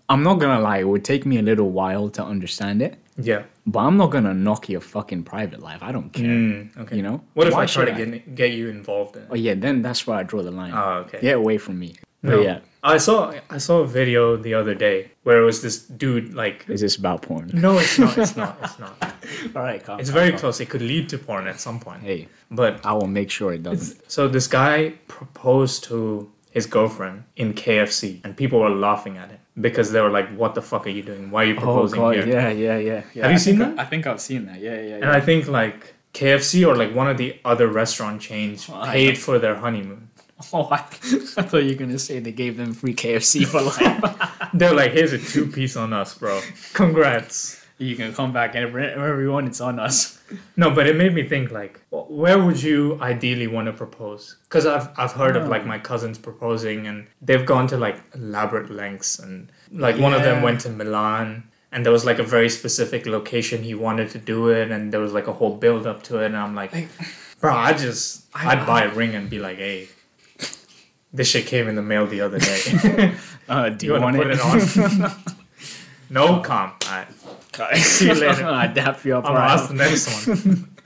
I'm 0.09 0.23
not 0.23 0.35
gonna 0.41 0.61
lie. 0.61 0.79
It 0.79 0.89
would 0.89 1.05
take 1.05 1.25
me 1.25 1.39
a 1.39 1.43
little 1.43 1.71
while 1.71 2.11
to 2.11 2.23
understand 2.25 2.83
it, 2.83 2.99
Yeah. 3.17 3.45
but 3.67 3.81
I'm 3.81 3.97
not 3.97 4.11
gonna 4.11 4.35
knock 4.35 4.69
your 4.69 4.81
fucking 4.83 5.23
private 5.25 5.61
life. 5.61 5.83
I 5.83 5.91
don't 5.93 6.13
care. 6.13 6.27
Mm, 6.27 6.77
okay. 6.83 6.97
You 6.97 7.03
know? 7.03 7.23
What 7.35 7.47
if 7.47 7.55
Why 7.55 7.63
I 7.63 7.67
try 7.67 7.85
to 7.87 7.97
should 7.97 8.13
get 8.13 8.35
get 8.35 8.51
you 8.53 8.69
involved 8.69 9.17
in? 9.17 9.27
Oh 9.31 9.35
yeah, 9.37 9.55
then 9.55 9.81
that's 9.81 10.07
where 10.07 10.19
I 10.19 10.23
draw 10.23 10.43
the 10.43 10.51
line. 10.51 10.73
Oh, 10.75 11.05
okay. 11.07 11.21
Get 11.23 11.37
away 11.37 11.57
from 11.59 11.79
me. 11.79 11.95
No. 12.23 12.37
But 12.37 12.45
yeah, 12.45 12.59
I 12.83 12.99
saw 12.99 13.33
I 13.51 13.59
saw 13.59 13.81
a 13.81 13.87
video 13.87 14.37
the 14.37 14.55
other 14.55 14.75
day 14.75 15.13
where 15.23 15.41
it 15.41 15.45
was 15.45 15.63
this 15.63 15.83
dude 15.83 16.35
like. 16.35 16.65
is 16.69 16.81
this 16.81 16.97
about 16.97 17.23
porn? 17.23 17.51
No, 17.53 17.79
it's 17.79 17.99
not. 17.99 18.19
It's 18.19 18.37
not. 18.37 18.59
It's 18.63 18.79
not. 18.79 18.95
All 19.57 19.63
right, 19.63 19.83
calm. 19.83 20.01
It's 20.01 20.11
very 20.11 20.33
close. 20.33 20.61
It 20.61 20.69
could 20.69 20.83
lead 20.83 21.09
to 21.11 21.19
porn 21.19 21.47
at 21.47 21.61
some 21.61 21.79
point. 21.81 22.03
Hey, 22.03 22.29
But 22.51 22.85
I 22.85 22.93
will 22.93 23.07
make 23.07 23.31
sure 23.31 23.53
it 23.53 23.63
doesn't. 23.63 24.11
So 24.11 24.29
this 24.29 24.47
guy 24.47 24.95
proposed 25.07 25.85
to 25.85 26.31
his 26.51 26.67
girlfriend 26.67 27.25
in 27.37 27.55
KFC, 27.55 28.21
and 28.25 28.37
people 28.37 28.61
were 28.61 28.71
laughing 28.71 29.17
at 29.17 29.31
him 29.31 29.39
because 29.61 29.93
they 29.93 30.01
were 30.01 30.11
like, 30.11 30.29
"What 30.37 30.55
the 30.55 30.63
fuck 30.63 30.87
are 30.87 30.91
you 30.91 31.03
doing? 31.03 31.31
Why 31.31 31.45
are 31.45 31.47
you 31.47 31.57
oh, 31.57 31.61
proposing 31.61 32.01
here?" 32.01 32.23
Oh, 32.25 32.27
yeah, 32.27 32.51
yeah, 32.51 32.79
yeah, 32.79 33.03
yeah. 33.15 33.23
Have 33.23 33.33
you 33.33 33.39
seen 33.39 33.59
that? 33.59 33.79
I 33.79 33.85
think 33.85 34.07
I've 34.07 34.21
seen 34.21 34.47
that. 34.47 34.61
Yeah, 34.61 34.81
yeah, 34.81 34.95
And 34.95 35.05
yeah. 35.05 35.13
I 35.13 35.21
think 35.21 35.49
like 35.49 35.95
KFC 36.15 36.67
or 36.67 36.77
like 36.77 36.95
one 36.95 37.09
of 37.09 37.17
the 37.17 37.39
other 37.45 37.69
restaurant 37.69 38.21
chains 38.21 38.69
Oh, 38.69 38.83
paid 38.85 39.17
for 39.19 39.39
their 39.39 39.57
honeymoon. 39.57 40.11
Oh, 40.53 40.69
I, 40.71 40.77
I 40.77 41.43
thought 41.43 41.65
you 41.65 41.71
were 41.71 41.75
gonna 41.75 41.99
say 41.99 42.19
they 42.19 42.33
gave 42.33 42.57
them 42.57 42.73
free 42.73 42.95
KFC 42.95 43.47
for 43.47 43.63
life. 43.63 44.51
They're 44.55 44.75
like, 44.75 44.93
"Here's 44.93 45.13
a 45.13 45.19
two 45.19 45.47
piece 45.47 45.77
on 45.77 45.93
us, 45.93 46.17
bro. 46.17 46.41
Congrats." 46.75 47.63
you 47.83 47.97
can 47.97 48.15
come 48.15 48.33
back 48.33 48.55
and 48.55 48.73
want, 48.73 49.49
it's 49.49 49.61
on 49.61 49.79
us. 49.79 50.21
No, 50.57 50.71
but 50.71 50.87
it 50.87 50.97
made 50.97 51.15
me 51.15 51.27
think 51.27 51.51
like, 51.51 51.81
where 51.91 52.43
would 52.43 52.63
you 52.63 52.99
ideally 53.01 53.47
want 53.47 53.67
to 53.67 53.73
propose? 53.73 54.37
Because 54.45 54.67
I've 54.67 54.89
I've 54.97 55.13
heard 55.13 55.37
of 55.37 55.49
like 55.49 55.63
oh. 55.63 55.67
my 55.67 55.79
cousins 55.79 56.19
proposing, 56.19 56.87
and 56.87 57.07
they've 57.21 57.45
gone 57.45 57.67
to 57.69 57.77
like 57.77 58.01
elaborate 58.15 58.71
lengths, 58.71 59.19
and 59.19 59.51
like 59.71 59.99
one 59.99 60.15
of 60.15 60.23
them 60.23 60.43
went 60.43 60.61
to 60.61 60.71
Milan, 60.71 61.45
and 61.71 61.85
there 61.85 61.93
was 61.93 62.05
like 62.05 62.19
a 62.19 62.25
very 62.25 62.49
specific 62.49 63.07
location 63.07 63.63
he 63.63 63.75
wanted 63.75 64.11
to 64.11 64.19
do 64.19 64.49
it, 64.49 64.71
and 64.71 64.93
there 64.93 65.01
was 65.01 65.13
like 65.13 65.27
a 65.27 65.33
whole 65.33 65.57
build 65.57 65.87
up 65.87 66.03
to 66.05 66.23
it, 66.23 66.27
and 66.27 66.37
I'm 66.37 66.55
like, 66.55 66.73
Like- 66.73 66.89
bro, 67.41 67.55
I 67.55 67.73
just 67.73 68.27
I- 68.35 68.53
I'd 68.53 68.67
buy 68.67 68.85
a 68.85 68.95
ring 68.95 69.15
and 69.15 69.29
be 69.29 69.39
like, 69.39 69.59
hey, 69.59 69.89
this 71.13 71.29
shit 71.29 71.47
came 71.47 71.69
in 71.69 71.75
the 71.75 71.83
mail 71.83 72.07
the 72.07 72.21
other 72.21 72.39
day. 72.39 73.15
Uh, 73.49 73.69
do 73.69 73.87
you 73.87 73.93
want 74.01 74.17
to 74.17 74.23
put 74.23 74.31
it 74.31 74.41
on? 74.41 75.13
no 76.11 76.41
comp. 76.41 76.83
Alright, 76.89 77.09
on? 77.53 77.77
See 77.77 78.07
you 78.07 78.15
later. 78.15 78.47
I 78.47 78.69
dap 78.69 79.05
you 79.05 79.17
up. 79.17 79.25
I'll 79.27 79.35
right. 79.35 79.51
ask 79.51 79.69
the 79.69 79.75
next 79.75 80.27
one. 80.29 80.77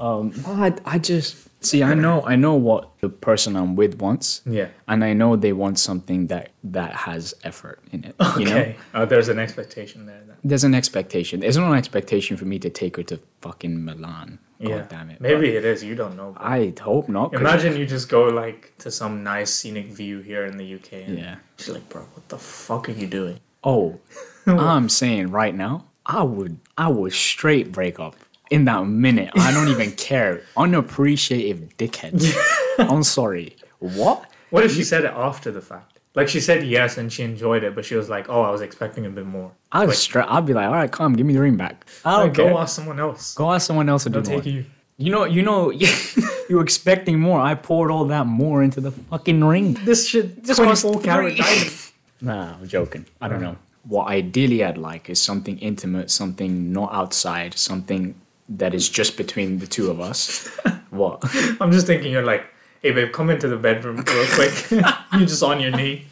Um, 0.00 0.32
I, 0.46 0.74
I 0.86 0.98
just 0.98 1.48
see. 1.68 1.82
I 1.82 1.94
know. 1.94 2.22
I 2.26 2.36
know 2.36 2.54
what 2.54 2.98
the 3.00 3.08
person 3.08 3.56
I'm 3.56 3.74
with 3.76 3.98
wants, 4.00 4.42
Yeah. 4.46 4.68
and 4.88 5.02
I 5.04 5.12
know 5.12 5.36
they 5.36 5.52
want 5.52 5.78
something 5.78 6.26
that 6.28 6.50
that 6.64 6.92
has 6.94 7.34
effort 7.44 7.80
in 7.92 8.04
it. 8.04 8.14
You 8.38 8.44
know, 8.46 8.52
Okay. 8.58 8.76
Oh, 8.94 9.04
there's 9.04 9.28
an 9.28 9.38
expectation 9.38 10.06
there. 10.06 10.22
Then. 10.26 10.36
there's 10.44 10.64
an 10.64 10.74
expectation. 10.74 11.40
There's 11.40 11.56
no 11.56 11.72
expectation 11.74 12.36
for 12.36 12.44
me 12.44 12.58
to 12.60 12.70
take 12.70 12.96
her 12.96 13.02
to 13.04 13.18
fucking 13.40 13.84
Milan. 13.84 14.38
God 14.60 14.68
Yeah. 14.68 14.86
damn 14.88 15.10
it. 15.10 15.20
Maybe 15.20 15.48
it 15.56 15.64
is. 15.64 15.82
You 15.82 15.94
don't 15.96 16.16
know. 16.16 16.32
Bro. 16.32 16.42
I 16.44 16.72
hope 16.80 17.08
not. 17.08 17.34
Imagine 17.34 17.76
you 17.76 17.84
just 17.86 18.08
go 18.08 18.22
like 18.28 18.72
to 18.78 18.90
some 18.90 19.24
nice 19.24 19.50
scenic 19.52 19.86
view 19.86 20.20
here 20.20 20.44
in 20.46 20.56
the 20.56 20.64
UK. 20.76 21.02
And 21.06 21.18
Yeah. 21.18 21.36
She's 21.56 21.70
like, 21.70 21.88
bro, 21.88 22.02
what 22.14 22.28
the 22.28 22.38
fuck 22.38 22.88
are 22.88 22.92
you 22.92 23.08
doing? 23.08 23.40
Oh, 23.64 23.98
I'm 24.46 24.88
saying 24.88 25.30
right 25.32 25.54
now, 25.54 25.86
I 26.06 26.22
would 26.22 26.58
I 26.78 26.88
would 26.88 27.12
straight 27.12 27.70
break 27.72 27.98
up 28.00 28.14
in 28.52 28.64
that 28.66 28.84
minute. 28.86 29.30
I 29.34 29.50
don't 29.52 29.68
even 29.68 29.90
care. 29.92 30.42
Unappreciative 30.56 31.76
dickhead. 31.78 32.22
I'm 32.78 33.02
sorry. 33.02 33.56
What? 33.78 34.26
What 34.50 34.64
if 34.64 34.74
she 34.74 34.84
said 34.84 35.04
it 35.04 35.12
after 35.14 35.50
the 35.50 35.60
fact? 35.62 35.98
Like 36.14 36.28
she 36.28 36.40
said 36.40 36.62
yes 36.66 36.98
and 36.98 37.10
she 37.10 37.22
enjoyed 37.22 37.64
it, 37.64 37.74
but 37.74 37.84
she 37.86 37.94
was 37.94 38.10
like, 38.10 38.28
oh, 38.28 38.42
I 38.42 38.50
was 38.50 38.60
expecting 38.60 39.06
a 39.06 39.10
bit 39.10 39.24
more. 39.24 39.50
I'd 39.72 39.90
stra- 39.94 40.26
I'd 40.28 40.44
be 40.44 40.52
like, 40.52 40.66
all 40.66 40.74
right, 40.74 40.92
come, 40.92 41.14
give 41.14 41.24
me 41.24 41.32
the 41.32 41.40
ring 41.40 41.56
back. 41.56 41.86
I 42.04 42.10
don't 42.18 42.20
Like, 42.28 42.34
go 42.34 42.58
ask 42.58 42.76
someone 42.76 43.00
else. 43.00 43.34
Go 43.34 43.50
ask 43.50 43.66
someone 43.66 43.88
else 43.88 44.04
to 44.04 44.10
do 44.10 44.20
They'll 44.20 44.32
more. 44.32 44.42
take 44.42 44.52
you. 44.52 44.64
You 44.98 45.10
know, 45.10 45.24
you 45.24 45.40
know, 45.42 45.70
you 46.50 46.56
were 46.56 46.62
expecting 46.62 47.18
more. 47.18 47.40
I 47.40 47.54
poured 47.54 47.90
all 47.90 48.04
that 48.06 48.26
more 48.26 48.62
into 48.62 48.82
the 48.82 48.90
fucking 48.90 49.42
ring. 49.42 49.72
This 49.84 50.06
shit, 50.06 50.44
this 50.44 50.58
cost 50.58 50.82
24 50.82 51.02
carat. 51.02 51.40
Nah, 52.20 52.54
I'm 52.54 52.68
joking. 52.68 53.06
I 53.20 53.26
don't 53.26 53.40
know. 53.40 53.56
What 53.84 54.06
ideally 54.06 54.62
I'd 54.62 54.78
like 54.78 55.10
is 55.10 55.20
something 55.20 55.58
intimate, 55.58 56.08
something 56.10 56.72
not 56.72 56.92
outside, 56.92 57.58
something 57.58 58.14
that 58.58 58.74
is 58.74 58.88
just 58.88 59.16
between 59.16 59.58
the 59.58 59.66
two 59.66 59.90
of 59.90 60.00
us. 60.00 60.46
what? 60.90 61.22
I'm 61.60 61.72
just 61.72 61.86
thinking 61.86 62.12
you're 62.12 62.24
like, 62.24 62.46
hey 62.82 62.90
babe, 62.92 63.12
come 63.12 63.30
into 63.30 63.48
the 63.48 63.56
bedroom 63.56 63.96
real 63.96 64.26
quick. 64.34 64.70
you're 64.70 65.26
just 65.26 65.42
on 65.42 65.60
your 65.60 65.70
knee. 65.70 66.06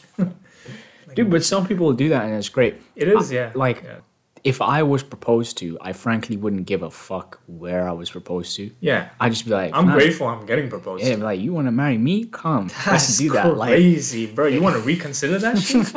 Dude, 1.15 1.31
but 1.31 1.45
some 1.45 1.67
people 1.67 1.93
do 1.93 2.09
that 2.11 2.25
and 2.25 2.35
it's 2.35 2.49
great. 2.49 2.77
It 2.95 3.09
is, 3.09 3.33
yeah. 3.33 3.51
Like, 3.55 3.83
yeah. 3.83 3.97
if 4.45 4.63
I 4.63 4.85
was 4.85 5.03
proposed 5.03 5.59
to, 5.59 5.77
I 5.81 5.93
frankly 5.93 6.37
wouldn't 6.37 6.67
give 6.67 6.83
a 6.83 6.91
fuck 6.91 7.41
where 7.49 7.89
I 7.89 7.93
was 7.93 8.11
proposed 8.11 8.55
to. 8.57 8.71
Yeah. 8.79 9.09
I'd 9.19 9.33
just 9.33 9.45
be 9.45 9.51
like, 9.51 9.75
I'm 9.75 9.91
grateful 9.91 10.29
I'm 10.29 10.47
getting 10.47 10.71
proposed 10.71 11.05
Yeah, 11.05 11.17
to. 11.17 11.25
like, 11.25 11.41
you 11.41 11.53
want 11.53 11.67
to 11.67 11.73
marry 11.73 11.99
me? 11.99 12.27
Come. 12.27 12.71
That's 12.87 13.19
do 13.19 13.31
that. 13.33 13.57
Like, 13.57 13.71
crazy, 13.71 14.27
bro. 14.27 14.47
You 14.47 14.63
want 14.63 14.77
to 14.77 14.83
reconsider 14.83 15.39
that 15.41 15.59
shit? 15.59 15.93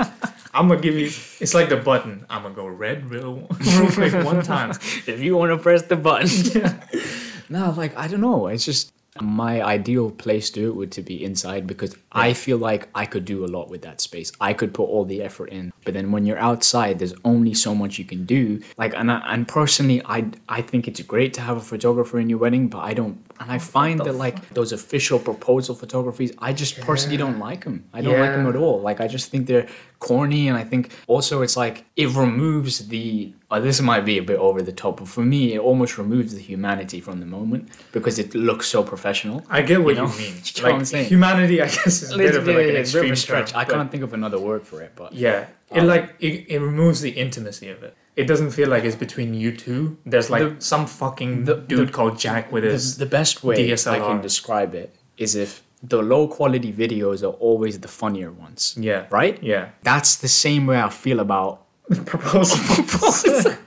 I'm 0.54 0.68
gonna 0.68 0.82
give 0.82 0.96
you. 0.96 1.08
It's 1.08 1.54
like 1.54 1.70
the 1.70 1.78
button. 1.78 2.26
I'm 2.30 2.44
gonna 2.44 2.56
go 2.56 2.68
red 2.68 3.10
real, 3.10 3.48
real 3.78 3.92
quick 3.92 4.14
one 4.24 4.42
time. 4.44 4.72
if 5.08 5.20
you 5.20 5.36
want 5.36 5.52
to 5.52 5.58
press 5.58 5.84
the 5.84 5.96
button. 5.96 6.30
no, 7.50 7.74
like 7.76 7.98
I 7.98 8.08
don't 8.08 8.22
know. 8.22 8.48
It's 8.48 8.66
just 8.66 8.94
my 9.22 9.62
ideal 9.62 10.10
place 10.10 10.50
to 10.50 10.60
do 10.60 10.70
it 10.70 10.76
would 10.76 10.92
to 10.92 11.02
be 11.02 11.24
inside 11.24 11.68
because 11.68 11.96
I 12.12 12.34
feel 12.34 12.58
like 12.58 12.90
I 12.96 13.06
could 13.06 13.26
do 13.26 13.46
a 13.46 13.48
lot 13.48 13.70
with 13.70 13.84
that 13.84 14.02
space. 14.02 14.32
I 14.42 14.54
could 14.54 14.74
put 14.74 14.86
all 14.86 15.06
the 15.06 15.22
effort 15.22 15.50
in. 15.50 15.72
But 15.86 15.94
then 15.94 16.12
when 16.12 16.26
you're 16.26 16.40
outside, 16.40 17.00
there's 17.00 17.14
only 17.24 17.54
so 17.54 17.76
much 17.76 18.00
you 18.00 18.06
can 18.06 18.26
do. 18.26 18.62
Like 18.78 18.94
and 18.96 19.12
I, 19.12 19.22
and 19.28 19.48
personally, 19.48 20.02
I 20.06 20.26
I 20.50 20.62
think 20.62 20.88
it's 20.88 21.02
great 21.02 21.34
to 21.36 21.42
have 21.42 21.58
a 21.58 21.62
photographer 21.62 22.20
in 22.20 22.30
your 22.30 22.40
wedding, 22.40 22.68
but 22.68 22.80
I 22.80 22.94
don't. 22.94 23.18
And 23.40 23.52
I 23.52 23.58
find 23.60 24.00
that 24.00 24.14
like 24.14 24.50
those 24.50 24.72
official 24.72 25.20
proposal 25.20 25.76
photographies, 25.76 26.32
I 26.40 26.54
just 26.54 26.80
personally 26.82 27.18
don't 27.18 27.40
like 27.40 27.64
them. 27.64 27.86
I 27.94 28.02
don't 28.02 28.20
like 28.20 28.32
them 28.32 28.48
at 28.48 28.56
all. 28.56 28.82
Like 28.82 29.02
I 29.02 29.08
just 29.08 29.30
think 29.32 29.48
they're 29.48 29.68
corny, 30.00 30.48
and 30.50 30.58
I 30.58 30.64
think 30.64 30.92
also 31.08 31.42
it's 31.42 31.58
like 31.58 31.86
it 31.96 32.10
removes 32.10 32.88
the. 32.88 33.34
Uh, 33.52 33.60
this 33.60 33.80
might 33.82 34.04
be 34.04 34.18
a 34.18 34.24
bit 34.24 34.40
over 34.40 34.62
the 34.64 34.72
top, 34.72 34.98
but 34.98 35.08
for 35.08 35.22
me, 35.22 35.54
it 35.54 35.60
almost 35.60 35.98
removes 35.98 36.34
the 36.34 36.42
humanity 36.42 37.00
from 37.00 37.20
the 37.20 37.26
moment 37.26 37.70
because 37.92 38.18
it 38.18 38.34
looks 38.34 38.66
so 38.68 38.84
professional. 38.84 39.46
I 39.50 39.62
get 39.62 39.84
what 39.84 39.96
You 39.96 40.04
you, 40.04 40.18
mean. 40.18 40.36
You 40.36 40.54
get 40.54 40.64
what 40.64 40.74
I'm 40.74 40.80
Like 40.80 41.08
humanity, 41.08 41.62
I 41.62 41.66
guess, 41.68 42.02
is 42.02 42.12
a 42.12 42.18
bit 42.18 42.36
of 42.36 42.48
like 42.48 42.56
an 42.56 42.76
a 42.76 42.80
extreme 42.80 43.16
stretch. 43.16 43.52
term, 43.52 43.60
I 43.60 43.66
can't 43.66 43.92
think 43.92 44.04
of 44.04 44.14
another 44.14 44.40
word 44.40 44.66
for 44.66 44.82
it, 44.82 44.94
but 44.96 45.14
Yeah, 45.14 45.48
it 45.72 45.80
Um, 45.80 45.88
like 45.88 46.16
it, 46.20 46.46
it 46.50 46.60
removes 46.60 47.02
the 47.02 47.12
intimacy 47.12 47.70
of 47.70 47.84
it. 47.84 47.96
It 48.16 48.26
doesn't 48.28 48.52
feel 48.52 48.70
like 48.70 48.84
it's 48.84 48.96
between 48.96 49.34
you 49.34 49.52
two. 49.56 49.98
There's 50.06 50.30
like 50.30 50.44
The- 50.60 50.62
some 50.62 50.86
fucking 50.86 51.46
the- 51.46 51.56
dude 51.56 51.88
the- 51.88 51.92
called 51.92 52.20
Jack 52.20 52.52
with 52.52 52.64
his. 52.64 52.98
the 52.98 53.06
best 53.08 53.44
way 53.44 53.56
I 53.74 54.00
can 54.00 54.22
describe 54.22 54.76
it 54.76 54.96
is 55.18 55.36
if 55.36 55.64
the 55.82 56.02
low 56.02 56.28
quality 56.28 56.72
videos 56.72 57.24
are 57.24 57.36
always 57.48 57.80
the 57.80 57.88
funnier 57.88 58.32
ones. 58.32 58.76
yeah. 58.80 59.06
Right? 59.10 59.38
Yeah. 59.44 59.70
That's 59.84 60.16
the 60.16 60.28
same 60.30 60.66
way 60.68 60.80
I 60.80 60.90
feel 60.90 61.20
about 61.20 61.60
Proposal. 62.06 62.58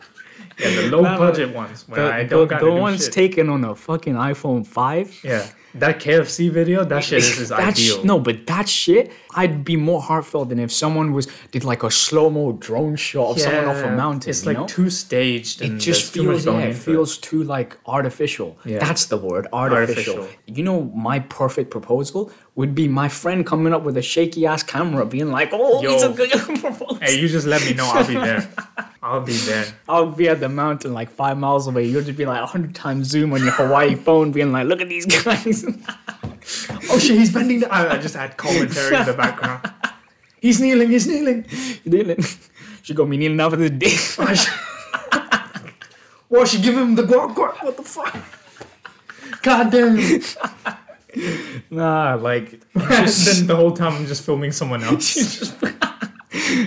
Yeah, 0.59 0.71
the 0.81 0.89
low 0.97 1.03
budget 1.03 1.55
ones 1.55 1.87
where 1.89 2.07
The, 2.07 2.15
I 2.15 2.25
don't 2.25 2.41
the, 2.49 2.55
got 2.55 2.61
the 2.63 2.71
ones 2.73 3.05
shit. 3.05 3.13
taken 3.13 3.49
on 3.51 3.63
a 3.65 3.75
fucking 3.75 4.15
iPhone 4.15 4.67
5. 4.67 5.21
Yeah, 5.23 5.47
that 5.75 6.01
KFC 6.01 6.51
video, 6.51 6.83
that 6.85 7.05
shit 7.05 7.19
is, 7.19 7.39
is 7.39 7.49
That 7.51 7.77
sh- 7.77 7.91
ideal. 7.93 8.05
no, 8.07 8.19
but 8.19 8.47
that 8.47 8.67
shit, 8.67 9.13
I'd 9.35 9.63
be 9.67 9.77
more 9.77 10.01
heartfelt 10.01 10.49
than 10.49 10.59
if 10.59 10.73
someone 10.73 11.13
was 11.13 11.29
did 11.53 11.65
like 11.65 11.83
a 11.83 11.91
slow 11.91 12.31
mo 12.31 12.53
drone 12.53 12.97
shot 12.97 13.33
of 13.33 13.41
someone 13.41 13.67
off 13.67 13.85
a 13.85 13.91
mountain. 13.91 14.31
It's 14.31 14.47
like 14.47 14.57
know? 14.57 14.67
too 14.67 14.89
staged. 14.89 15.61
it 15.61 15.77
just 15.77 16.15
there's 16.15 16.25
too 16.25 16.33
much 16.33 16.43
feels 16.43 16.47
yeah, 16.47 16.69
it 16.71 16.75
feels 16.77 17.19
too 17.19 17.43
like 17.43 17.77
artificial. 17.85 18.57
Yeah. 18.65 18.79
That's 18.79 19.05
the 19.07 19.19
word, 19.19 19.49
artificial. 19.53 20.15
Artificial. 20.21 20.41
You 20.47 20.63
know, 20.65 20.85
my 20.95 21.19
perfect 21.21 21.71
proposal 21.71 22.33
would 22.55 22.75
be 22.75 22.89
my 22.89 23.11
friend 23.11 23.45
coming 23.45 23.75
up 23.75 23.83
with 23.83 23.99
a 23.99 24.03
shaky 24.03 24.47
ass 24.47 24.63
camera, 24.63 25.05
being 25.05 25.31
like, 25.31 25.51
"Oh, 25.53 25.83
it's 25.85 26.03
a 26.03 26.09
good 26.09 26.31
proposal." 26.63 26.95
Hey, 27.03 27.21
you 27.21 27.29
just 27.29 27.47
let 27.47 27.63
me 27.67 27.75
know. 27.75 27.85
I'll 27.93 28.07
be 28.07 28.15
there. 28.15 28.49
I'll 29.07 29.21
be 29.21 29.35
there. 29.35 29.67
I'll 29.89 30.11
be 30.11 30.29
at 30.29 30.41
the 30.41 30.49
mountain 30.49 30.93
like 30.93 31.11
five 31.11 31.39
miles 31.39 31.69
away. 31.69 31.85
You'll 31.85 32.03
just 32.03 32.19
be 32.19 32.27
like 32.27 32.43
a 32.43 32.47
hundred 32.47 32.75
times 32.75 33.07
zoom 33.07 33.33
on 33.33 33.41
your 33.41 33.53
Huawei 33.53 33.97
phone, 33.97 34.33
being 34.33 34.51
like, 34.51 34.67
"Look 34.67 34.81
at 34.81 34.89
these 34.89 35.07
guys." 35.07 35.65
Oh 36.89 36.99
shit, 36.99 37.19
he's 37.19 37.33
bending 37.33 37.61
down. 37.61 37.73
I, 37.73 37.99
just 37.99 38.15
had 38.15 38.37
commentary 38.37 38.97
in 38.97 39.05
the 39.05 39.15
background. 39.15 39.69
He's 40.41 40.61
kneeling. 40.61 40.91
He's 40.91 41.09
kneeling. 41.09 41.43
He's 41.43 41.85
kneeling. 41.85 42.25
She 42.83 42.95
got 42.95 43.09
me 43.09 43.17
kneeling 43.17 43.41
after 43.41 43.57
the 43.57 43.69
day. 43.69 43.97
Why 46.29 46.45
she 46.45 46.61
give 46.61 46.77
him 46.77 46.95
the 46.95 47.03
guac 47.03 47.35
guac? 47.35 47.65
What 47.65 47.77
the 47.77 47.83
fuck? 47.83 48.17
God 49.43 49.73
damn. 49.73 49.97
nah, 51.71 52.15
like, 52.15 52.61
then 52.75 53.47
the 53.49 53.57
whole 53.57 53.73
time 53.73 53.95
I'm 53.95 54.07
just 54.07 54.25
filming 54.25 54.53
someone 54.53 54.85
else. 54.85 55.53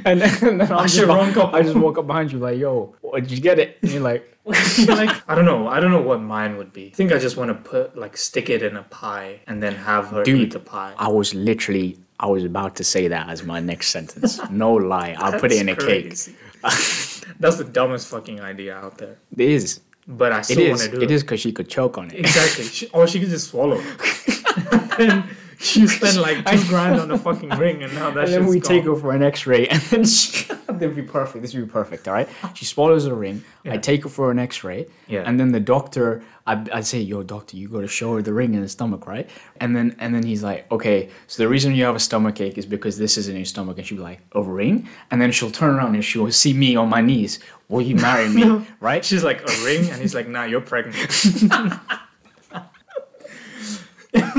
And 0.06 0.22
then, 0.22 0.48
and 0.50 0.62
then 0.62 0.72
I, 0.72 0.86
should 0.86 1.02
just, 1.02 1.08
run 1.08 1.38
up. 1.38 1.54
I 1.54 1.62
just 1.62 1.76
walk 1.76 1.98
up 1.98 2.08
behind 2.08 2.32
you 2.32 2.40
like, 2.40 2.58
"Yo, 2.58 2.96
what, 3.02 3.24
did 3.24 3.32
you 3.32 3.42
get 3.42 3.60
it?" 3.60 3.78
And 3.82 3.92
you're 3.92 4.02
like, 4.02 4.38
like 4.46 5.22
I 5.30 5.36
don't 5.36 5.46
know. 5.46 5.68
I 5.68 5.80
don't 5.80 5.92
know 5.92 6.02
what 6.02 6.22
mine 6.22 6.58
would 6.58 6.74
be. 6.74 6.88
I 6.88 6.96
think 6.96 7.12
I 7.12 7.20
just 7.20 7.38
want 7.38 7.50
to 7.50 7.70
put 7.70 7.98
like 7.98 8.18
stick 8.18 8.50
it 8.50 8.64
in 8.64 8.76
a 8.78 8.84
pie 8.84 9.42
and 9.48 9.62
then 9.62 9.76
have 9.76 10.08
her 10.08 10.24
Dude. 10.24 10.42
eat 10.42 10.54
the 10.54 10.60
pie. 10.60 10.94
I 10.98 11.08
was 11.08 11.34
literally, 11.34 11.98
I 12.20 12.28
was 12.28 12.44
about 12.44 12.76
to 12.78 12.84
say 12.84 13.08
that 13.08 13.30
as 13.30 13.44
my 13.44 13.60
next 13.60 13.90
sentence. 13.90 14.40
No 14.50 14.74
lie, 14.74 15.16
I'll 15.20 15.40
put 15.40 15.52
it 15.52 15.62
in 15.62 15.70
a 15.70 15.76
That's 15.76 16.28
cake. 16.28 16.36
That's 17.40 17.58
the 17.58 17.64
dumbest 17.64 18.08
fucking 18.08 18.42
idea 18.42 18.76
out 18.76 18.98
there. 18.98 19.18
It 19.38 19.50
is. 19.50 19.82
But 20.08 20.32
I 20.32 20.42
still 20.42 20.70
want 20.70 20.82
to 20.82 20.90
do 20.90 20.98
it. 20.98 21.04
It 21.04 21.12
is 21.12 21.22
because 21.22 21.40
she 21.40 21.52
could 21.52 21.70
choke 21.70 21.98
on 22.00 22.10
it. 22.10 22.20
Exactly. 22.20 22.64
She, 22.66 22.88
or 22.90 23.08
she 23.08 23.20
could 23.20 23.30
just 23.30 23.50
swallow. 23.50 23.80
it. 23.80 25.00
and 25.00 25.24
you 25.74 25.90
spend 25.90 26.22
like 26.22 26.46
two 26.46 26.66
grand 26.70 27.02
on 27.02 27.12
a 27.12 27.18
fucking 27.18 27.50
ring, 27.50 27.84
and 27.84 27.94
now 27.94 28.10
that 28.12 28.26
And 28.26 28.34
then 28.34 28.46
we 28.48 28.62
take 28.62 28.86
her 28.86 28.96
for 28.96 29.12
an 29.12 29.22
X-ray, 29.22 29.68
and 29.68 29.82
then 29.84 30.06
she, 30.06 30.46
that'd 30.68 30.96
be 30.96 31.02
perfect. 31.02 31.42
This 31.42 31.54
would 31.54 31.66
be 31.66 31.72
perfect. 31.72 32.08
All 32.08 32.14
right. 32.14 32.30
She 32.54 32.64
swallows 32.64 33.06
a 33.06 33.14
ring. 33.14 33.44
I 33.66 33.78
take 33.78 34.04
her 34.04 34.10
for 34.10 34.32
an 34.32 34.40
X-ray. 34.40 34.88
Yeah. 35.08 35.24
And 35.26 35.38
then 35.38 35.52
the 35.52 35.60
doctor, 35.60 36.24
I 36.48 36.66
I 36.74 36.80
say, 36.82 37.02
"Yo, 37.02 37.24
doctor, 37.24 37.58
you 37.58 37.68
got 37.68 37.82
to 37.82 37.90
show 37.90 38.16
her 38.16 38.22
the 38.22 38.32
ring 38.32 38.54
in 38.54 38.62
the 38.62 38.70
stomach, 38.70 39.06
right?" 39.06 39.30
And 39.60 39.76
then 39.76 39.98
and 40.00 40.16
then 40.16 40.24
he's 40.24 40.44
like, 40.44 40.72
"Okay, 40.72 41.10
so 41.28 41.44
the 41.44 41.50
reason 41.50 41.76
you 41.76 41.84
have 41.84 41.96
a 41.96 42.00
stomach 42.00 42.40
ache 42.40 42.58
is 42.58 42.66
because 42.66 42.98
this 42.98 43.18
is 43.18 43.28
in 43.28 43.36
your 43.36 43.46
stomach." 43.46 43.78
And 43.78 43.86
she'll 43.86 43.98
be 43.98 44.04
like, 44.04 44.22
"A 44.32 44.42
ring?" 44.42 44.88
And 45.12 45.22
then 45.22 45.34
she'll 45.34 45.52
turn 45.52 45.76
around 45.76 45.94
and 45.96 46.06
she'll 46.06 46.32
see 46.32 46.54
me 46.54 46.78
on 46.78 46.88
my 46.88 47.02
knees. 47.02 47.40
Will 47.68 47.82
you 47.82 47.96
marry 47.96 48.30
me? 48.30 48.66
Right? 48.80 49.04
She's 49.04 49.26
like 49.26 49.42
a 49.42 49.66
ring, 49.66 49.90
and 49.90 50.02
he's 50.02 50.16
like, 50.16 50.30
"Nah, 50.30 50.44
you're 50.44 50.62
pregnant." 50.62 50.96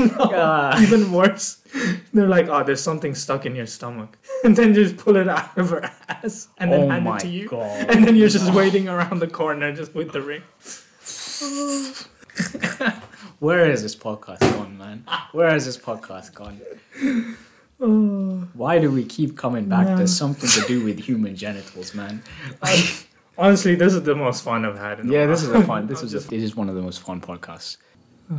Uh, 0.09 0.77
Even 0.81 1.11
worse, 1.11 1.57
they're 2.13 2.27
like, 2.27 2.47
"Oh, 2.47 2.63
there's 2.63 2.81
something 2.81 3.13
stuck 3.15 3.45
in 3.45 3.55
your 3.55 3.65
stomach," 3.67 4.17
and 4.43 4.55
then 4.55 4.73
just 4.73 4.97
pull 4.97 5.15
it 5.15 5.27
out 5.29 5.57
of 5.57 5.69
her 5.69 5.83
ass 6.09 6.47
and 6.57 6.71
then 6.71 6.81
Oh 6.83 6.89
hand 6.89 7.07
it 7.07 7.19
to 7.19 7.27
you, 7.27 7.47
God. 7.47 7.89
and 7.89 8.05
then 8.05 8.15
you're 8.15 8.29
just 8.29 8.53
waiting 8.53 8.87
around 8.89 9.19
the 9.19 9.27
corner 9.27 9.71
just 9.73 9.93
with 9.95 10.11
the 10.11 10.21
ring. 10.21 10.43
Where 13.39 13.69
is 13.71 13.81
this 13.81 13.95
podcast 13.95 14.39
gone, 14.39 14.77
man? 14.77 15.03
Where 15.31 15.55
is 15.55 15.65
this 15.65 15.77
podcast 15.77 16.33
gone? 16.33 16.61
Why 18.53 18.77
do 18.79 18.91
we 18.91 19.03
keep 19.03 19.35
coming 19.35 19.65
back 19.67 19.87
to 19.87 19.95
Man. 19.95 20.07
something 20.07 20.47
to 20.49 20.61
do 20.67 20.83
with 20.83 20.99
human 20.99 21.35
genitals, 21.35 21.95
man? 21.95 22.21
Honestly, 23.37 23.73
this 23.75 23.93
is 23.93 24.03
the 24.03 24.13
most 24.13 24.43
fun 24.43 24.65
I've 24.65 24.77
had. 24.77 24.99
In 24.99 25.11
yeah, 25.11 25.25
this 25.25 25.41
is 25.41 25.49
a 25.49 25.63
fun. 25.63 25.87
This 25.87 26.03
is 26.03 26.11
just 26.11 26.29
this 26.29 26.43
is 26.43 26.55
one 26.55 26.69
of 26.69 26.75
the 26.75 26.81
most 26.81 26.99
fun 27.01 27.19
podcasts. 27.21 27.77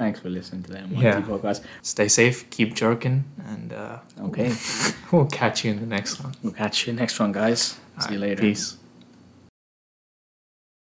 Thanks 0.00 0.18
for 0.20 0.30
listening 0.30 0.62
to 0.64 0.70
that 0.72 0.88
Monty 0.90 1.04
Yeah. 1.04 1.20
podcast. 1.20 1.60
Stay 1.82 2.08
safe, 2.08 2.48
keep 2.48 2.72
jerking, 2.74 3.24
and 3.52 3.70
uh, 3.74 3.98
Okay, 4.28 4.50
we'll 5.12 5.26
catch 5.26 5.62
you 5.62 5.72
in 5.72 5.80
the 5.80 5.86
next 5.96 6.24
one. 6.24 6.32
we'll 6.42 6.54
catch 6.54 6.86
you 6.86 6.94
next 6.94 7.20
one, 7.20 7.32
guys. 7.32 7.76
See 8.00 8.14
you 8.14 8.18
later. 8.18 8.40
Peace. 8.40 8.79